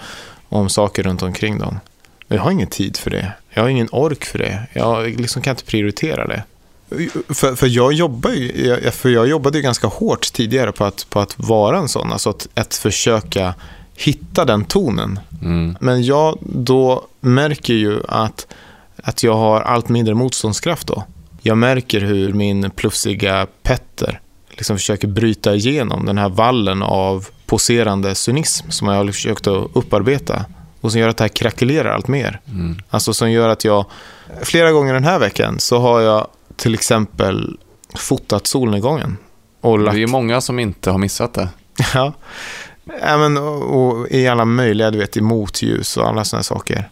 om 0.48 0.68
saker 0.68 1.02
runt 1.02 1.22
omkring 1.22 1.58
dem. 1.58 1.80
Men 2.28 2.36
jag 2.36 2.44
har 2.44 2.50
ingen 2.50 2.68
tid 2.68 2.96
för 2.96 3.10
det. 3.10 3.32
Jag 3.50 3.62
har 3.62 3.68
ingen 3.68 3.88
ork 3.92 4.24
för 4.24 4.38
det. 4.38 4.62
Jag 4.72 5.20
liksom 5.20 5.42
kan 5.42 5.50
inte 5.50 5.64
prioritera 5.64 6.26
det. 6.26 6.42
För, 7.34 7.54
för, 7.54 7.66
jag 7.66 7.92
jobbar 7.92 8.30
ju, 8.30 8.90
för 8.90 9.08
jag 9.08 9.28
jobbade 9.28 9.58
ju 9.58 9.62
ganska 9.62 9.86
hårt 9.86 10.32
tidigare 10.32 10.72
på 10.72 10.84
att, 10.84 11.06
på 11.10 11.20
att 11.20 11.34
vara 11.38 11.78
en 11.78 11.88
sån. 11.88 12.12
Alltså 12.12 12.30
att, 12.30 12.48
att 12.54 12.74
försöka 12.74 13.54
hitta 13.94 14.44
den 14.44 14.64
tonen. 14.64 15.20
Mm. 15.42 15.76
Men 15.80 16.02
jag 16.02 16.38
då 16.40 17.06
märker 17.20 17.74
ju 17.74 18.00
att, 18.08 18.46
att 19.02 19.22
jag 19.22 19.34
har 19.34 19.60
allt 19.60 19.88
mindre 19.88 20.14
motståndskraft 20.14 20.86
då. 20.86 21.04
Jag 21.42 21.58
märker 21.58 22.00
hur 22.00 22.32
min 22.32 22.70
plufsiga 22.70 23.46
Petter 23.62 24.20
liksom 24.50 24.76
försöker 24.76 25.08
bryta 25.08 25.54
igenom 25.54 26.06
den 26.06 26.18
här 26.18 26.28
vallen 26.28 26.82
av 26.82 27.28
poserande 27.46 28.14
cynism 28.14 28.70
som 28.70 28.88
jag 28.88 28.94
har 28.94 29.06
försökt 29.06 29.46
att 29.46 29.68
upparbeta 29.72 30.44
och 30.80 30.92
som 30.92 31.00
gör 31.00 31.08
att 31.08 31.16
det 31.16 31.24
här 31.24 31.28
krackelerar 31.28 31.94
allt 31.94 32.08
mer. 32.08 32.40
Mm. 32.48 32.76
Alltså 32.90 33.14
som 33.14 33.30
gör 33.30 33.48
att 33.48 33.64
jag, 33.64 33.84
flera 34.42 34.72
gånger 34.72 34.94
den 34.94 35.04
här 35.04 35.18
veckan 35.18 35.58
så 35.58 35.78
har 35.78 36.00
jag 36.00 36.26
till 36.56 36.74
exempel 36.74 37.58
fotat 37.94 38.46
solnedgången. 38.46 39.16
Och 39.60 39.78
Det 39.78 39.84
lagt 39.84 39.94
är 39.94 39.98
ju 39.98 40.06
många 40.06 40.40
som 40.40 40.58
inte 40.58 40.90
har 40.90 40.98
missat 40.98 41.34
det. 41.34 41.48
Ja, 41.94 42.12
ja 42.84 43.18
men, 43.18 43.36
och, 43.36 43.62
och 43.62 44.10
i 44.10 44.28
alla 44.28 44.44
möjliga, 44.44 44.90
du 44.90 44.98
vet, 44.98 45.16
i 45.16 45.20
motljus 45.20 45.96
och 45.96 46.08
alla 46.08 46.24
sådana 46.24 46.42
saker. 46.42 46.88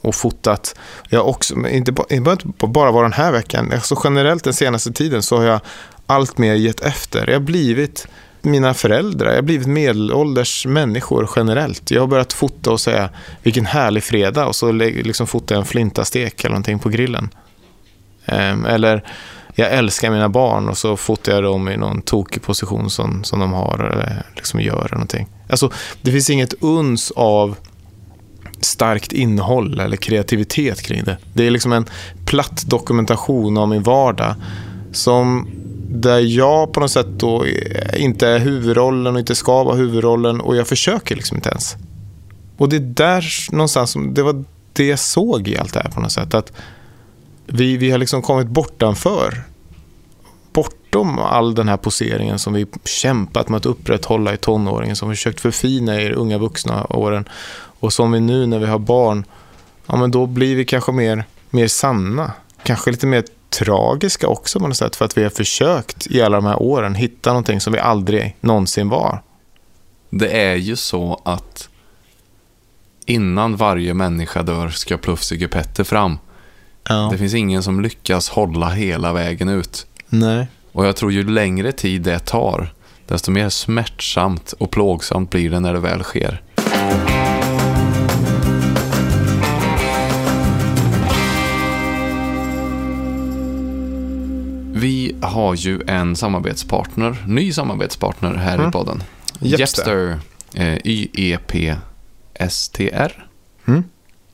Och 0.00 0.14
fotat. 0.14 0.74
Jag 1.08 1.28
också, 1.28 1.54
inte, 1.68 1.92
bara, 1.92 2.06
inte 2.10 2.36
bara 2.58 2.90
vara 2.90 3.02
den 3.02 3.12
här 3.12 3.32
veckan, 3.32 3.72
alltså 3.72 4.00
generellt 4.04 4.44
den 4.44 4.54
senaste 4.54 4.92
tiden 4.92 5.22
så 5.22 5.36
har 5.36 5.44
jag 5.44 5.60
allt 6.06 6.38
mer 6.38 6.54
gett 6.54 6.80
efter. 6.80 7.26
Jag 7.26 7.34
har 7.34 7.40
blivit 7.40 8.06
mina 8.42 8.74
föräldrar, 8.74 9.28
jag 9.28 9.36
har 9.36 9.42
blivit 9.42 9.66
medelålders 9.66 10.66
människor 10.66 11.30
generellt. 11.36 11.90
Jag 11.90 12.02
har 12.02 12.06
börjat 12.06 12.32
fota 12.32 12.70
och 12.70 12.80
säga 12.80 13.10
vilken 13.42 13.66
härlig 13.66 14.04
fredag 14.04 14.46
och 14.46 14.56
så 14.56 14.72
liksom 14.72 15.26
fotar 15.26 15.54
jag 15.54 15.60
en 15.60 15.66
flintastek 15.66 16.44
eller 16.44 16.50
någonting 16.50 16.78
på 16.78 16.88
grillen. 16.88 17.28
Ehm, 18.26 18.64
eller 18.64 19.04
jag 19.58 19.72
älskar 19.72 20.10
mina 20.10 20.28
barn 20.28 20.68
och 20.68 20.78
så 20.78 20.96
fotar 20.96 21.32
jag 21.32 21.42
dem 21.42 21.68
i 21.68 21.76
någon 21.76 22.02
tokig 22.02 22.42
position 22.42 22.90
som, 22.90 23.24
som 23.24 23.40
de 23.40 23.52
har 23.52 23.78
eller 23.78 24.22
liksom 24.36 24.60
gör 24.60 24.78
eller 24.78 24.94
någonting. 24.94 25.28
Alltså, 25.50 25.72
det 26.02 26.12
finns 26.12 26.30
inget 26.30 26.54
uns 26.60 27.12
av 27.16 27.56
starkt 28.60 29.12
innehåll 29.12 29.80
eller 29.80 29.96
kreativitet 29.96 30.82
kring 30.82 31.04
det. 31.04 31.16
Det 31.32 31.46
är 31.46 31.50
liksom 31.50 31.72
en 31.72 31.86
platt 32.26 32.64
dokumentation 32.66 33.56
av 33.58 33.68
min 33.68 33.82
vardag 33.82 34.34
som 34.92 35.48
där 35.90 36.18
jag 36.18 36.72
på 36.72 36.80
något 36.80 36.90
sätt 36.90 37.06
då 37.06 37.44
inte 37.96 38.28
är 38.28 38.38
huvudrollen 38.38 39.14
och 39.14 39.20
inte 39.20 39.34
ska 39.34 39.64
vara 39.64 39.76
huvudrollen 39.76 40.40
och 40.40 40.56
jag 40.56 40.66
försöker 40.66 41.16
liksom 41.16 41.36
inte 41.36 41.48
ens. 41.48 41.76
Och 42.56 42.68
det 42.68 42.76
är 42.76 42.80
där 42.80 43.24
någonstans, 43.52 43.96
det 44.12 44.22
var 44.22 44.44
det 44.72 44.86
jag 44.86 44.98
såg 44.98 45.48
i 45.48 45.58
allt 45.58 45.74
det 45.74 45.80
här 45.80 45.90
på 45.90 46.00
något 46.00 46.12
sätt. 46.12 46.34
Att 46.34 46.52
vi, 47.46 47.76
vi 47.76 47.90
har 47.90 47.98
liksom 47.98 48.22
kommit 48.22 48.46
bortanför. 48.46 49.42
Bortom 50.98 51.18
all 51.18 51.54
den 51.54 51.68
här 51.68 51.76
poseringen 51.76 52.38
som 52.38 52.52
vi 52.52 52.66
kämpat 52.84 53.48
med 53.48 53.56
att 53.56 53.66
upprätthålla 53.66 54.34
i 54.34 54.36
tonåringen, 54.36 54.96
som 54.96 55.08
vi 55.08 55.16
försökt 55.16 55.40
förfina 55.40 56.00
i 56.00 56.12
unga 56.12 56.38
vuxna 56.38 56.86
åren. 56.90 57.28
Och 57.80 57.92
som 57.92 58.12
vi 58.12 58.20
nu 58.20 58.46
när 58.46 58.58
vi 58.58 58.66
har 58.66 58.78
barn, 58.78 59.24
ja 59.86 59.96
men 59.96 60.10
då 60.10 60.26
blir 60.26 60.56
vi 60.56 60.64
kanske 60.64 60.92
mer, 60.92 61.24
mer 61.50 61.68
sanna. 61.68 62.32
Kanske 62.62 62.90
lite 62.90 63.06
mer 63.06 63.24
tragiska 63.50 64.28
också 64.28 64.60
på 64.60 64.66
något 64.66 64.76
sätt. 64.76 64.96
För 64.96 65.04
att 65.04 65.18
vi 65.18 65.22
har 65.22 65.30
försökt 65.30 66.06
i 66.06 66.22
alla 66.22 66.36
de 66.36 66.46
här 66.46 66.62
åren 66.62 66.94
hitta 66.94 67.30
någonting 67.30 67.60
som 67.60 67.72
vi 67.72 67.78
aldrig 67.78 68.36
någonsin 68.40 68.88
var. 68.88 69.22
Det 70.10 70.42
är 70.42 70.54
ju 70.54 70.76
så 70.76 71.20
att 71.24 71.68
innan 73.06 73.56
varje 73.56 73.94
människa 73.94 74.42
dör 74.42 74.68
ska 74.68 74.96
Plufsige 74.96 75.48
Petter 75.48 75.84
fram. 75.84 76.18
Ja. 76.88 77.08
Det 77.12 77.18
finns 77.18 77.34
ingen 77.34 77.62
som 77.62 77.80
lyckas 77.80 78.28
hålla 78.28 78.68
hela 78.68 79.12
vägen 79.12 79.48
ut. 79.48 79.86
Nej. 80.08 80.46
Och 80.72 80.86
jag 80.86 80.96
tror 80.96 81.12
ju 81.12 81.24
längre 81.30 81.72
tid 81.72 82.02
det 82.02 82.18
tar, 82.18 82.72
desto 83.06 83.30
mer 83.30 83.48
smärtsamt 83.48 84.52
och 84.58 84.70
plågsamt 84.70 85.30
blir 85.30 85.50
det 85.50 85.60
när 85.60 85.72
det 85.72 85.80
väl 85.80 86.02
sker. 86.02 86.42
Vi 94.72 95.14
har 95.22 95.54
ju 95.54 95.80
en 95.86 96.16
samarbetspartner, 96.16 97.16
ny 97.26 97.52
samarbetspartner 97.52 98.34
här 98.34 98.54
Mm. 98.54 98.68
i 98.68 98.72
podden. 98.72 99.02
Jepster. 99.40 99.58
Jepster, 99.60 100.18
eh, 100.54 100.78
Y-E-P-S-T-R. 100.84 101.78
Mm. 103.68 103.84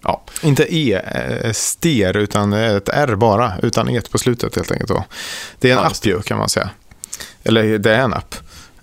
Ja, 0.04 0.22
Inte 0.42 0.74
E, 0.76 0.92
eh, 1.04 1.52
ster, 1.52 2.16
utan 2.16 2.52
ett 2.52 2.88
R 2.88 3.14
bara, 3.16 3.52
utan 3.62 3.88
E 3.90 4.00
på 4.10 4.18
slutet 4.18 4.56
helt 4.56 4.72
enkelt. 4.72 4.88
Då. 4.88 5.04
Det 5.58 5.68
är 5.70 5.72
en 5.72 5.78
Ja, 5.82 5.86
app 5.86 6.06
ju, 6.06 6.22
kan 6.22 6.38
man 6.38 6.48
säga. 6.48 6.70
Eller 7.44 7.78
det 7.78 7.94
är 7.94 7.98
en 8.00 8.14
app 8.14 8.34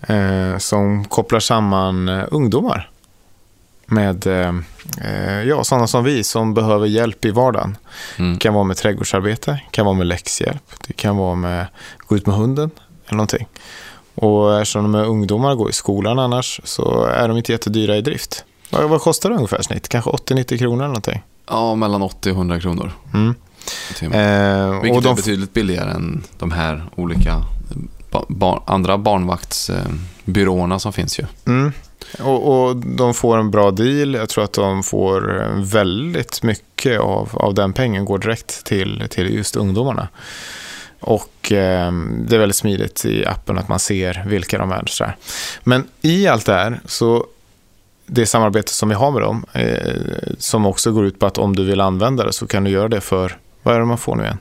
eh, 0.02 0.58
som 0.58 1.06
kopplar 1.06 1.40
samman 1.40 2.10
eh, 2.10 2.24
ungdomar 2.32 2.90
med 3.86 4.28
eh, 4.28 4.54
eh, 5.04 5.44
ja, 5.44 5.64
sådana 5.64 5.88
som 5.88 6.04
vi 6.04 6.24
som 6.24 6.54
behöver 6.54 6.88
hjälp 6.88 7.26
i 7.26 7.32
vardagen. 7.32 7.78
mm. 8.20 8.34
Det 8.34 8.40
kan 8.40 8.54
vara 8.54 8.64
med 8.64 8.78
trädgårdsarbete, 8.78 9.60
kan 9.72 9.86
vara 9.86 9.96
med 9.96 10.08
läxhjälp, 10.08 10.64
det 10.88 10.94
kan 10.94 11.18
vara 11.18 11.36
med 11.36 11.66
gå 12.08 12.16
ut 12.16 12.26
med 12.26 12.36
hunden 12.36 12.70
eller 13.06 13.18
någonting. 13.18 13.48
Och 14.16 14.62
eftersom 14.62 14.84
de 14.92 14.96
är 14.96 15.06
ungdomar 15.06 15.52
och 15.52 15.58
går 15.58 15.70
i 15.70 15.74
skolan 15.74 16.20
annars 16.20 16.62
så 16.64 17.06
är 17.06 17.28
de 17.28 17.38
inte 17.38 17.52
jättedyra 17.52 17.98
i 17.98 18.02
drift. 18.02 18.46
Vad, 18.72 18.90
vad 18.90 19.02
kostar 19.02 19.30
det 19.30 19.36
ungefär 19.36 19.62
snitt? 19.62 19.90
Kanske 19.90 20.10
80-90 20.10 20.58
kronor 20.58 20.76
eller 20.78 20.88
någonting? 20.88 21.22
ja 21.50 21.76
mellan 21.76 22.02
80 22.02 22.30
och 22.32 22.36
100 22.38 22.60
kronor 22.60 22.92
Mm. 23.14 23.36
Eh, 24.02 24.82
Vilket 24.82 24.98
och 24.98 25.04
de, 25.04 25.10
är 25.12 25.16
betydligt 25.16 25.54
billigare 25.54 25.92
än 25.92 26.24
de 26.40 26.52
här 26.52 26.86
olika 26.96 27.44
ba- 28.12 28.26
bar, 28.30 28.64
andra 28.68 28.98
barnvaktsbyråerna 28.98 30.80
som 30.80 30.94
finns 30.94 31.20
ju. 31.20 31.26
mm, 31.48 31.72
och, 32.20 32.68
och 32.70 32.76
de 32.78 33.14
får 33.14 33.38
en 33.38 33.52
bra 33.52 33.72
deal. 33.72 34.14
Jag 34.14 34.30
tror 34.30 34.44
att 34.44 34.54
de 34.54 34.84
får 34.84 35.46
väldigt 35.58 36.44
mycket 36.44 37.00
av, 37.00 37.30
av 37.34 37.54
den 37.54 37.74
pengen 37.74 38.06
går 38.06 38.18
direkt 38.20 38.66
till, 38.66 39.04
till 39.10 39.34
just 39.34 39.56
ungdomarna. 39.56 40.08
Och 41.00 41.52
eh, 41.52 41.92
det 42.28 42.36
är 42.36 42.40
väldigt 42.40 42.56
smidigt 42.56 43.06
i 43.06 43.26
appen 43.26 43.58
att 43.58 43.68
man 43.68 43.80
ser 43.80 44.24
vilka 44.28 44.58
de 44.58 44.72
är. 44.72 45.16
Men 45.64 45.88
i 46.02 46.28
allt 46.28 46.46
det 46.46 46.54
här 46.54 46.80
så 46.86 47.26
det 48.14 48.26
samarbete 48.26 48.74
som 48.74 48.90
vi 48.90 48.96
har 48.96 49.12
med 49.12 49.22
dem 49.22 49.46
eh, 49.54 49.96
som 50.38 50.66
också 50.66 50.92
går 50.92 51.06
ut 51.06 51.20
på 51.20 51.26
att 51.26 51.38
om 51.38 51.56
du 51.56 51.66
vill 51.66 51.82
använda 51.82 52.26
det 52.26 52.34
så 52.34 52.48
kan 52.48 52.64
du 52.64 52.70
göra 52.70 52.88
det 52.88 53.02
för, 53.02 53.38
vad 53.64 53.76
är 53.76 53.80
det 53.80 53.86
man 53.86 53.98
får 53.98 54.16
nu 54.16 54.24
igen? 54.24 54.38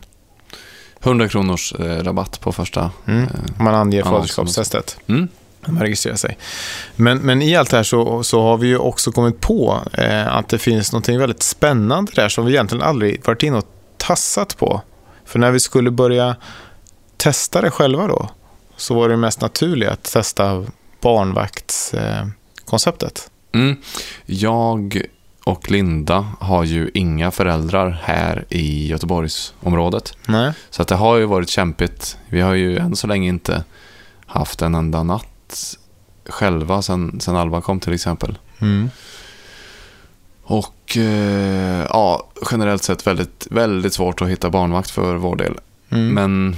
100 1.02 1.28
kronors 1.28 1.72
eh, 1.72 2.02
rabatt 2.02 2.40
på 2.40 2.52
första. 2.52 2.90
Mm. 3.06 3.22
Eh, 3.22 3.28
man 3.58 3.74
anger 3.74 4.02
faderskapstestet. 4.02 4.96
mm. 5.06 5.28
när 5.60 5.72
man 5.72 5.82
registrerar 5.82 6.16
sig. 6.16 6.38
Men, 6.96 7.18
men 7.18 7.42
i 7.42 7.56
allt 7.56 7.70
det 7.70 7.76
här 7.76 7.84
så, 7.84 8.22
så 8.22 8.42
har 8.42 8.56
vi 8.56 8.68
ju 8.68 8.78
också 8.78 9.12
kommit 9.12 9.40
på 9.40 9.78
eh, 9.92 10.36
att 10.36 10.48
det 10.48 10.58
finns 10.58 10.92
något 10.92 11.08
väldigt 11.08 11.42
spännande 11.42 12.12
där 12.14 12.28
som 12.28 12.46
vi 12.46 12.52
egentligen 12.52 12.84
aldrig 12.84 13.26
varit 13.26 13.42
inne 13.42 13.58
och 13.58 13.66
tassat 13.96 14.58
på. 14.58 14.82
För 15.24 15.38
när 15.38 15.50
vi 15.50 15.60
skulle 15.60 15.90
börja 15.90 16.36
testa 17.16 17.60
det 17.60 17.70
själva 17.70 18.06
då 18.06 18.30
så 18.76 18.94
var 18.94 19.08
det 19.08 19.16
mest 19.16 19.40
naturligt 19.40 19.88
att 19.88 20.02
testa 20.02 20.64
barnvaktskonceptet. 21.00 23.29
Mm. 23.52 23.76
Jag 24.26 25.02
och 25.44 25.70
Linda 25.70 26.26
har 26.40 26.64
ju 26.64 26.90
inga 26.94 27.30
föräldrar 27.30 28.00
här 28.02 28.44
i 28.48 28.86
Göteborgsområdet. 28.86 30.16
Nej. 30.26 30.52
Så 30.70 30.82
att 30.82 30.88
det 30.88 30.94
har 30.94 31.16
ju 31.16 31.24
varit 31.24 31.48
kämpigt. 31.48 32.18
Vi 32.28 32.40
har 32.40 32.54
ju 32.54 32.78
än 32.78 32.96
så 32.96 33.06
länge 33.06 33.28
inte 33.28 33.64
haft 34.26 34.62
en 34.62 34.74
enda 34.74 35.02
natt 35.02 35.76
själva 36.28 36.82
sen, 36.82 37.20
sen 37.20 37.36
Alva 37.36 37.60
kom 37.60 37.80
till 37.80 37.92
exempel. 37.92 38.38
Mm. 38.58 38.90
Och 40.42 40.96
eh, 40.96 41.86
ja, 41.88 42.28
generellt 42.50 42.82
sett 42.82 43.06
väldigt, 43.06 43.46
väldigt 43.50 43.92
svårt 43.94 44.22
att 44.22 44.28
hitta 44.28 44.50
barnvakt 44.50 44.90
för 44.90 45.14
vår 45.14 45.36
del. 45.36 45.54
Mm. 45.90 46.14
Men 46.14 46.56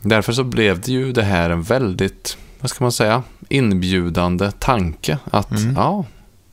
därför 0.00 0.32
så 0.32 0.44
blev 0.44 0.80
det 0.80 0.92
ju 0.92 1.12
det 1.12 1.22
här 1.22 1.50
en 1.50 1.62
väldigt, 1.62 2.36
vad 2.60 2.70
ska 2.70 2.84
man 2.84 2.92
säga, 2.92 3.22
inbjudande 3.48 4.50
tanke. 4.50 5.18
Att 5.30 5.50
Mm. 5.50 5.74
ja, 5.76 6.04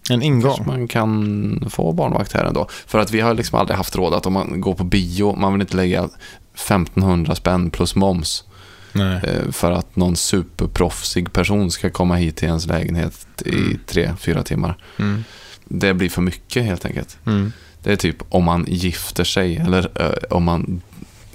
En 0.10 0.22
kanske 0.22 0.26
ingång. 0.28 0.64
man 0.68 0.88
kan 0.88 1.68
få 1.70 1.92
barnvakt 1.94 2.34
här 2.34 2.44
ändå. 2.46 2.68
För 2.88 3.00
att 3.00 3.12
vi 3.12 3.20
har 3.22 3.34
liksom 3.34 3.60
aldrig 3.60 3.78
haft 3.78 3.96
råd 3.96 4.14
att 4.14 4.26
om 4.26 4.34
man 4.34 4.62
går 4.62 4.74
på 4.76 4.84
bio, 4.84 5.36
man 5.36 5.54
vill 5.54 5.62
inte 5.62 5.78
lägga 5.78 6.10
1500 6.56 7.36
spänn 7.36 7.70
plus 7.70 7.96
moms 7.96 8.44
Nej. 8.92 9.16
eh, 9.24 9.52
för 9.52 9.72
att 9.72 9.96
någon 9.96 10.16
superproffsig 10.16 11.34
person 11.34 11.72
ska 11.72 11.90
komma 11.90 12.16
hit 12.16 12.36
till 12.36 12.48
ens 12.48 12.66
lägenhet 12.68 13.28
i 13.46 13.50
Mm. 13.56 13.80
tre, 13.88 14.12
fyra 14.20 14.44
timmar. 14.44 14.78
Mm. 15.00 15.24
Det 15.66 15.94
blir 15.94 16.10
för 16.10 16.22
mycket 16.22 16.64
helt 16.64 16.86
enkelt. 16.86 17.18
Mm. 17.26 17.52
Det 17.84 17.92
är 17.92 17.96
typ 17.96 18.18
om 18.30 18.44
man 18.44 18.66
gifter 18.68 19.24
sig 19.24 19.58
eller 19.58 19.90
eh, 20.02 20.36
om 20.38 20.44
man, 20.44 20.82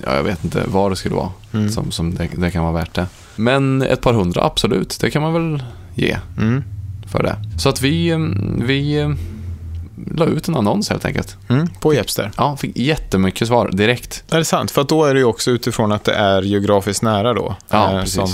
ja, 0.05 0.15
jag 0.15 0.23
vet 0.23 0.45
inte 0.45 0.63
vad 0.67 0.93
det 0.93 0.97
skulle 0.97 1.15
vara 1.15 1.31
Mm. 1.53 1.69
som, 1.71 1.91
som 1.91 2.15
det, 2.15 2.29
det 2.37 2.51
kan 2.51 2.63
vara 2.63 2.73
värt 2.73 2.95
det. 2.95 3.07
Men 3.37 3.83
ett 3.83 4.01
par 4.01 4.13
hundra, 4.13 4.45
absolut, 4.45 4.99
det 5.01 5.11
kan 5.11 5.23
man 5.23 5.33
väl 5.33 5.63
ge 5.95 6.19
Mm. 6.39 6.65
För 7.11 7.23
det. 7.23 7.37
Så 7.59 7.69
att 7.69 7.81
vi, 7.81 8.09
eh, 8.11 8.19
vi 8.67 8.99
eh, 8.99 9.11
la 10.15 10.25
ut 10.25 10.49
en 10.49 10.57
annons 10.57 10.91
helt 10.91 11.05
enkelt. 11.05 11.37
Mm. 11.49 11.69
På 11.81 11.95
Jepster. 11.95 12.31
Ja, 12.37 12.57
fick 12.57 12.77
jättemycket 12.77 13.49
svar 13.49 13.71
direkt. 13.73 14.25
Är 14.31 14.39
det 14.39 14.45
sant? 14.45 14.71
För 14.71 14.83
att 14.83 14.89
då 14.89 15.05
är 15.05 15.15
det 15.15 15.21
ju 15.21 15.27
också 15.27 15.51
utifrån 15.51 15.93
att 15.93 16.05
det 16.05 16.15
är 16.15 16.43
geografiskt 16.43 17.03
nära 17.03 17.35
då. 17.35 17.57
Ja, 17.69 17.93
eh, 17.95 18.01
precis. 18.01 18.15
som- 18.15 18.33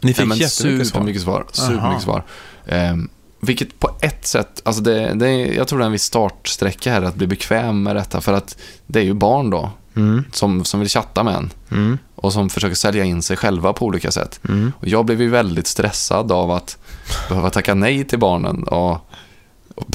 Ni 0.00 0.14
fick 0.14 0.26
men 0.26 0.38
jättemycket 0.38 0.52
svar. 0.52 0.84
supermycket 0.84 1.22
svar. 1.22 1.44
Supermycket 1.52 2.02
svar. 2.02 2.24
Ehm, 2.66 3.08
vilket 3.40 3.78
på 3.80 3.90
ett 4.00 4.26
sätt, 4.26 4.62
alltså 4.64 4.82
det, 4.82 5.12
det, 5.14 5.30
jag 5.30 5.68
tror 5.68 5.78
det 5.78 5.82
är 5.84 5.86
en 5.86 5.92
viss 5.92 6.02
startsträcka 6.04 6.92
här 6.92 7.02
att 7.02 7.14
bli 7.14 7.26
bekväm 7.26 7.82
med 7.82 7.96
detta. 7.96 8.20
För 8.20 8.32
att 8.32 8.56
det 8.86 8.98
är 9.00 9.04
ju 9.04 9.14
barn 9.14 9.50
då 9.50 9.70
Mm. 9.96 10.24
som, 10.32 10.64
som 10.64 10.80
vill 10.80 10.88
chatta 10.88 11.22
med 11.22 11.34
en 11.34 11.50
Mm. 11.70 11.98
och 12.14 12.32
som 12.32 12.50
försöker 12.50 12.74
sälja 12.74 13.04
in 13.04 13.22
sig 13.22 13.36
själva 13.36 13.72
på 13.72 13.86
olika 13.86 14.10
sätt. 14.10 14.40
Mm. 14.48 14.72
Och 14.80 14.88
jag 14.88 15.04
blev 15.04 15.22
ju 15.22 15.28
väldigt 15.28 15.66
stressad 15.66 16.32
av 16.32 16.50
att 16.50 16.78
behöva 17.28 17.50
tacka 17.50 17.74
nej 17.74 18.04
till 18.04 18.18
barnen 18.18 18.64
och, 18.64 18.92
och 19.74 19.86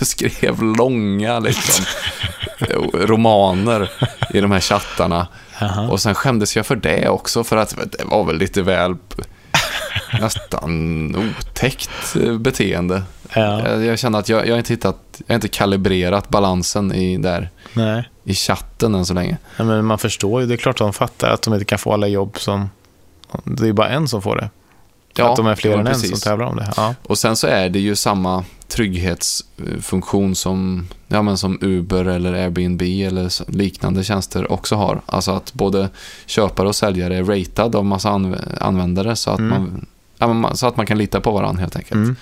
skrev 0.00 0.62
långa 0.62 1.38
liksom, 1.38 1.84
romaner 2.94 3.90
i 4.34 4.40
de 4.40 4.50
här 4.50 4.60
chattarna. 4.60 5.26
Jaha. 5.60 5.88
Och 5.88 6.00
sen 6.00 6.14
skämdes 6.14 6.56
jag 6.56 6.66
för 6.66 6.76
det 6.76 7.08
också 7.08 7.44
för 7.44 7.56
att 7.56 7.76
det 7.98 8.04
var 8.04 8.24
väl 8.24 8.36
lite 8.36 8.62
väl 8.62 8.96
nästan 10.20 11.16
otäckt 11.16 12.16
eh, 12.16 12.38
beteende. 12.38 13.02
Ja. 13.34 13.68
Jag, 13.68 13.84
jag 13.84 13.98
känner 13.98 14.18
att 14.18 14.28
jag, 14.28 14.46
jag 14.46 14.52
har 14.52 14.58
inte 14.58 14.72
hittat, 14.72 14.96
jag 15.18 15.28
har 15.28 15.34
inte 15.34 15.48
kalibrerat 15.48 16.28
balansen 16.28 16.92
i, 16.92 17.16
där, 17.16 17.50
Nej. 17.72 18.08
i 18.24 18.34
chatten 18.34 18.94
än 18.94 19.06
så 19.06 19.14
länge. 19.14 19.36
Ja, 19.56 19.64
men 19.64 19.84
man 19.84 19.98
förstår 19.98 20.40
ju, 20.40 20.46
det 20.46 20.54
är 20.54 20.56
klart 20.56 20.74
att 20.74 20.86
de 20.86 20.92
fattar 20.92 21.30
att 21.30 21.42
de 21.42 21.54
inte 21.54 21.64
kan 21.64 21.78
få 21.78 21.92
alla 21.92 22.06
jobb 22.06 22.38
som... 22.38 22.70
Det 23.44 23.68
är 23.68 23.72
bara 23.72 23.88
en 23.88 24.08
som 24.08 24.22
får 24.22 24.36
det. 24.36 24.50
Att 25.18 25.36
de 25.36 25.46
är 25.46 25.54
fler 25.54 25.70
ja, 25.70 25.78
än 25.80 25.86
en 25.86 25.94
som 25.94 26.20
tävlar 26.20 26.46
om 26.46 26.56
det. 26.56 26.72
Ja. 26.76 26.94
Och 27.02 27.18
sen 27.18 27.36
så 27.36 27.46
är 27.46 27.68
det 27.68 27.78
ju 27.78 27.96
samma 27.96 28.44
trygghetsfunktion 28.68 30.34
som, 30.34 30.86
ja, 31.08 31.22
men 31.22 31.38
som 31.38 31.58
Uber 31.60 32.04
eller 32.04 32.32
Airbnb 32.32 32.82
eller 32.82 33.50
liknande 33.52 34.04
tjänster 34.04 34.52
också 34.52 34.74
har. 34.74 35.00
Alltså 35.06 35.30
att 35.30 35.52
både 35.54 35.88
köpare 36.26 36.68
och 36.68 36.76
säljare 36.76 37.16
är 37.16 37.24
ratad 37.24 37.76
av 37.76 37.84
massa 37.84 38.08
anv- 38.10 38.58
användare 38.60 39.16
så 39.16 39.30
att, 39.30 39.38
Mm. 39.38 39.50
man, 39.50 39.86
ja, 40.18 40.32
man- 40.32 40.56
så 40.56 40.66
att 40.66 40.76
man 40.76 40.86
kan 40.86 40.98
lita 40.98 41.20
på 41.20 41.30
varandra 41.32 41.60
helt 41.60 41.76
enkelt. 41.76 41.94
Mm. 41.94 42.16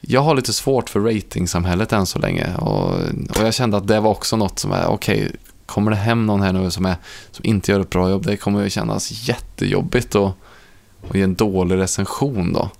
Jag 0.00 0.20
har 0.20 0.34
lite 0.34 0.52
svårt 0.52 0.90
för 0.90 1.00
ratingsamhället 1.00 1.92
än 1.92 2.06
så 2.06 2.18
länge 2.18 2.54
och, 2.56 2.90
och 3.38 3.40
jag 3.42 3.54
kände 3.54 3.76
att 3.76 3.86
det 3.88 4.00
var 4.00 4.10
också 4.10 4.36
något 4.36 4.58
som 4.58 4.72
är, 4.72 4.86
okej, 4.86 5.30
kommer 5.66 5.90
det 5.90 5.96
hem 5.96 6.26
någon 6.26 6.42
här 6.42 6.52
nu 6.52 6.70
som, 6.70 6.86
är, 6.86 6.96
som 7.30 7.44
inte 7.44 7.72
gör 7.72 7.80
ett 7.80 7.90
bra 7.90 8.10
jobb, 8.10 8.26
det 8.26 8.36
kommer 8.36 8.62
ju 8.62 8.70
kännas 8.70 9.28
jättejobbigt 9.28 10.14
och, 10.14 10.30
och 11.08 11.16
ge 11.16 11.22
en 11.22 11.34
dålig 11.34 11.76
recension 11.76 12.52
då. 12.52 12.70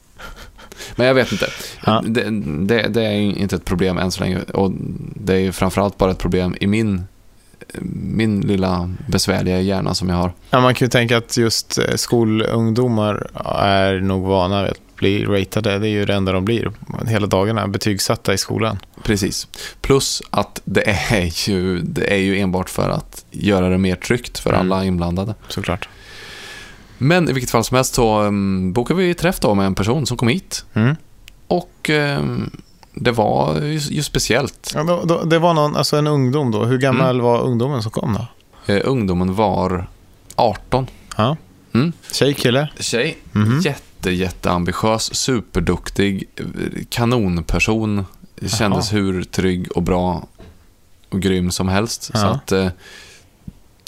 Men 0.97 1.07
jag 1.07 1.15
vet 1.15 1.33
inte. 1.33 1.47
Ja. 1.87 2.03
Det, 2.07 2.23
det, 2.67 2.89
det 2.89 3.03
är 3.05 3.13
inte 3.13 3.57
ett 3.57 3.65
problem 3.65 3.99
än 3.99 4.11
så 4.11 4.21
länge. 4.21 4.39
Och 4.43 4.73
det 5.15 5.35
är 5.35 5.39
ju 5.39 5.53
framförallt 5.53 5.99
bara 5.99 6.11
ett 6.11 6.19
problem 6.19 6.57
i 6.61 6.67
min, 6.67 7.05
min 8.15 8.41
lilla 8.41 8.95
besvärliga 9.09 9.61
hjärna 9.61 9.95
som 9.95 10.09
jag 10.09 10.17
har. 10.17 10.33
Ja, 10.51 10.61
man 10.61 10.75
kan 10.75 10.87
ju 10.87 10.91
tänka 10.91 11.17
att 11.17 11.37
just 11.37 11.79
eh, 11.79 11.95
skolungdomar 11.97 13.27
är 13.63 14.01
nog 14.01 14.23
vana 14.27 14.63
vid 14.63 14.71
att 14.71 14.97
bli 14.97 15.25
ratade. 15.25 15.79
Det 15.79 15.89
är 15.89 15.91
ju 15.91 16.05
det 16.05 16.15
enda 16.15 16.33
de 16.33 16.45
blir 16.45 16.73
hela 17.07 17.27
dagarna, 17.27 17.69
betygsatta 17.69 18.35
i 18.35 18.39
skolan. 18.39 18.79
Precis. 19.03 19.49
Plus 19.81 20.23
att 20.31 20.61
det 20.65 20.89
är 21.11 21.49
ju, 21.51 21.79
det 21.79 22.13
är 22.13 22.19
ju 22.19 22.39
enbart 22.39 22.71
för 22.71 22.89
att 22.91 23.25
göra 23.31 23.69
det 23.69 23.79
mer 23.79 23.97
tryggt 23.97 24.39
för 24.39 24.51
Mm. 24.51 24.61
alla 24.73 24.85
inblandade. 24.85 25.35
Såklart. 25.49 25.89
Men 26.99 27.29
i 27.29 27.33
vilket 27.33 27.51
fall 27.51 27.65
som 27.65 27.75
helst 27.75 27.95
så 27.95 28.23
um, 28.23 28.73
bokade 28.73 29.01
vi 29.01 29.15
träff 29.15 29.41
då 29.41 29.55
med 29.55 29.67
en 29.67 29.75
person 29.75 30.07
som 30.07 30.17
kom 30.17 30.29
hit. 30.29 30.65
Mm. 30.75 30.97
Och 31.47 31.91
um, 32.19 32.51
det 32.95 33.13
var 33.13 33.61
ju, 33.61 33.79
ju 33.79 34.03
speciellt. 34.03 34.73
Ja, 34.75 34.83
då, 34.83 35.05
då, 35.05 35.23
det 35.23 35.39
var 35.39 35.55
någon, 35.55 35.77
alltså 35.77 35.97
en 35.97 36.07
ungdom 36.07 36.51
då. 36.51 36.65
Hur 36.65 36.79
gammal 36.79 37.21
var 37.21 37.41
ungdomen 37.43 37.83
som 37.83 37.91
kom 37.91 38.13
då? 38.13 38.27
Eh, 38.73 38.81
ungdomen 38.85 39.35
var 39.35 39.87
18. 40.35 40.87
Ja. 41.17 41.37
Mm. 41.75 41.93
Tjej, 42.13 42.35
kille? 42.35 42.69
Tjej. 42.79 43.19
Mhm. 43.33 43.61
Jätte, 43.61 44.11
jätteambitiös, 44.11 45.15
superduktig, 45.15 46.29
kanonperson. 46.89 48.07
Kändes 48.47 48.93
hur 48.93 49.25
trygg 49.25 49.73
och 49.73 49.83
bra 49.83 50.27
och 51.09 51.21
grym 51.21 51.51
som 51.51 51.69
helst. 51.69 52.11
Ja. 52.15 52.21
Så 52.21 52.27
att 52.27 52.53
eh, 52.53 52.69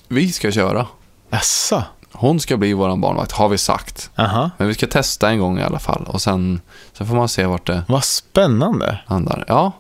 vi 0.09 0.33
ska 0.33 0.53
köra. 0.53 0.87
Jaså? 1.31 1.85
Hon 2.19 2.41
ska 2.41 2.57
bli 2.57 2.73
vår 2.73 2.97
barnvakt, 2.97 3.33
har 3.33 3.49
vi 3.49 3.59
sagt. 3.59 4.11
Aha. 4.17 4.51
Men 4.59 4.69
vi 4.69 4.75
ska 4.75 4.87
testa 4.87 5.31
en 5.31 5.39
gång 5.39 5.59
i 5.59 5.63
alla 5.63 5.79
fall. 5.79 6.05
Och 6.07 6.23
sen, 6.23 6.61
sen 6.93 7.07
får 7.07 7.15
man 7.15 7.29
se 7.29 7.47
vart 7.47 7.67
det 7.67 7.83
Vad 7.89 8.05
spännande. 8.05 8.99
landar. 9.09 9.45
Ja, 9.49 9.73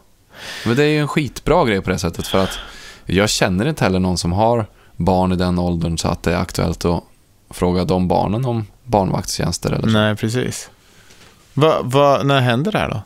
men 0.66 0.76
det 0.76 0.82
är 0.84 0.88
ju 0.88 0.98
en 1.00 1.08
skitbra 1.08 1.64
grej 1.64 1.80
på 1.80 1.90
det 1.90 1.98
sättet. 1.98 2.26
För 2.26 2.38
att 2.42 2.58
jag 3.06 3.28
känner 3.30 3.68
inte 3.68 3.84
heller 3.84 3.98
någon 3.98 4.18
som 4.18 4.32
har 4.32 4.66
barn 4.96 5.32
i 5.32 5.36
den 5.36 5.58
åldern 5.58 5.98
så 5.98 6.08
att 6.08 6.22
det 6.22 6.32
är 6.32 6.38
aktuellt 6.38 6.84
att 6.84 7.02
fråga 7.50 7.84
de 7.84 8.08
barnen 8.08 8.44
om 8.44 8.66
barnvaktstjänster 8.84 9.70
eller 9.72 9.88
så. 9.88 9.92
Nej, 9.98 10.16
precis. 10.16 10.70
Va, 11.54 11.78
va, 11.82 12.20
när 12.24 12.40
händer 12.40 12.72
det 12.72 12.78
här 12.78 12.88
då? 12.88 13.00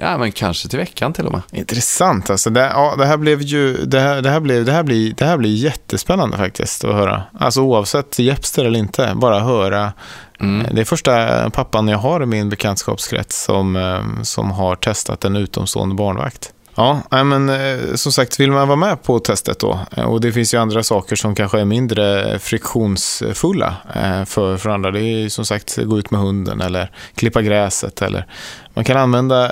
Ja, 0.00 0.18
men 0.18 0.32
kanske 0.32 0.68
till 0.68 0.78
veckan 0.78 1.12
till 1.12 1.26
och 1.26 1.32
med. 1.32 1.42
Intressant 1.52 2.30
alltså. 2.30 2.50
Det, 2.50 2.60
ja, 2.60 2.94
det 2.98 3.06
här 3.06 3.16
blev 3.16 3.42
ju, 3.42 3.76
det 3.84 4.00
här, 4.00 4.22
det 4.22 4.30
här, 4.30 4.40
blev, 4.40 4.64
det 4.64 4.72
här, 4.72 4.82
blir, 4.82 5.12
det 5.12 5.24
här 5.24 5.36
blir 5.36 5.54
jättespännande 5.54 6.36
faktiskt 6.36 6.84
att 6.84 6.94
höra. 6.94 7.22
Alltså 7.38 7.60
oavsett 7.60 8.18
Jepster 8.18 8.64
eller 8.64 8.78
inte, 8.78 9.12
bara 9.14 9.40
höra. 9.40 9.92
Mm. 10.40 10.74
Det 10.74 10.80
är 10.80 10.84
första 10.84 11.50
pappan 11.50 11.88
jag 11.88 11.98
har 11.98 12.22
i 12.22 12.26
min 12.26 12.48
bekantskapskrets 12.48 13.42
som, 13.42 13.76
eh, 13.76 14.22
som 14.22 14.50
har 14.50 14.76
testat 14.76 15.24
en 15.24 15.36
utomstående 15.36 15.94
barnvakt. 15.94 16.52
Ja, 16.80 17.24
men 17.24 17.48
eh, 17.48 17.94
som 17.94 18.12
sagt, 18.12 18.40
vill 18.40 18.50
man 18.50 18.68
vara 18.68 18.76
med 18.76 19.02
på 19.02 19.18
testet 19.18 19.58
då, 19.58 19.80
eh, 19.96 20.04
och 20.04 20.20
det 20.20 20.32
finns 20.32 20.54
ju 20.54 20.58
andra 20.58 20.82
saker 20.82 21.16
som 21.16 21.34
kanske 21.34 21.60
är 21.60 21.64
mindre 21.64 22.38
friktionsfulla 22.38 23.76
eh, 23.94 24.24
för, 24.24 24.56
för 24.56 24.70
andra. 24.70 24.90
Det 24.90 25.00
är 25.00 25.18
ju 25.18 25.30
som 25.30 25.44
sagt 25.44 25.76
gå 25.76 25.98
ut 25.98 26.10
med 26.10 26.20
hunden 26.20 26.60
eller 26.60 26.90
klippa 27.14 27.42
gräset 27.42 28.02
eller 28.02 28.26
man 28.74 28.84
kan 28.84 28.96
använda 28.96 29.48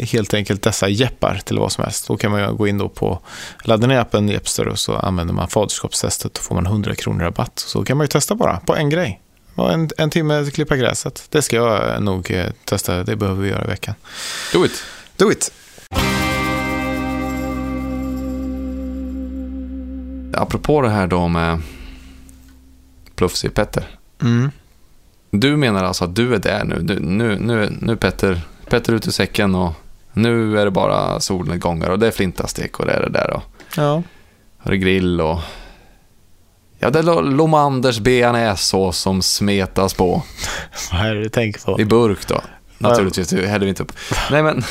helt 0.00 0.34
enkelt 0.34 0.62
dessa 0.62 0.88
jeppar 0.88 1.40
till 1.44 1.58
vad 1.58 1.72
som 1.72 1.84
helst. 1.84 2.08
Då 2.08 2.16
kan 2.16 2.30
man 2.30 2.56
gå 2.56 2.68
in 2.68 2.78
då 2.78 2.88
på, 2.88 3.20
ladda 3.64 3.86
ner 3.86 3.98
appen 3.98 4.28
Jepster 4.28 4.68
och 4.68 4.78
så 4.78 4.96
använder 4.96 5.34
man 5.34 5.48
faderskapstestet 5.48 6.38
och 6.38 6.44
får 6.44 6.54
man 6.54 6.66
100 6.66 6.94
kronor 6.94 7.24
rabatt. 7.24 7.58
Så 7.58 7.84
kan 7.84 7.96
man 7.96 8.04
ju 8.04 8.08
testa 8.08 8.34
bara 8.34 8.56
på 8.56 8.76
en 8.76 8.90
grej. 8.90 9.20
En, 9.56 9.90
en 9.98 10.10
timme 10.10 10.50
klippa 10.50 10.76
gräset. 10.76 11.26
Det 11.30 11.42
ska 11.42 11.56
jag 11.56 12.02
nog 12.02 12.52
testa, 12.64 13.04
det 13.04 13.16
behöver 13.16 13.42
vi 13.42 13.48
göra 13.48 13.64
i 13.64 13.68
veckan. 13.68 13.94
Do 14.52 14.64
it! 14.64 14.82
Do 15.16 15.32
it! 15.32 15.52
Apropå 20.34 20.80
det 20.82 20.88
här 20.88 21.06
då 21.06 21.28
med 21.28 21.60
Plufsig 23.14 23.54
Petter. 23.54 23.86
Mm. 24.22 24.50
Du 25.30 25.56
menar 25.56 25.84
alltså 25.84 26.04
att 26.04 26.14
du 26.16 26.34
är 26.34 26.38
där 26.38 26.64
nu? 26.64 26.78
Du, 26.80 27.00
nu, 27.00 27.38
nu, 27.40 27.76
nu 27.80 27.92
är 27.92 27.96
Petter, 27.96 28.40
Petter 28.70 28.92
ut 28.92 29.06
ur 29.06 29.10
säcken 29.10 29.54
och 29.54 29.72
nu 30.12 30.58
är 30.60 30.64
det 30.64 30.70
bara 30.70 31.20
solnedgångar 31.20 31.90
och 31.90 31.98
det 31.98 32.06
är 32.06 32.10
flintastek 32.10 32.80
och 32.80 32.86
det 32.86 32.92
är 32.92 33.00
det 33.02 33.10
där 33.10 33.30
och 33.30 33.42
Ja. 33.76 34.02
har 34.58 34.70
det 34.70 34.76
grill 34.78 35.20
och 35.20 35.38
ja, 36.78 36.90
det 36.90 36.98
är 36.98 37.02
Lo- 37.02 37.20
Lomanders 37.20 37.98
bearnaisesås 37.98 38.98
som 38.98 39.22
smetas 39.22 39.94
på 39.94 40.22
Vad 40.92 41.00
är 41.06 41.14
det 41.14 41.22
du 41.22 41.28
tänker 41.28 41.60
på? 41.60 41.80
i 41.80 41.84
burk 41.84 42.28
då. 42.28 42.40
Naturligtvis, 42.78 43.28
det 43.28 43.46
häller 43.46 43.66
vi 43.66 43.70
inte 43.70 43.82
upp. 43.82 43.92
Nej 44.30 44.42
men, 44.42 44.62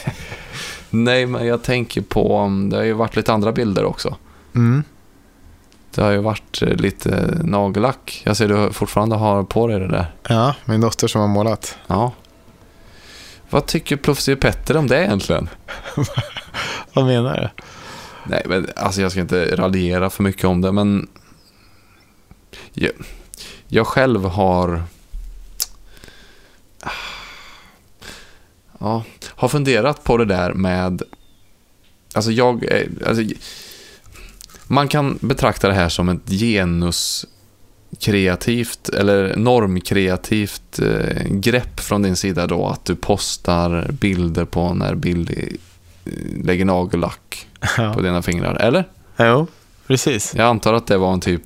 nej 0.90 1.26
men 1.26 1.46
jag 1.46 1.62
tänker 1.62 2.00
på, 2.00 2.50
det 2.70 2.76
har 2.76 2.84
ju 2.84 2.92
varit 2.92 3.16
lite 3.16 3.32
andra 3.32 3.52
bilder 3.52 3.84
också. 3.84 4.16
Mm. 4.54 4.82
Det 5.94 6.02
har 6.02 6.10
ju 6.10 6.18
varit 6.18 6.62
eh, 6.62 6.68
lite 6.68 7.38
nagellack. 7.44 8.22
Jag 8.24 8.36
ser 8.36 8.48
du 8.48 8.72
fortfarande 8.72 9.16
har 9.16 9.42
på 9.44 9.66
dig 9.66 9.80
det 9.80 9.88
där. 9.88 10.06
Ja, 10.28 10.54
min 10.64 10.80
dotter 10.80 11.06
som 11.08 11.20
har 11.20 11.28
målat. 11.28 11.78
Ja. 11.86 12.12
Vad 13.50 13.66
tycker 13.66 13.96
Plufsig 13.96 14.40
Petter 14.40 14.76
om 14.76 14.86
det 14.86 15.04
egentligen? 15.04 15.48
Vad 16.92 17.04
menar 17.06 17.36
du? 17.36 17.62
Nej, 18.30 18.42
men 18.46 18.66
alltså 18.76 19.00
jag 19.02 19.10
ska 19.10 19.20
inte 19.20 19.56
raljera 19.56 20.10
för 20.10 20.22
mycket 20.22 20.44
om 20.44 20.60
det, 20.60 20.72
men 20.72 21.08
jag, 22.72 22.92
jag 23.68 23.86
själv 23.86 24.24
har 24.24 24.82
ja, 28.80 29.02
har 29.26 29.48
funderat 29.48 30.04
på 30.04 30.16
det 30.16 30.24
där 30.24 30.52
med 30.52 31.02
alltså 32.14 32.30
jag 32.30 32.64
är- 32.64 32.88
alltså, 33.08 33.22
man 34.66 34.88
kan 34.88 35.18
betrakta 35.20 35.68
det 35.68 35.74
här 35.74 35.88
som 35.88 36.08
ett 36.08 36.30
genuskreativt 37.90 38.88
eller 38.88 39.36
normkreativt 39.36 40.78
eh, 40.78 41.24
grepp 41.28 41.80
från 41.80 42.02
din 42.02 42.16
sida 42.16 42.46
då 42.46 42.66
att 42.68 42.84
du 42.84 42.96
postar 42.96 43.86
bilder 43.92 44.44
på 44.44 44.74
när 44.74 44.94
Billy 44.94 45.56
eh, 46.04 46.12
lägger 46.44 46.64
nagellack 46.64 47.46
på 47.60 47.82
Ja. 47.82 47.94
dina 48.02 48.22
fingrar, 48.22 48.54
eller? 48.54 48.84
Jo, 49.18 49.46
precis. 49.86 50.34
Jag 50.36 50.46
antar 50.46 50.74
att 50.74 50.86
det 50.86 50.96
var 50.96 51.12
en 51.12 51.20
typ 51.20 51.42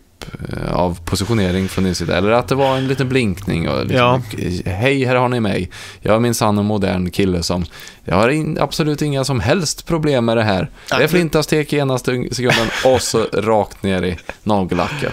av 0.71 0.99
positionering 1.05 1.69
från 1.69 1.85
din 1.85 1.95
sida, 1.95 2.17
eller 2.17 2.31
att 2.31 2.49
det 2.49 2.55
var 2.55 2.77
en 2.77 2.88
liten 2.88 3.09
blinkning 3.09 3.69
och 3.69 3.87
liksom, 3.87 4.23
hej, 4.64 5.05
här 5.05 5.17
har 5.17 5.29
ni 5.29 5.41
mig. 5.41 5.71
Jag 6.01 6.14
är 6.14 6.21
minsann 6.21 6.59
en 6.59 6.64
modern 6.64 7.11
kille 7.11 7.43
som, 7.43 7.64
jag 8.05 8.14
har 8.14 8.29
in, 8.29 8.59
absolut 8.61 9.03
inga 9.03 9.25
som 9.25 9.41
helst 9.41 9.87
problem 9.87 10.25
med 10.25 10.37
det 10.37 10.43
här. 10.43 10.71
Det 10.88 10.95
är 11.05 11.09
flintastek 11.09 11.73
i 11.73 11.77
ena 11.77 11.99
sekunden 11.99 12.69
och 12.85 13.03
så 13.03 13.27
rakt 13.33 13.83
ner 13.83 14.03
i 14.03 14.17
nagellacket. 14.43 15.12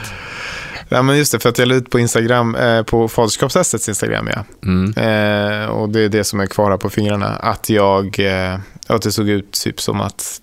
Ja, 0.89 1.01
men 1.01 1.17
just 1.17 1.32
det, 1.32 1.39
för 1.39 1.49
att 1.49 1.58
jag 1.58 1.67
la 1.67 1.75
ut 1.75 1.89
på 1.89 1.99
Instagram, 1.99 2.56
eh, 2.56 2.84
på 2.84 3.08
faderskapstestets 3.08 3.89
Instagram, 3.89 4.30
ja. 4.36 4.43
Mm. 4.63 4.93
Eh, 4.97 5.67
och 5.67 5.89
det 5.89 6.01
är 6.01 6.10
det 6.10 6.23
som 6.23 6.39
är 6.39 6.45
kvar 6.45 6.71
här 6.71 6.78
på 6.78 6.89
fingrarna. 6.89 7.28
Att 7.28 7.69
jag, 7.69 8.19
eh, 8.19 8.60
att 8.88 9.01
det 9.01 9.12
såg 9.12 9.30
ut 9.30 9.51
typ 9.51 9.82
som 9.82 10.01
att, 10.01 10.41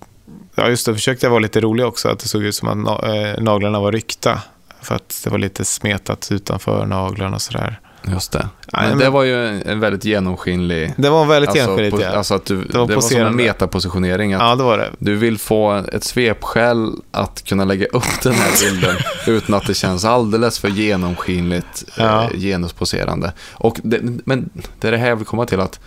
ja 0.55 0.69
just 0.69 0.87
det, 0.87 0.95
försökte 0.95 1.27
jag 1.27 1.31
vara 1.31 1.41
lite 1.41 1.61
rolig 1.61 1.87
också, 1.87 2.09
att 2.09 2.19
det 2.19 2.29
såg 2.29 2.43
ut 2.43 2.55
som 2.55 2.69
att 2.69 2.77
na, 2.77 3.15
eh, 3.15 3.43
naglarna 3.43 3.81
var 3.81 3.93
ryckta. 3.93 4.43
För 4.83 4.95
att 4.95 5.21
det 5.25 5.31
var 5.31 5.39
lite 5.39 5.65
smetat 5.65 6.29
utanför 6.33 6.87
naglarna 6.87 7.35
och 7.37 7.43
sådär. 7.43 7.81
Just 8.05 8.33
det. 8.33 8.39
Nej, 8.73 8.83
Men 8.83 8.89
men- 8.89 8.99
det 8.99 9.11
var 9.11 9.23
ju 9.23 9.61
en, 9.63 9.81
väldigt 9.81 10.05
genomskinlig... 10.05 10.95
Det 10.97 11.11
var 11.11 11.25
väldigt 11.27 11.49
Alltså, 11.51 11.77
po- 11.77 12.03
ja. 12.03 12.09
alltså 12.09 12.35
att 12.35 12.45
du, 12.45 12.65
det 12.65 12.79
var 12.79 12.87
var, 12.87 13.01
som 13.01 13.21
en 13.21 13.37
metapositionering. 13.37 14.33
Att 14.33 14.41
Ja, 14.43 14.55
det 14.55 14.63
var 14.63 14.79
det. 14.79 14.91
Du 14.99 15.17
vill 15.17 15.39
få 15.39 15.73
ett 15.93 16.05
svepskäl 16.05 16.93
att 17.11 17.45
kunna 17.45 17.65
lägga 17.65 17.87
upp 17.87 18.23
den 18.23 18.33
här 18.35 18.51
bilden 18.71 18.97
utan 19.27 19.55
att 19.55 19.67
det 19.67 19.75
känns 19.75 20.05
alldeles 20.05 20.59
för 20.59 20.69
genomskinligt 20.69 21.85
Ja. 21.97 22.23
eh, 22.25 22.31
genusposerande. 22.41 23.33
Och 23.53 23.81
det, 23.83 23.99
men 24.25 24.51
det 24.81 24.89
är 24.89 24.93
det 24.93 24.99
här 24.99 25.09
jag 25.09 25.17
vill 25.17 25.27
komma 25.27 25.47
till 25.47 25.61
att 25.61 25.81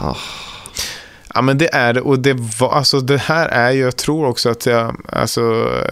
ah, 0.00 0.16
Ja, 1.34 1.42
men 1.42 1.58
det 1.58 1.74
är 1.74 1.92
det. 1.92 2.00
Och 2.00 2.18
det, 2.18 2.36
var, 2.60 2.72
alltså, 2.72 3.00
det 3.00 3.18
här 3.18 3.48
är 3.48 3.70
ju, 3.70 3.80
jag 3.80 3.96
tror 3.96 4.26
också 4.26 4.50
att 4.50 4.66
jag 4.66 4.96
alltså, 5.08 5.40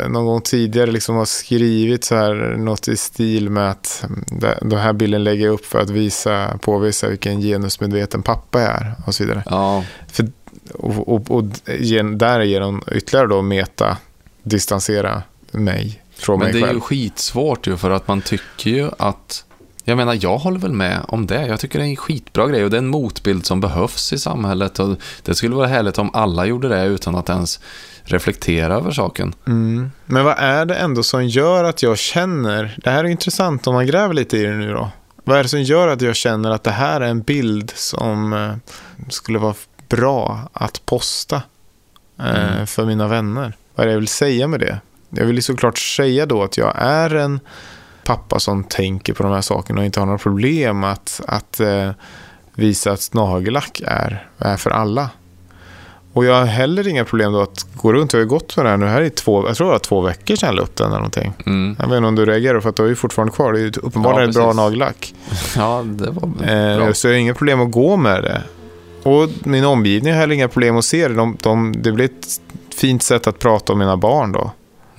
någon 0.09 0.26
gång 0.26 0.40
tidigare 0.40 0.90
liksom 0.90 1.16
har 1.16 1.24
skrivit 1.24 2.05
så 2.05 2.14
här, 2.16 2.35
något 2.59 2.88
i 2.88 2.96
stil 2.96 3.50
med 3.50 3.70
att 3.70 4.05
mm, 4.05 4.24
den 4.70 4.78
här 4.78 4.92
bilden 4.92 5.24
lägger 5.24 5.46
jag 5.46 5.55
upp 5.55 5.66
för 5.66 5.81
att 5.81 5.90
visa, 5.90 6.59
påvisa 6.59 7.09
vilken 7.09 7.40
genusmedveten 7.40 8.22
pappa 8.22 8.61
jag 8.61 8.70
är 8.70 8.94
och 9.07 9.14
så 9.14 9.24
vidare. 9.24 9.42
ja, 9.46 9.85
För, 10.12 10.28
och 10.74 11.09
och, 11.14 11.31
och 11.31 11.44
gen, 11.78 12.18
därigenom 12.18 12.83
ytterligare 12.92 13.26
då 13.26 13.42
meta, 13.42 13.96
distansera 14.42 15.22
mig 15.50 16.02
från 16.14 16.38
men 16.38 16.44
mig 16.46 16.52
det 16.52 16.59
är 16.59 16.62
själv. 16.62 16.74
ju 16.76 16.81
skitsvårt 16.81 17.66
ju 17.66 17.76
för 17.76 17.90
att 17.90 18.09
man 18.09 18.22
tycker 18.22 18.70
ju 18.70 18.90
att 18.98 19.44
jag 19.85 19.97
menar, 19.97 20.18
jag 20.21 20.38
håller 20.38 20.59
väl 20.59 20.73
med 20.73 21.01
om 21.09 21.27
det. 21.27 21.47
Jag 21.47 21.61
tycker 21.61 21.79
det 21.79 21.85
är 21.85 21.88
en 21.88 21.97
skitbra 21.97 22.47
grej 22.47 22.64
och 22.64 22.71
det 22.71 22.77
är 22.77 22.79
en 22.79 22.88
motbild 22.88 23.47
som 23.47 23.61
behövs 23.61 24.12
i 24.12 24.18
samhället. 24.18 24.79
Och 24.79 24.97
det 25.23 25.35
skulle 25.35 25.55
vara 25.55 25.66
härligt 25.66 25.99
om 25.99 26.11
alla 26.14 26.47
gjorde 26.47 26.68
det 26.68 26.85
utan 26.85 27.14
att 27.14 27.29
ens 27.29 27.61
reflektera 28.03 28.75
över 28.75 28.90
saken. 28.90 29.35
Mm. 29.47 29.90
Men 30.07 30.25
vad 30.25 30.38
är 30.38 30.64
det 30.64 30.75
ändå 30.75 31.03
som 31.03 31.27
gör 31.27 31.64
att 31.64 31.83
jag 31.83 31.99
känner, 31.99 32.77
det 32.85 32.90
här 32.90 33.05
är 33.05 33.09
intressant 33.09 33.66
om 33.66 33.75
man 33.75 33.87
gräver 33.87 34.14
lite 34.14 34.37
i 34.38 34.42
det 34.45 34.55
nu 34.55 34.73
då. 34.73 34.90
Vad 35.25 35.38
är 35.38 35.42
det 35.42 35.49
som 35.49 35.62
gör 35.62 35.88
att 35.88 36.01
jag 36.01 36.16
känner 36.16 36.51
att 36.51 36.64
det 36.64 36.71
här 36.71 37.01
är 37.01 37.09
en 37.09 37.23
bild 37.23 37.73
som 37.75 38.33
eh, 38.33 38.55
skulle 39.09 39.38
vara 39.38 39.55
bra 39.88 40.49
att 40.53 40.87
posta 40.87 41.42
eh, 42.18 42.53
Mm. 42.53 42.66
för 42.66 42.85
mina 42.87 43.09
vänner? 43.09 43.53
Vad 43.75 43.85
är 43.85 43.87
det 43.88 43.92
jag 43.92 43.99
vill 44.01 44.09
säga 44.09 44.49
med 44.49 44.61
det? 44.61 44.81
Jag 45.11 45.25
vill 45.25 45.37
ju 45.37 45.42
såklart 45.42 45.79
säga 45.79 46.27
då 46.27 46.42
att 46.42 46.57
jag 46.57 46.73
är 46.79 47.14
en 47.14 47.40
pappa 48.04 48.38
som 48.40 48.64
tänker 48.64 49.12
på 49.12 49.22
de 49.22 49.32
här 49.32 49.40
sakerna 49.40 49.80
och 49.80 49.84
inte 49.84 50.00
har 50.00 50.06
några 50.06 50.18
problem 50.18 50.84
att, 50.84 51.20
att 51.26 51.60
eh, 51.60 51.90
visa 52.54 52.92
att 52.92 53.14
nagellack 53.14 53.80
är, 53.86 54.26
är 54.38 54.56
för 54.56 54.70
alla. 54.70 55.10
Och 56.14 56.24
jag 56.24 56.34
har 56.34 56.44
heller 56.44 56.88
inga 56.88 57.04
problem 57.04 57.32
då 57.32 57.40
att 57.42 57.66
gå 57.74 57.92
runt. 57.92 58.12
Jag 58.12 58.18
har 58.20 58.22
ju 58.24 58.28
gått 58.28 58.56
med 58.56 58.66
det 58.66 58.70
här 58.70 58.76
nu. 58.76 58.86
Här 58.86 59.02
är 59.02 59.08
två, 59.08 59.46
jag 59.48 59.56
tror 59.56 59.66
det 59.66 59.72
var 59.72 59.78
två 59.78 60.00
veckor 60.00 60.36
sedan 60.36 60.46
jag 60.46 60.56
la 60.56 60.62
upp 60.62 60.76
den 60.76 60.86
eller 60.86 60.96
någonting. 60.96 61.32
Mm. 61.46 61.76
Jag 61.78 61.88
vet 61.88 61.96
inte 61.96 62.06
om 62.08 62.14
du 62.14 62.26
reagerar 62.26 62.60
för 62.60 62.68
att 62.68 62.76
du 62.76 62.84
är 62.84 62.88
ju 62.88 62.94
fortfarande 62.96 63.32
kvar. 63.34 63.52
Det 63.52 63.58
är 63.58 63.62
ju 63.62 63.72
uppenbarligen 63.82 64.22
Ja, 64.22 64.28
ett 64.28 64.34
bra 64.34 64.52
nagellack. 64.52 65.14
Ja, 65.56 65.82
det 65.86 66.10
var 66.10 66.28
Eh, 66.28 66.76
bra. 66.84 66.94
så 66.94 67.06
jag 67.08 67.14
har 67.14 67.18
inga 67.18 67.34
problem 67.34 67.60
att 67.60 67.70
gå 67.70 67.96
med 67.96 68.22
det. 68.22 68.42
Och 69.10 69.28
min 69.44 69.64
omgivning 69.64 70.12
har 70.12 70.20
heller 70.20 70.34
inga 70.34 70.48
problem 70.48 70.76
att 70.76 70.84
se 70.84 71.08
det. 71.08 71.14
De, 71.14 71.36
de, 71.42 71.74
det 71.82 71.92
blir 71.92 72.04
ett 72.04 72.26
fint 72.74 73.02
sätt 73.02 73.26
att 73.26 73.38
prata 73.38 73.72
om 73.72 73.78
mina 73.78 73.96
barn 73.96 74.32
då. 74.32 74.50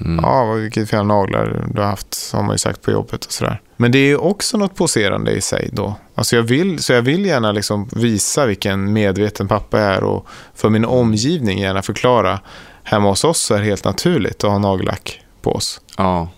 Mm. 0.05 0.25
Ja, 0.25 0.53
vilket 0.53 0.89
fina 0.89 1.03
naglar 1.03 1.65
du 1.73 1.81
har 1.81 1.87
haft, 1.87 2.29
har 2.33 2.43
man 2.43 2.51
ju 2.51 2.57
sagt 2.57 2.81
på 2.81 2.91
jobbet 2.91 3.25
och 3.25 3.31
sådär. 3.31 3.61
Men 3.77 3.91
det 3.91 3.97
är 3.97 4.07
ju 4.07 4.17
också 4.17 4.57
något 4.57 4.75
poserande 4.75 5.31
i 5.31 5.41
sig 5.41 5.69
då. 5.71 5.95
Alltså 6.15 6.35
jag 6.35 6.43
vill, 6.43 6.79
så 6.83 6.93
jag 6.93 7.01
vill 7.01 7.25
gärna 7.25 7.51
liksom 7.51 7.89
visa 7.91 8.45
vilken 8.45 8.93
medveten 8.93 9.47
pappa 9.47 9.79
jag 9.79 9.93
är 9.95 10.03
och 10.03 10.27
för 10.55 10.69
min 10.69 10.85
omgivning 10.85 11.59
gärna 11.59 11.81
förklara. 11.81 12.39
Hemma 12.83 13.09
hos 13.09 13.23
oss 13.23 13.51
är 13.51 13.59
det 13.59 13.65
helt 13.65 13.85
naturligt 13.85 14.43
att 14.43 14.49
ha 14.49 14.57
nagellack 14.57 15.21
på 15.41 15.51
oss. 15.55 15.81
Ja. 15.97 16.29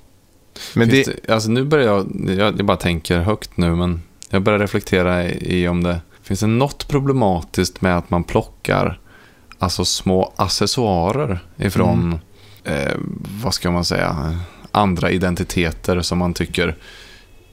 Men 0.73 0.89
det, 0.89 1.03
det, 1.03 1.33
alltså 1.33 1.49
nu 1.49 1.63
börjar 1.63 1.85
jag, 1.85 2.07
jag, 2.37 2.59
jag 2.59 2.65
bara 2.65 2.77
tänker 2.77 3.19
högt 3.19 3.57
nu, 3.57 3.75
men 3.75 4.01
jag 4.29 4.41
börjar 4.41 4.59
reflektera 4.59 5.23
i, 5.23 5.61
i 5.61 5.67
om 5.67 5.83
det 5.83 5.99
finns 6.23 6.39
det 6.39 6.47
något 6.47 6.87
problematiskt 6.87 7.81
med 7.81 7.97
att 7.97 8.09
man 8.09 8.23
plockar 8.23 8.99
alltså 9.59 9.85
små 9.85 10.33
accessoarer 10.35 11.39
ifrån, 11.57 11.99
Mm. 12.03 12.19
Eh, 12.65 12.93
vad 13.43 13.53
ska 13.53 13.71
man 13.71 13.85
säga, 13.85 14.39
andra 14.71 15.11
identiteter 15.11 16.01
som 16.01 16.17
man 16.17 16.33
tycker 16.33 16.75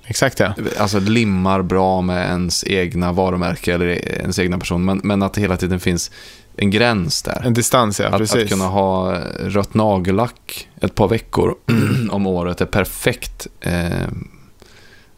exakt 0.05 0.41
ja. 0.41 0.55
alltså 0.79 1.01
limmar 1.01 1.63
bra 1.63 2.01
med 2.01 2.27
ens 2.27 2.65
egna 2.65 3.13
varumärke 3.13 3.75
eller 3.75 3.87
ens 4.21 4.39
egna 4.39 4.59
person, 4.59 4.85
men, 4.85 5.01
men 5.05 5.23
att 5.23 5.33
det 5.33 5.41
hela 5.41 5.57
tiden 5.57 5.81
finns 5.81 6.11
en 6.57 6.71
gräns 6.71 7.23
där. 7.23 7.43
En 7.45 7.55
distans 7.55 8.01
ja, 8.01 8.07
Att, 8.07 8.19
precis. 8.19 8.43
att 8.43 8.49
kunna 8.49 8.67
ha 8.67 9.19
rött 9.39 9.75
nagellack 9.75 10.69
ett 10.81 10.95
par 10.95 11.09
veckor 11.09 11.55
om 12.11 12.27
året 12.27 12.61
är 12.61 12.67
perfekt. 12.67 13.47
Eh, 13.61 14.09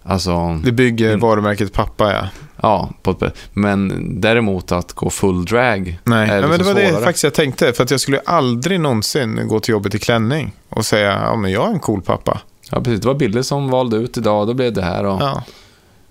alltså, 0.02 0.60
Det 0.64 0.72
bygger 0.72 1.16
varumärket 1.16 1.72
pappa 1.72 2.12
ja. 2.12 2.28
Ja, 2.64 2.90
på 3.02 3.30
men 3.52 4.06
däremot 4.20 4.72
att 4.72 4.92
gå 4.92 5.10
full 5.10 5.44
drag 5.44 5.98
Nej, 6.04 6.30
är 6.30 6.34
ja, 6.34 6.40
men 6.40 6.50
det 6.50 6.56
liksom 6.56 6.74
var 6.74 6.80
det 6.80 6.88
svårare. 6.88 7.04
faktiskt 7.04 7.24
jag 7.24 7.34
tänkte. 7.34 7.72
För 7.72 7.84
att 7.84 7.90
jag 7.90 8.00
skulle 8.00 8.20
aldrig 8.26 8.80
någonsin 8.80 9.48
gå 9.48 9.60
till 9.60 9.72
jobbet 9.72 9.94
i 9.94 9.98
klänning 9.98 10.52
och 10.68 10.86
säga 10.86 11.20
ja 11.24 11.36
men 11.36 11.50
jag 11.50 11.68
är 11.68 11.72
en 11.72 11.80
cool 11.80 12.02
pappa. 12.02 12.40
Ja, 12.70 12.80
precis. 12.80 13.00
Det 13.00 13.06
var 13.06 13.14
Billy 13.14 13.42
som 13.42 13.68
valde 13.70 13.96
ut 13.96 14.16
idag, 14.16 14.46
då 14.46 14.54
blev 14.54 14.72
det 14.72 14.82
här. 14.82 15.04
Och, 15.04 15.22
Ja. 15.22 15.44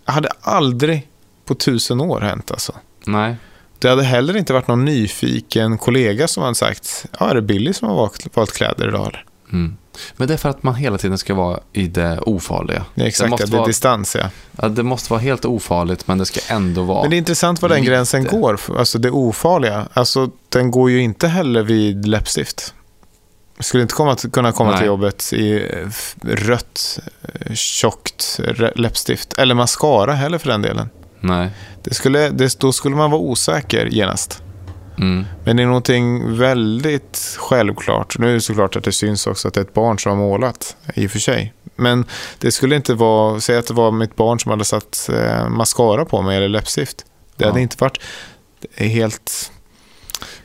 Jag 0.05 0.13
hade 0.13 0.29
aldrig 0.41 1.07
på 1.45 1.55
tusen 1.55 2.01
år 2.01 2.21
hänt 2.21 2.51
alltså. 2.51 2.73
Nej, 3.05 3.35
Det 3.79 3.89
hade 3.89 4.03
heller 4.03 4.37
inte 4.37 4.53
varit 4.53 4.67
någon 4.67 4.85
nyfiken 4.85 5.77
kollega 5.77 6.27
som 6.27 6.43
hade 6.43 6.55
sagt 6.55 7.05
ja 7.19 7.29
är 7.29 7.35
det 7.35 7.41
Billy 7.41 7.73
som 7.73 7.87
har 7.87 7.95
valt, 7.95 8.27
valt 8.37 8.53
kläder 8.53 8.87
idag 8.87 9.17
mm. 9.51 9.77
Men 10.17 10.27
det 10.27 10.33
är 10.33 10.37
för 10.37 10.49
att 10.49 10.63
man 10.63 10.75
hela 10.75 10.97
tiden 10.97 11.17
ska 11.17 11.33
vara 11.33 11.59
i 11.73 11.87
det 11.87 12.19
ofarliga. 12.19 12.85
Det 12.95 13.01
är 13.03 13.05
exakt, 13.07 13.29
måste 13.29 13.45
det, 13.45 13.51
det 13.51 13.55
är 13.55 13.57
vara- 13.57 13.67
distans 13.67 14.15
ja. 14.15 14.29
Ja, 14.61 14.69
det 14.69 14.83
måste 14.83 15.13
vara 15.13 15.21
helt 15.21 15.45
ofarligt, 15.45 16.07
men 16.07 16.17
det 16.17 16.25
ska 16.25 16.39
ändå 16.53 16.83
vara... 16.83 17.01
Men 17.01 17.09
det 17.09 17.15
är 17.15 17.17
intressant 17.17 17.61
var 17.61 17.69
den 17.69 17.79
lite. 17.79 17.89
gränsen 17.91 18.23
går, 18.25 18.59
alltså 18.77 18.99
det 18.99 19.11
ofarliga. 19.11 19.87
Alltså 19.93 20.29
den 20.49 20.71
går 20.71 20.91
ju 20.91 21.01
inte 21.01 21.27
heller 21.27 21.63
vid 21.63 22.07
läppstift. 22.07 22.73
Jag 23.57 23.65
skulle 23.65 23.83
inte 23.83 23.93
komma, 23.95 24.15
kunna 24.15 24.51
komma 24.51 24.69
Nej. 24.69 24.79
till 24.79 24.87
jobbet 24.87 25.33
i 25.33 25.53
eh, 25.55 25.87
rött, 26.21 26.99
eh, 27.21 27.53
tjockt 27.53 28.39
läppstift. 28.75 29.33
Eller 29.33 29.55
mascara 29.55 30.13
heller 30.13 30.37
för 30.37 30.49
den 30.49 30.61
delen. 30.61 30.89
Nej. 31.19 31.49
Det 31.83 31.93
skulle, 31.93 32.29
det, 32.29 32.59
då 32.59 32.71
skulle 32.71 32.95
man 32.95 33.11
vara 33.11 33.21
osäker 33.21 33.85
genast. 33.85 34.42
Mm. 34.97 35.25
Men 35.45 35.57
det 35.57 35.63
är 35.63 35.67
någonting 35.67 36.37
väldigt 36.37 37.35
självklart. 37.39 38.17
Nu 38.19 38.29
är 38.29 38.33
det 38.33 38.41
såklart 38.41 38.75
att 38.75 38.83
det 38.83 38.91
syns 38.91 39.27
också 39.27 39.47
att 39.47 39.53
det 39.53 39.59
är 39.59 39.65
ett 39.65 39.73
barn 39.73 39.99
som 39.99 40.09
har 40.11 40.17
målat, 40.17 40.75
i 40.95 41.07
och 41.07 41.11
för 41.11 41.19
sig. 41.19 41.53
Men 41.75 42.05
det 42.39 42.51
skulle 42.51 42.75
inte 42.75 42.93
vara, 42.93 43.39
säg 43.39 43.57
att 43.57 43.67
det 43.67 43.73
var 43.73 43.91
mitt 43.91 44.15
barn 44.15 44.39
som 44.39 44.51
hade 44.51 44.65
satt 44.65 45.09
eh, 45.13 45.49
mascara 45.49 46.05
på 46.05 46.21
mig 46.21 46.37
eller 46.37 46.49
läppstift. 46.49 47.05
Det 47.35 47.45
hade 47.45 47.59
Ja. 47.59 47.63
inte 47.63 47.75
varit 47.79 47.99
helt... 48.75 49.51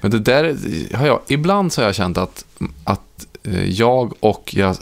Men 0.01 0.11
det 0.11 0.19
där 0.19 0.57
har 0.97 1.07
jag, 1.07 1.21
ibland 1.27 1.73
så 1.73 1.81
har 1.81 1.87
jag 1.87 1.95
känt 1.95 2.19
att, 2.19 2.45
att 2.85 3.27
eh, 3.45 3.65
jag 3.71 4.13
och 4.21 4.55
jag 4.57 4.77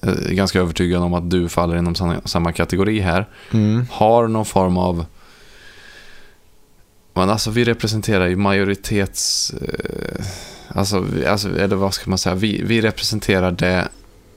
är 0.00 0.34
ganska 0.34 0.60
övertygad 0.60 1.02
om 1.02 1.14
att 1.14 1.30
du 1.30 1.48
faller 1.48 1.76
inom 1.76 1.94
samma, 1.94 2.20
samma 2.24 2.52
kategori 2.52 3.00
här, 3.00 3.28
Mm. 3.52 3.86
har 3.90 4.28
någon 4.28 4.44
form 4.44 4.76
av 4.76 5.04
men 7.20 7.30
alltså 7.30 7.50
vi 7.50 7.64
representerar 7.64 8.26
ju 8.28 8.36
majoritets... 8.36 9.50
Eh, 9.50 10.24
alltså, 10.68 11.00
vi- 11.00 11.26
alltså, 11.26 11.58
eller 11.58 11.76
vad 11.76 11.94
ska 11.94 12.10
man 12.10 12.18
säga? 12.18 12.34
Vi, 12.34 12.62
vi 12.64 12.80
representerar 12.80 13.52
det, 13.52 13.88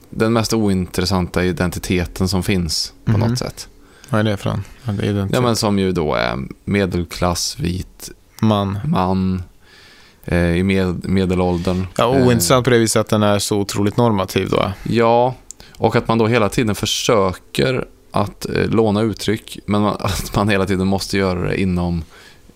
den 0.09 0.33
mest 0.33 0.53
ointressanta 0.53 1.43
identiteten 1.43 2.27
som 2.27 2.43
finns 2.43 2.93
på 3.05 3.11
Mhm. 3.11 3.19
något 3.19 3.39
sätt. 3.39 3.67
Vad 4.09 4.19
är 4.19 4.23
det 4.23 4.37
för 4.37 4.49
en? 4.49 5.29
Ja, 5.33 5.41
men 5.41 5.55
som 5.55 5.79
ju 5.79 5.91
då 5.91 6.13
är 6.13 6.37
medelklass, 6.65 7.59
vit, 7.59 8.09
Man. 8.41 8.79
man 8.87 9.43
eh, 10.25 10.57
i 10.57 10.63
med, 10.63 11.09
medelåldern. 11.09 11.87
Ja, 11.97 12.15
Eh, 12.15 12.27
ointressant 12.27 12.63
på 12.63 12.69
det 12.69 12.77
viset 12.79 12.99
att 12.99 13.09
den 13.09 13.23
är 13.23 13.39
så 13.39 13.57
otroligt 13.59 13.97
normativ 13.97 14.49
då. 14.49 14.71
Ja, 14.83 15.35
och 15.77 15.95
att 15.95 16.07
man 16.07 16.17
då 16.17 16.27
hela 16.27 16.49
tiden 16.49 16.75
försöker 16.75 17.85
att 18.11 18.45
eh, 18.49 18.65
låna 18.69 19.01
uttryck, 19.01 19.59
men 19.65 19.81
man, 19.81 19.95
att 19.99 20.35
man 20.35 20.49
hela 20.49 20.65
tiden 20.65 20.87
måste 20.87 21.17
göra 21.17 21.47
det 21.47 21.61
inom, 21.61 22.03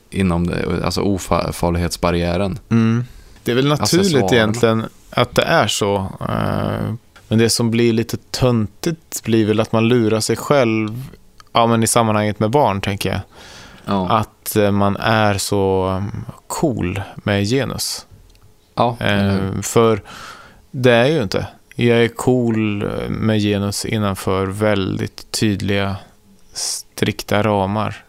inom 0.09 0.47
det, 0.47 0.85
alltså 0.85 1.01
ofarlighetsbarriären. 1.01 2.59
Mm. 2.69 3.05
Det 3.43 3.51
är 3.51 3.55
väl 3.55 3.67
naturligt 3.67 4.05
Accessoarerna. 4.05 4.35
egentligen 4.35 4.85
att 5.09 5.35
det 5.35 5.41
är 5.43 5.67
så. 5.67 5.95
eh, 6.29 6.93
Men 7.27 7.39
det 7.39 7.49
som 7.49 7.71
blir 7.71 7.93
lite 7.93 8.17
töntigt 8.17 9.23
blir 9.23 9.45
väl 9.45 9.59
att 9.59 9.71
man 9.71 9.87
lurar 9.87 10.19
sig 10.19 10.35
själv 10.35 11.03
ja, 11.53 11.67
men 11.67 11.83
i 11.83 11.87
sammanhanget 11.87 12.39
med 12.39 12.49
barn, 12.49 12.81
tänker 12.81 13.09
jag. 13.09 13.19
Ja. 13.85 14.09
Att 14.09 14.55
eh, 14.55 14.71
man 14.71 14.95
är 14.97 15.37
så 15.37 15.87
um, 15.97 16.25
cool 16.47 17.01
med 17.15 17.43
genus. 17.45 18.05
ja. 18.75 18.97
Eh, 18.99 19.61
För 19.61 20.01
det 20.71 20.91
är 20.93 21.05
ju 21.05 21.21
inte. 21.23 21.47
Jag 21.75 22.03
är 22.03 22.07
cool 22.07 22.83
eh, 22.83 23.09
med 23.09 23.39
genus 23.39 23.85
innanför 23.85 24.45
väldigt 24.45 25.31
tydliga, 25.31 25.95
strikta 26.53 27.43
ramar. 27.43 28.03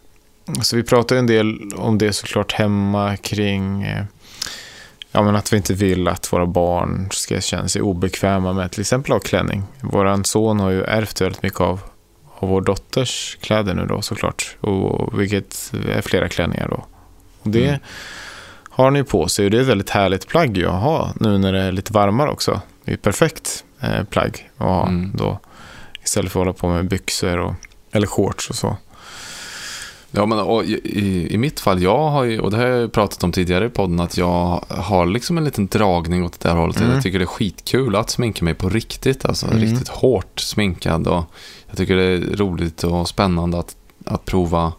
Så 0.62 0.76
vi 0.76 0.82
pratar 0.82 1.16
en 1.16 1.26
del 1.26 1.70
om 1.76 1.98
det 1.98 2.12
såklart 2.12 2.52
hemma 2.52 3.16
kring 3.16 3.82
eh, 3.82 4.04
ja, 5.12 5.22
men 5.22 5.36
att 5.36 5.52
vi 5.52 5.56
inte 5.56 5.74
vill 5.74 6.08
att 6.08 6.32
våra 6.32 6.46
barn 6.46 7.08
ska 7.10 7.40
känna 7.40 7.68
sig 7.68 7.82
obekväma 7.82 8.52
med 8.52 8.70
till 8.70 8.80
exempel 8.80 9.12
ha 9.12 9.18
klänning. 9.20 9.62
Vår 9.80 10.22
son 10.24 10.60
har 10.60 10.70
ju 10.70 10.82
ärvt 10.84 11.20
väldigt 11.20 11.42
mycket 11.42 11.60
av, 11.60 11.80
av 12.38 12.48
vår 12.48 12.60
dotters 12.60 13.38
kläder 13.40 13.74
nu 13.74 13.86
då 13.86 14.02
såklart. 14.02 14.56
Och, 14.60 15.20
vilket 15.20 15.72
är 15.88 16.00
flera 16.02 16.28
klänningar 16.28 16.68
då. 16.68 16.84
Och 17.42 17.50
det 17.50 17.68
Mm. 17.68 17.80
har 18.70 18.84
han 18.84 18.94
ju 18.96 19.04
på 19.04 19.28
sig 19.28 19.44
och 19.44 19.50
det 19.50 19.56
är 19.56 19.60
ett 19.62 19.66
väldigt 19.68 19.90
härligt 19.90 20.28
plagg 20.28 20.56
ju 20.56 20.66
att 20.66 20.82
ha 20.82 21.12
nu 21.20 21.38
när 21.38 21.52
det 21.52 21.60
är 21.60 21.72
lite 21.72 21.92
varmare 21.92 22.30
också. 22.30 22.60
Det 22.84 22.90
är 22.90 22.94
ett 22.94 23.02
perfekt 23.02 23.64
eh, 23.80 24.04
plagg 24.04 24.50
att 24.56 24.66
ha 24.66 24.86
Mm. 24.86 25.10
då. 25.14 25.38
Istället 26.04 26.32
för 26.32 26.40
att 26.40 26.46
hålla 26.46 26.52
på 26.58 26.68
med 26.68 26.88
byxor 26.88 27.38
och, 27.38 27.54
eller 27.92 28.06
shorts 28.06 28.50
och 28.50 28.56
så. 28.56 28.76
Ja, 30.10 30.26
men 30.26 30.38
och 30.38 30.64
i, 30.64 31.26
i, 31.30 31.38
mitt 31.38 31.60
fall, 31.60 31.82
jag 31.82 32.08
har 32.08 32.24
ju, 32.24 32.40
och 32.40 32.50
det 32.50 32.56
har 32.56 32.66
jag 32.66 32.80
ju 32.80 32.88
pratat 32.88 33.24
om 33.24 33.32
tidigare 33.32 33.66
i 33.66 33.68
podden, 33.68 34.00
att 34.00 34.16
jag 34.16 34.64
har 34.68 35.06
liksom 35.06 35.38
en 35.38 35.44
liten 35.44 35.66
dragning 35.66 36.24
åt 36.24 36.40
det 36.40 36.48
där 36.48 36.56
hållet. 36.56 36.80
Mm. 36.80 36.92
Jag 36.92 37.02
tycker 37.02 37.18
det 37.18 37.24
är 37.24 37.26
skitkul 37.26 37.96
att 37.96 38.10
sminka 38.10 38.44
mig 38.44 38.54
på 38.54 38.68
riktigt, 38.68 39.24
alltså 39.24 39.46
Mm. 39.46 39.58
riktigt 39.58 39.88
hårt 39.88 40.40
sminkad. 40.40 41.06
Och 41.06 41.24
jag 41.68 41.76
tycker 41.76 41.96
det 41.96 42.04
är 42.04 42.36
roligt 42.36 42.84
och 42.84 43.08
spännande 43.08 43.58
att, 43.58 43.76
att 44.04 44.24
prova 44.24 44.72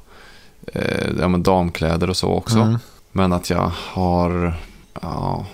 eh, 0.73 1.09
ja, 1.19 1.27
damkläder 1.27 2.09
och 2.09 2.17
så 2.17 2.27
också. 2.27 2.59
Mm. 2.59 2.77
Men 3.11 3.33
att 3.33 3.49
jag 3.49 3.71
har, 3.75 4.53
ja, 5.01 5.45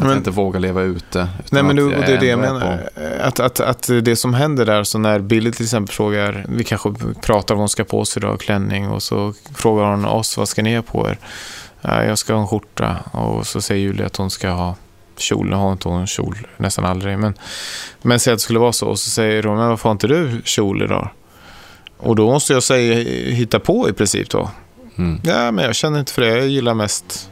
att 0.00 0.06
Men- 0.06 0.10
jag 0.10 0.20
inte 0.20 0.30
vågar 0.30 0.60
leva 0.60 0.82
ut 0.82 1.10
det. 1.10 1.20
utan 1.20 1.44
Nej 1.50 1.62
men 1.62 1.76
du, 1.76 1.88
det 1.90 2.12
är 2.12 2.20
det 2.20 2.26
jag 2.26 2.38
menar. 2.38 2.88
Att, 3.20 3.40
att, 3.40 3.60
att 3.60 3.90
det 4.02 4.16
som 4.16 4.34
händer 4.34 4.66
där, 4.66 4.84
så 4.84 4.98
när 4.98 5.18
Billy 5.18 5.52
till 5.52 5.64
exempel 5.64 5.94
frågar, 5.94 6.44
vi 6.48 6.64
kanske 6.64 6.92
pratar 7.22 7.54
om 7.54 7.58
vad 7.58 7.62
hon 7.62 7.68
ska 7.68 7.84
på 7.84 8.04
sig 8.04 8.20
idag, 8.22 8.40
klänning, 8.40 8.88
och 8.88 9.02
så 9.02 9.34
frågar 9.54 9.84
hon 9.84 10.04
oss, 10.04 10.36
vad 10.36 10.48
ska 10.48 10.62
ni 10.62 10.74
ha 10.76 10.82
på 10.82 11.08
er? 11.08 11.18
"Ja, 11.80 12.04
Jag 12.04 12.18
ska 12.18 12.32
ha 12.34 12.40
en 12.40 12.46
skjorta, 12.48 12.96
och 13.12 13.46
så 13.46 13.60
säger 13.60 13.82
Julia 13.82 14.06
att 14.06 14.16
hon 14.16 14.30
ska 14.30 14.48
ha 14.50 14.74
kjol. 15.16 15.50
Nu 15.50 15.56
har 15.56 15.72
inte 15.72 15.88
hon 15.88 16.06
kjol 16.06 16.36
nästan 16.56 16.84
aldrig, 16.84 17.18
men, 17.18 17.34
men 18.02 18.20
säg 18.20 18.32
att 18.32 18.38
det 18.38 18.42
skulle 18.42 18.58
vara 18.58 18.72
så, 18.72 18.86
och 18.86 18.98
så 18.98 19.10
säger 19.10 19.42
hon, 19.42 19.56
men 19.56 19.68
varför 19.68 19.88
har 19.88 19.92
inte 19.92 20.06
du 20.06 20.40
kjol 20.44 20.82
idag? 20.82 21.10
Och 21.98 22.16
då 22.16 22.30
måste 22.30 22.52
jag 22.52 22.62
säga 22.62 22.94
hitta 23.34 23.60
på 23.60 23.88
i 23.88 23.92
princip 23.92 24.30
då. 24.30 24.50
Mm. 24.98 25.20
Ja, 25.24 25.50
men 25.50 25.64
jag 25.64 25.74
känner 25.74 25.98
inte 26.00 26.12
för 26.12 26.22
det. 26.22 26.28
Jag 26.28 26.48
gillar 26.48 26.74
mest 26.74 27.30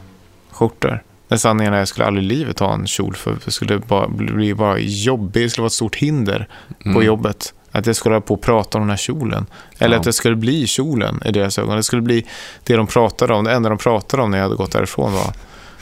skjortor. 0.51 1.03
Men 1.29 1.39
sanningen 1.39 1.73
är 1.73 1.77
att 1.77 1.81
jag 1.81 1.87
skulle 1.87 2.05
aldrig 2.07 2.25
i 2.25 2.27
livet 2.27 2.59
ha 2.59 2.73
en 2.73 2.87
kjol 2.87 3.15
för 3.15 3.37
det 3.45 3.51
skulle 3.51 3.77
bara 3.77 4.07
bli 4.07 4.53
bara 4.53 4.77
jobbigt. 4.79 5.33
Det 5.43 5.49
skulle 5.49 5.61
vara 5.63 5.67
ett 5.67 5.73
stort 5.73 5.95
hinder 5.95 6.47
på 6.83 6.89
Mm. 6.89 7.03
jobbet. 7.05 7.53
Att 7.71 7.85
jag 7.85 7.95
skulle 7.95 8.15
hålla 8.15 8.25
på 8.25 8.33
och 8.33 8.41
prata 8.41 8.77
om 8.77 8.81
den 8.81 8.89
här 8.89 8.97
kjolen. 8.97 9.45
Eller 9.79 9.95
Ja. 9.95 9.99
att 9.99 10.03
det 10.05 10.13
skulle 10.13 10.35
bli 10.35 10.67
kjolen 10.67 11.21
i 11.25 11.31
deras 11.31 11.59
ögon. 11.59 11.75
Det 11.75 11.83
skulle 11.83 12.01
bli 12.01 12.25
det 12.63 12.75
de 12.75 12.87
pratade 12.87 13.33
om. 13.33 13.43
Det 13.43 13.51
enda 13.51 13.69
de 13.69 13.77
pratade 13.77 14.23
om 14.23 14.31
när 14.31 14.37
jag 14.37 14.45
hade 14.45 14.55
gått 14.55 14.71
därifrån 14.71 15.13
var 15.13 15.33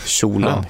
kjolen. 0.05 0.65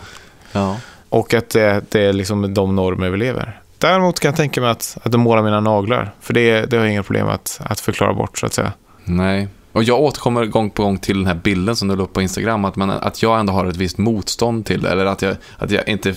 Ja. 0.51 0.77
Och 1.09 1.33
att 1.33 1.49
det, 1.49 1.81
det 1.91 2.01
är 2.01 2.13
liksom 2.13 2.53
de 2.53 2.75
normer 2.75 3.09
vi 3.09 3.17
lever. 3.17 3.61
Däremot 3.77 4.19
kan 4.19 4.29
jag 4.29 4.35
tänka 4.37 4.61
mig 4.61 4.69
att, 4.69 4.97
att 5.03 5.11
de 5.11 5.21
målar 5.21 5.43
mina 5.43 5.59
naglar. 5.59 6.11
För 6.21 6.33
det, 6.33 6.65
det 6.65 6.77
har 6.77 6.83
jag 6.83 6.91
inga 6.91 7.03
problem 7.03 7.27
att, 7.27 7.61
att 7.63 7.79
förklara 7.79 8.13
bort 8.13 8.37
så 8.37 8.45
att 8.45 8.53
säga. 8.53 8.71
Nej. 9.03 9.47
Och 9.77 9.83
jag 9.83 9.99
återkommer 9.99 10.45
gång 10.45 10.69
på 10.69 10.83
gång 10.83 10.97
till 10.97 11.17
den 11.17 11.25
här 11.25 11.39
bilden 11.43 11.75
som 11.75 11.87
du 11.87 11.95
la 11.95 12.03
upp 12.03 12.13
på 12.13 12.21
Instagram. 12.21 12.65
Att, 12.65 12.75
man, 12.75 12.89
att 12.89 13.23
jag 13.23 13.39
ändå 13.39 13.53
har 13.53 13.65
ett 13.65 13.75
visst 13.75 13.97
motstånd 13.97 14.65
till 14.65 14.81
det. 14.81 14.89
Eller 14.89 15.05
att 15.05 15.21
jag, 15.21 15.35
att 15.57 15.71
jag 15.71 15.87
inte... 15.87 16.15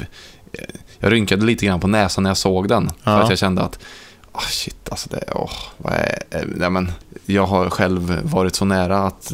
Jag 0.99 1.13
rynkade 1.13 1.47
lite 1.47 1.67
grann 1.67 1.81
på 1.81 1.87
näsan 1.87 2.23
när 2.23 2.31
jag 2.31 2.37
såg 2.37 2.69
den. 2.69 2.91
För 3.05 3.11
Ja. 3.11 3.23
att 3.23 3.31
jag 3.31 3.39
kände 3.39 3.63
att... 3.63 3.79
Oh 4.33 4.47
shit, 4.49 4.89
alltså 4.91 5.09
det... 5.11 5.25
Oh, 5.35 5.53
vad 5.77 5.93
är, 5.93 6.23
nej, 6.57 6.71
men, 6.71 6.93
jag 7.27 7.47
har 7.47 7.71
själv 7.71 8.21
varit 8.23 8.55
så 8.55 8.65
nära 8.65 8.99
att... 8.99 9.33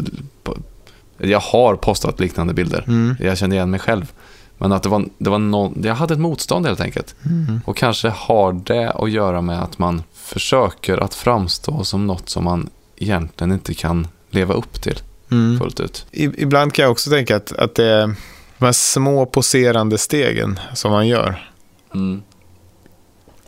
Jag 1.19 1.41
har 1.41 1.77
postat 1.77 2.21
liknande 2.21 2.55
bilder. 2.55 2.85
Mm. 2.87 3.17
Jag 3.21 3.39
kände 3.39 3.57
igen 3.57 3.71
mig 3.71 3.81
själv. 3.81 4.13
Men 4.59 4.73
att 4.73 4.83
det 4.83 4.89
var, 4.89 5.09
det 5.19 5.31
var 5.31 5.39
någon, 5.39 5.83
jag 5.85 5.95
hade 5.95 6.15
ett 6.15 6.21
motstånd 6.21 6.67
helt 6.67 6.81
enkelt. 6.81 7.15
Mm. 7.25 7.61
Och 7.65 7.77
kanske 7.77 8.09
har 8.09 8.53
det 8.53 8.91
att 8.91 9.11
göra 9.11 9.41
med 9.41 9.63
att 9.63 9.79
man 9.79 10.03
försöker 10.15 10.99
att 10.99 11.15
framstå 11.15 11.85
som 11.85 12.07
något 12.07 12.29
som 12.29 12.45
man 12.45 12.71
egentligen 12.97 13.53
inte 13.53 13.75
kan 13.75 14.07
leva 14.31 14.55
upp 14.55 14.83
till 14.83 15.01
Mm. 15.31 15.59
fullt 15.59 15.81
ut. 15.81 16.07
Ibland 16.13 16.75
kan 16.75 16.83
jag 16.83 16.93
också 16.93 17.11
tänka 17.11 17.37
att, 17.37 17.53
att 17.53 17.75
det 17.75 17.85
är 17.85 18.15
de 18.59 18.65
här 18.65 18.73
små 18.73 19.27
poserande 19.27 19.99
stegen 19.99 20.61
som 20.75 20.91
man 20.93 21.09
gör. 21.09 21.51
Mm. 21.95 22.23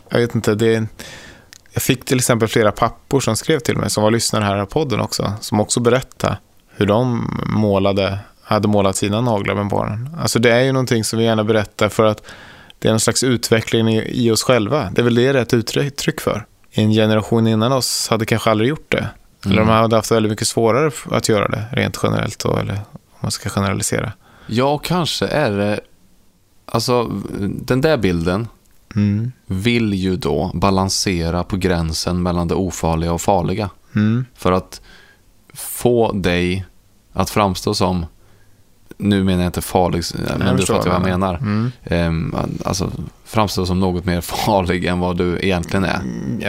Jag 0.09 0.19
vet 0.19 0.35
inte, 0.35 0.55
det 0.55 0.75
är, 0.75 0.87
jag 1.73 1.83
fick 1.83 2.05
till 2.05 2.17
exempel 2.17 2.47
flera 2.47 2.71
pappor 2.71 3.19
som 3.19 3.35
skrev 3.35 3.59
till 3.59 3.77
mig 3.77 3.89
som 3.89 4.03
var 4.03 4.11
lyssnare 4.11 4.43
här 4.43 4.63
i 4.63 4.65
podden 4.65 4.99
också. 4.99 5.33
Som 5.41 5.59
också 5.59 5.79
berättade 5.79 6.37
hur 6.75 6.85
de 6.85 7.29
målade, 7.45 8.19
hade 8.43 8.67
målat 8.67 8.95
sina 8.95 9.21
naglar 9.21 9.55
med 9.55 9.67
barnen. 9.67 10.15
Alltså 10.21 10.39
det 10.39 10.51
är 10.51 10.61
ju 10.61 10.71
någonting 10.71 11.03
som 11.03 11.19
vi 11.19 11.25
gärna 11.25 11.43
berättar 11.43 11.89
för 11.89 12.05
att 12.05 12.23
det 12.79 12.87
är 12.87 12.91
någon 12.91 12.99
slags 12.99 13.23
utveckling 13.23 13.89
i, 13.89 14.25
i 14.25 14.31
oss 14.31 14.43
själva. 14.43 14.89
Det 14.95 15.01
är 15.01 15.03
väl 15.03 15.15
det 15.15 15.31
det 15.31 15.39
är 15.39 15.43
ett 15.43 15.53
uttryck 15.53 16.21
för. 16.21 16.45
En 16.71 16.91
generation 16.91 17.47
innan 17.47 17.71
oss 17.71 18.07
hade 18.09 18.25
kanske 18.25 18.49
aldrig 18.49 18.69
gjort 18.69 18.91
det. 18.91 19.07
Eller 19.45 19.57
de 19.57 19.67
hade 19.67 19.95
haft 19.95 20.11
väldigt 20.11 20.29
mycket 20.29 20.47
svårare 20.47 20.91
att 21.11 21.29
göra 21.29 21.47
det 21.47 21.65
rent 21.71 21.99
generellt 22.03 22.39
då, 22.39 22.57
eller 22.57 22.73
om 22.91 23.17
man 23.19 23.31
ska 23.31 23.49
generalisera. 23.49 24.11
Ja, 24.47 24.77
kanske 24.77 25.27
är 25.27 25.51
det... 25.51 25.79
Alltså, 26.65 27.03
den 27.39 27.81
där 27.81 27.97
bilden 27.97 28.47
Mm. 28.95 29.31
vill 29.45 29.93
ju 29.93 30.15
då 30.15 30.51
balansera 30.53 31.43
på 31.43 31.57
gränsen 31.57 32.23
mellan 32.23 32.47
det 32.47 32.55
ofarliga 32.55 33.13
och 33.13 33.21
farliga. 33.21 33.69
Mm. 33.95 34.25
För 34.35 34.51
att 34.51 34.81
få 35.53 36.11
dig 36.11 36.65
att 37.13 37.29
framstå 37.29 37.73
som... 37.73 38.05
Nu 39.01 39.23
menar 39.23 39.43
jag 39.43 39.47
inte 39.49 39.61
farlig, 39.61 40.03
men 40.37 40.47
Jag 40.47 40.57
du 40.57 40.65
fattar 40.65 40.85
vad 40.89 40.95
jag 40.95 41.01
menar. 41.01 41.35
Mm. 41.35 41.71
Ehm, 41.83 42.35
alltså, 42.65 42.91
framstå 43.25 43.65
som 43.65 43.79
något 43.79 44.05
mer 44.05 44.21
farlig 44.45 44.85
än 44.85 44.99
vad 44.99 45.17
du 45.17 45.39
egentligen 45.41 45.83
är. 45.85 46.01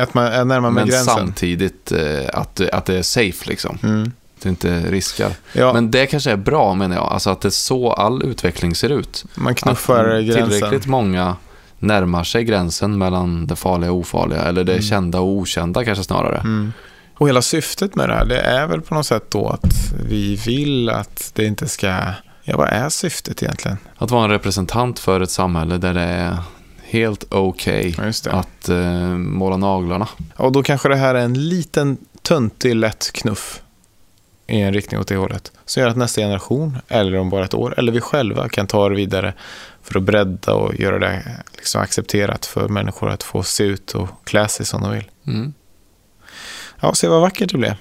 Att 0.03 0.14
man 0.14 0.24
är 0.26 0.44
närmare 0.44 0.72
Men 0.72 0.86
gränsen. 0.86 1.14
samtidigt 1.16 1.92
eh, 1.92 2.28
att, 2.32 2.61
att 2.61 2.84
det 2.84 2.94
är 2.98 3.03
safe 3.03 3.48
liksom. 3.51 3.78
Mm. 3.82 4.12
Att 4.36 4.42
du 4.42 4.48
inte 4.48 4.80
riskar. 4.80 5.32
Ja, 5.53 5.72
Men 5.72 5.90
det 5.90 6.07
kanske 6.07 6.30
är 6.30 6.36
bra 6.36 6.74
menar 6.74 6.96
jag. 6.96 7.05
Alltså 7.05 7.30
att 7.30 7.40
det 7.40 7.48
är 7.48 7.51
så 7.51 7.92
all 7.92 8.22
utveckling 8.22 8.74
ser 8.74 8.90
ut. 8.90 9.24
man 9.34 9.53
Att 9.53 9.59
knuffar 9.59 10.20
gränsen. 10.20 10.51
tillräckligt 10.51 10.86
många 10.86 11.36
närmar 11.78 12.24
sig 12.24 12.44
gränsen 12.44 12.98
mellan 12.98 13.46
det 13.46 13.57
farliga 13.57 13.92
och 13.92 13.98
ofarliga. 13.98 14.42
Eller 14.42 14.64
det 14.64 14.82
kända 14.82 15.20
och 15.20 15.28
okända 15.28 15.84
kanske 15.84 16.05
snarare. 16.05 16.38
Mm. 16.38 16.72
Och 17.14 17.28
hela 17.28 17.42
syftet 17.42 17.94
med 17.94 18.09
det 18.09 18.14
här, 18.14 18.24
det 18.24 18.40
är 18.40 18.66
väl 18.66 18.80
på 18.80 18.94
något 18.94 19.07
sätt 19.07 19.30
då 19.30 19.48
att 19.48 19.92
vi 20.09 20.36
vill 20.36 20.88
att 20.90 21.30
det 21.34 21.44
inte 21.44 21.68
ska... 21.68 21.96
Ja, 22.51 22.57
vad 22.57 22.68
är 22.68 22.88
syftet 22.88 23.42
egentligen? 23.42 23.78
Att 23.96 24.11
vara 24.11 24.24
en 24.24 24.30
representant 24.30 24.98
för 24.98 25.20
ett 25.20 25.30
samhälle 25.30 25.78
där 25.78 25.94
det 25.94 26.01
är 26.01 26.36
helt 26.82 27.24
okej 27.30 27.94
Ja, 27.98 28.05
just 28.05 28.24
det. 28.24 28.32
att 28.32 28.68
eh, 28.68 29.09
måla 29.16 29.57
naglarna. 29.57 30.09
Och 30.36 30.53
då 30.53 30.62
kanske 30.62 30.88
det 30.88 30.96
här 30.96 31.14
är 31.14 31.24
en 31.24 31.48
liten 31.48 31.96
töntig 32.22 32.74
lätt 32.76 33.12
knuff 33.12 33.62
i 34.46 34.61
en 34.61 34.74
riktning 34.74 35.01
åt 35.01 35.09
det 35.09 35.16
hållet. 35.16 35.53
Som 35.64 35.80
gör 35.82 35.90
att 35.90 35.96
nästa 35.96 36.20
generation, 36.20 36.78
eller 36.88 37.18
om 37.18 37.30
bara 37.30 37.44
ett 37.44 37.55
år, 37.55 37.74
eller 37.78 37.92
vi 37.92 38.01
själva 38.01 38.48
kan 38.48 38.66
ta 38.66 38.88
det 38.88 38.94
vidare 38.94 39.34
för 39.82 39.98
att 39.98 40.03
bredda 40.05 40.55
och 40.55 40.74
göra 40.74 40.98
det 40.98 41.22
liksom 41.57 41.80
accepterat 41.80 42.46
för 42.46 42.68
människor 42.68 43.11
att 43.11 43.22
få 43.22 43.42
se 43.42 43.64
ut 43.64 43.92
och 43.94 44.09
klä 44.24 44.48
sig 44.48 44.66
som 44.66 44.82
de 44.82 44.90
vill. 44.92 45.11
Mm. 45.26 45.55
Ja, 46.80 46.94
se 46.94 47.09
vad 47.09 47.20
vackert 47.20 47.51
det 47.53 47.59
blev. 47.59 47.74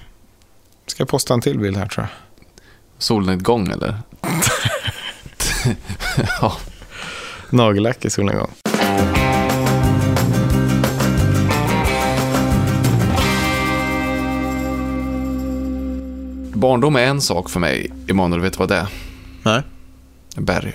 Ska 0.86 1.04
posta 1.04 1.34
en 1.34 1.40
till 1.40 1.58
bild 1.58 1.76
här 1.76 1.86
tror 1.86 2.06
jag. 2.06 2.16
Solnedgång 2.98 3.68
eller? 3.68 3.98
Ja. 6.40 6.56
Nagellack 7.50 8.04
i 8.04 8.10
solnedgång. 8.10 8.50
Barndom 16.54 16.96
är 16.96 17.06
en 17.06 17.20
sak 17.20 17.50
för 17.50 17.60
mig. 17.60 17.92
Emanuel, 18.08 18.42
vet 18.42 18.52
du 18.52 18.58
vad 18.58 18.68
det 18.68 18.76
är? 18.76 18.86
Nej. 19.42 19.62
Berry. 20.36 20.72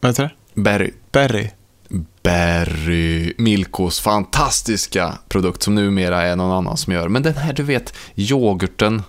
Vad 0.00 0.10
heter 0.10 0.22
det? 0.22 0.60
Berry. 0.60 0.92
Berry. 1.12 1.50
Berry, 2.22 3.34
Milkos 3.38 4.00
fantastiska 4.00 5.18
produkt 5.28 5.62
som 5.62 5.74
numera 5.74 6.22
är 6.22 6.36
någon 6.36 6.52
annan 6.52 6.76
som 6.76 6.92
gör. 6.92 7.08
Men 7.08 7.22
den 7.22 7.34
här, 7.34 7.52
du 7.52 7.62
vet, 7.62 7.94
yoghurten 8.16 9.02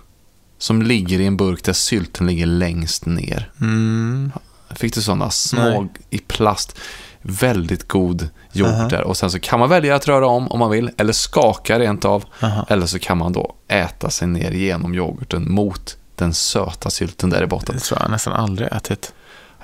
som 0.64 0.82
ligger 0.82 1.20
i 1.20 1.26
en 1.26 1.36
burk 1.36 1.64
där 1.64 1.72
sylten 1.72 2.26
ligger 2.26 2.46
längst 2.46 3.06
ner. 3.06 3.50
Mm. 3.60 4.32
Fick 4.70 4.94
du 4.94 5.02
sådana 5.02 5.30
små 5.30 5.80
Nej. 5.80 5.88
i 6.10 6.18
plast? 6.18 6.78
Väldigt 7.22 7.88
god 7.88 8.28
yoghurt 8.52 8.90
där. 8.90 9.02
Och 9.02 9.16
sen 9.16 9.30
så 9.30 9.40
kan 9.40 9.60
man 9.60 9.68
välja 9.68 9.94
att 9.94 10.08
röra 10.08 10.26
om 10.26 10.48
om 10.48 10.58
man 10.58 10.70
vill, 10.70 10.90
eller 10.96 11.12
skaka 11.12 11.78
rent 11.78 12.04
av. 12.04 12.24
Aha. 12.40 12.66
Eller 12.68 12.86
så 12.86 12.98
kan 12.98 13.18
man 13.18 13.32
då 13.32 13.54
äta 13.68 14.10
sig 14.10 14.28
ner 14.28 14.50
genom 14.50 14.94
yoghurten 14.94 15.52
mot 15.52 15.96
den 16.16 16.34
söta 16.34 16.90
sylten 16.90 17.30
där 17.30 17.42
i 17.42 17.46
botten. 17.46 17.74
Det 17.74 17.80
tror 17.80 18.00
jag 18.02 18.10
nästan 18.10 18.32
aldrig 18.32 18.68
ätit. 18.72 19.12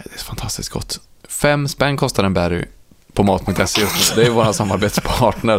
Det 0.05 0.14
är 0.14 0.18
fantastiskt 0.18 0.68
gott. 0.68 1.01
Fem 1.28 1.68
spänn 1.68 1.96
kostar 1.96 2.24
en 2.24 2.34
berry 2.34 2.64
på 3.12 3.22
mat.se 3.22 3.80
just 3.80 4.16
nu. 4.16 4.22
Det 4.22 4.28
är 4.28 4.30
vår 4.30 4.53
samarbetspartner. 4.53 5.57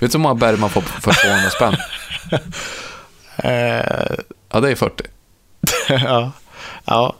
Vet 0.00 0.12
du 0.12 0.18
hur 0.18 0.18
många 0.18 0.34
berry 0.34 0.56
man 0.56 0.70
får 0.70 0.80
för 0.80 1.12
200 1.12 1.50
spänn? 1.50 1.76
Eh, 3.42 4.14
Ja, 4.50 4.60
det 4.60 4.70
är 4.70 4.74
40. 4.74 5.04
ja, 6.04 6.32
ja 6.84 7.14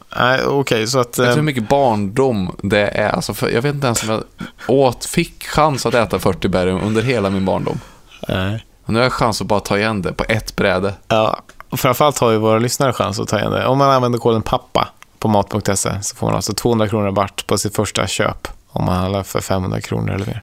okej, 0.47 0.87
så 0.87 0.99
att... 0.99 1.19
Vet 1.19 1.29
du 1.29 1.35
hur 1.35 1.43
mycket 1.43 1.69
barndom 1.69 2.57
det 2.63 2.89
är? 2.89 3.11
Alltså 3.11 3.51
jag 3.51 3.63
vet 3.63 3.75
inte 3.75 3.87
ens 3.87 4.03
om 4.03 4.09
jag 4.09 4.23
åt, 4.69 5.05
fick 5.05 5.47
chans 5.47 5.87
att 5.87 5.95
äta 5.95 6.19
40 6.19 6.49
berry 6.49 6.71
under 6.71 7.03
hela 7.03 7.31
min 7.31 7.45
barndom. 7.45 7.81
nej. 8.29 8.65
Och 8.85 8.93
nu 8.93 8.99
har 8.99 9.05
jag 9.05 9.13
chans 9.13 9.41
att 9.41 9.47
bara 9.47 9.61
ta 9.61 9.79
igen 9.79 10.03
det 10.03 10.13
på 10.13 10.25
ett 10.29 10.57
bräde. 10.57 10.95
ja, 11.09 11.41
och 11.71 11.81
framförallt 11.81 12.19
har 12.19 12.31
ju 12.31 12.39
våra 12.39 12.59
lyssnare 12.59 12.93
chans 12.93 13.21
att 13.21 13.29
ta 13.29 13.39
igen 13.39 13.53
det. 13.53 13.67
Om 13.67 13.79
man 13.79 13.91
använder 13.91 14.19
koden 14.19 14.43
PAPPA 14.43 14.89
på 15.19 15.29
mat.se 15.29 16.03
så 16.03 16.17
får 16.17 16.27
man 16.27 16.37
alltså 16.37 16.53
200 16.55 16.89
kronor 16.89 17.05
rabatt 17.05 17.45
på 17.47 17.59
sitt 17.59 17.77
första 17.77 18.07
köp 18.07 18.49
om 18.69 18.85
man 18.85 18.97
handlar 18.97 19.23
för 19.23 19.41
500 19.41 19.81
kronor 19.81 20.15
eller 20.15 20.27
mer. 20.27 20.41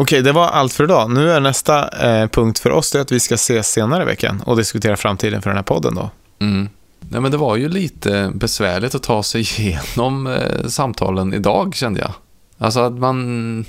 Okej, 0.00 0.22
det 0.22 0.32
var 0.32 0.46
allt 0.46 0.72
för 0.72 0.84
idag. 0.84 1.10
Nu 1.10 1.30
är 1.30 1.40
nästa 1.40 1.88
eh, 1.88 2.28
punkt 2.28 2.58
för 2.58 2.70
oss 2.70 2.92
det 2.92 3.00
att 3.00 3.12
vi 3.12 3.20
ska 3.20 3.34
ses 3.34 3.68
senare 3.68 4.02
i 4.02 4.06
veckan 4.06 4.42
och 4.46 4.56
diskutera 4.56 4.96
framtiden 4.96 5.42
för 5.42 5.50
den 5.50 5.56
här 5.56 5.64
podden 5.64 5.94
då. 5.94 6.10
Mm. 6.40 6.68
Nej, 7.00 7.20
men 7.20 7.30
det 7.30 7.36
var 7.36 7.56
ju 7.56 7.68
lite 7.68 8.30
besvärligt 8.34 8.94
att 8.94 9.02
ta 9.02 9.22
sig 9.22 9.40
igenom 9.58 10.26
eh, 10.26 10.66
samtalen 10.66 11.34
idag 11.34 11.74
kände 11.74 12.00
jag. 12.00 12.12
Alltså 12.58 12.80
att 12.80 12.92
man, 12.92 13.64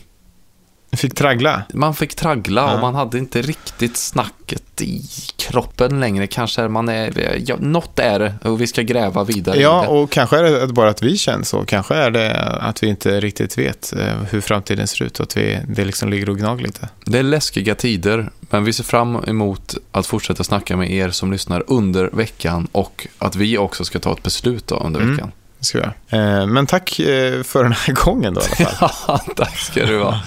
fick 0.91 1.15
traggla. 1.15 1.63
man 1.73 1.95
fick 1.95 2.15
traggla 2.15 2.61
Ja. 2.61 2.73
och 2.73 2.79
man 2.79 2.95
hade 2.95 3.17
inte 3.17 3.41
riktigt 3.41 3.97
snacket 3.97 4.81
i 4.81 5.01
kroppen 5.37 5.99
längre. 5.99 6.27
Kanske 6.27 6.67
man 6.67 6.89
är, 6.89 7.41
ja, 7.45 7.55
något 7.59 7.99
är 7.99 8.19
det 8.19 8.33
och 8.43 8.61
vi 8.61 8.67
ska 8.67 8.81
gräva 8.81 9.23
vidare 9.23 9.59
Ja, 9.61 9.87
och 9.87 10.11
kanske 10.11 10.37
är 10.37 10.43
det 10.67 10.67
bara 10.73 10.89
att 10.89 11.01
vi 11.03 11.17
känner 11.17 11.43
så. 11.43 11.65
Kanske 11.65 11.95
är 11.95 12.11
det 12.11 12.35
att 12.61 12.83
vi 12.83 12.87
inte 12.87 13.19
riktigt 13.19 13.57
vet 13.57 13.93
eh, 13.93 14.13
hur 14.29 14.41
framtiden 14.41 14.87
ser 14.87 15.05
ut 15.05 15.19
och 15.19 15.23
att 15.23 15.37
vi, 15.37 15.59
det 15.67 15.85
liksom 15.85 16.09
ligger 16.09 16.29
och 16.29 16.37
gnager 16.37 16.63
lite. 16.63 16.89
Det 17.05 17.19
är 17.19 17.23
läskiga 17.23 17.75
tider, 17.75 18.29
men 18.39 18.63
vi 18.63 18.73
ser 18.73 18.83
fram 18.83 19.23
emot 19.27 19.75
att 19.91 20.07
fortsätta 20.07 20.43
snacka 20.43 20.77
med 20.77 20.91
er 20.91 21.09
som 21.09 21.31
lyssnar 21.31 21.63
under 21.67 22.09
veckan 22.13 22.67
och 22.71 23.07
att 23.19 23.35
vi 23.35 23.57
också 23.57 23.85
ska 23.85 23.99
ta 23.99 24.11
ett 24.13 24.23
beslut 24.23 24.71
under 24.71 24.99
Mm. 24.99 25.15
veckan. 25.15 25.31
Det 25.59 25.65
ska 25.65 25.77
göra. 25.77 25.93
Eh, 26.09 26.47
Men 26.47 26.65
tack 26.65 26.99
eh, 26.99 27.43
för 27.43 27.63
den 27.63 27.71
här 27.71 27.93
gången 28.05 28.33
då 28.33 28.41
i 28.41 28.63
alla 28.63 28.69
fall. 28.89 28.89
Ja, 29.07 29.33
tack 29.35 29.57
ska 29.57 29.85
du 29.85 29.99
ha. 30.03 30.19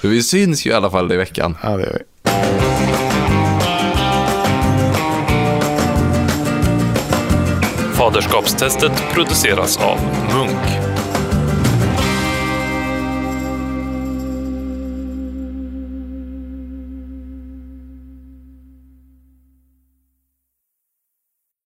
För 0.00 0.08
vi 0.08 0.22
syns 0.22 0.66
ju 0.66 0.70
i 0.70 0.72
alla 0.72 0.90
fall 0.90 1.12
i 1.12 1.16
veckan. 1.16 1.56
Ja, 1.62 1.76
det 1.76 1.82
gör 1.82 1.92
vi. 1.92 2.04
Faderskapstestet 7.94 8.92
produceras 9.14 9.76
av 9.76 9.98
Munk. 10.34 10.59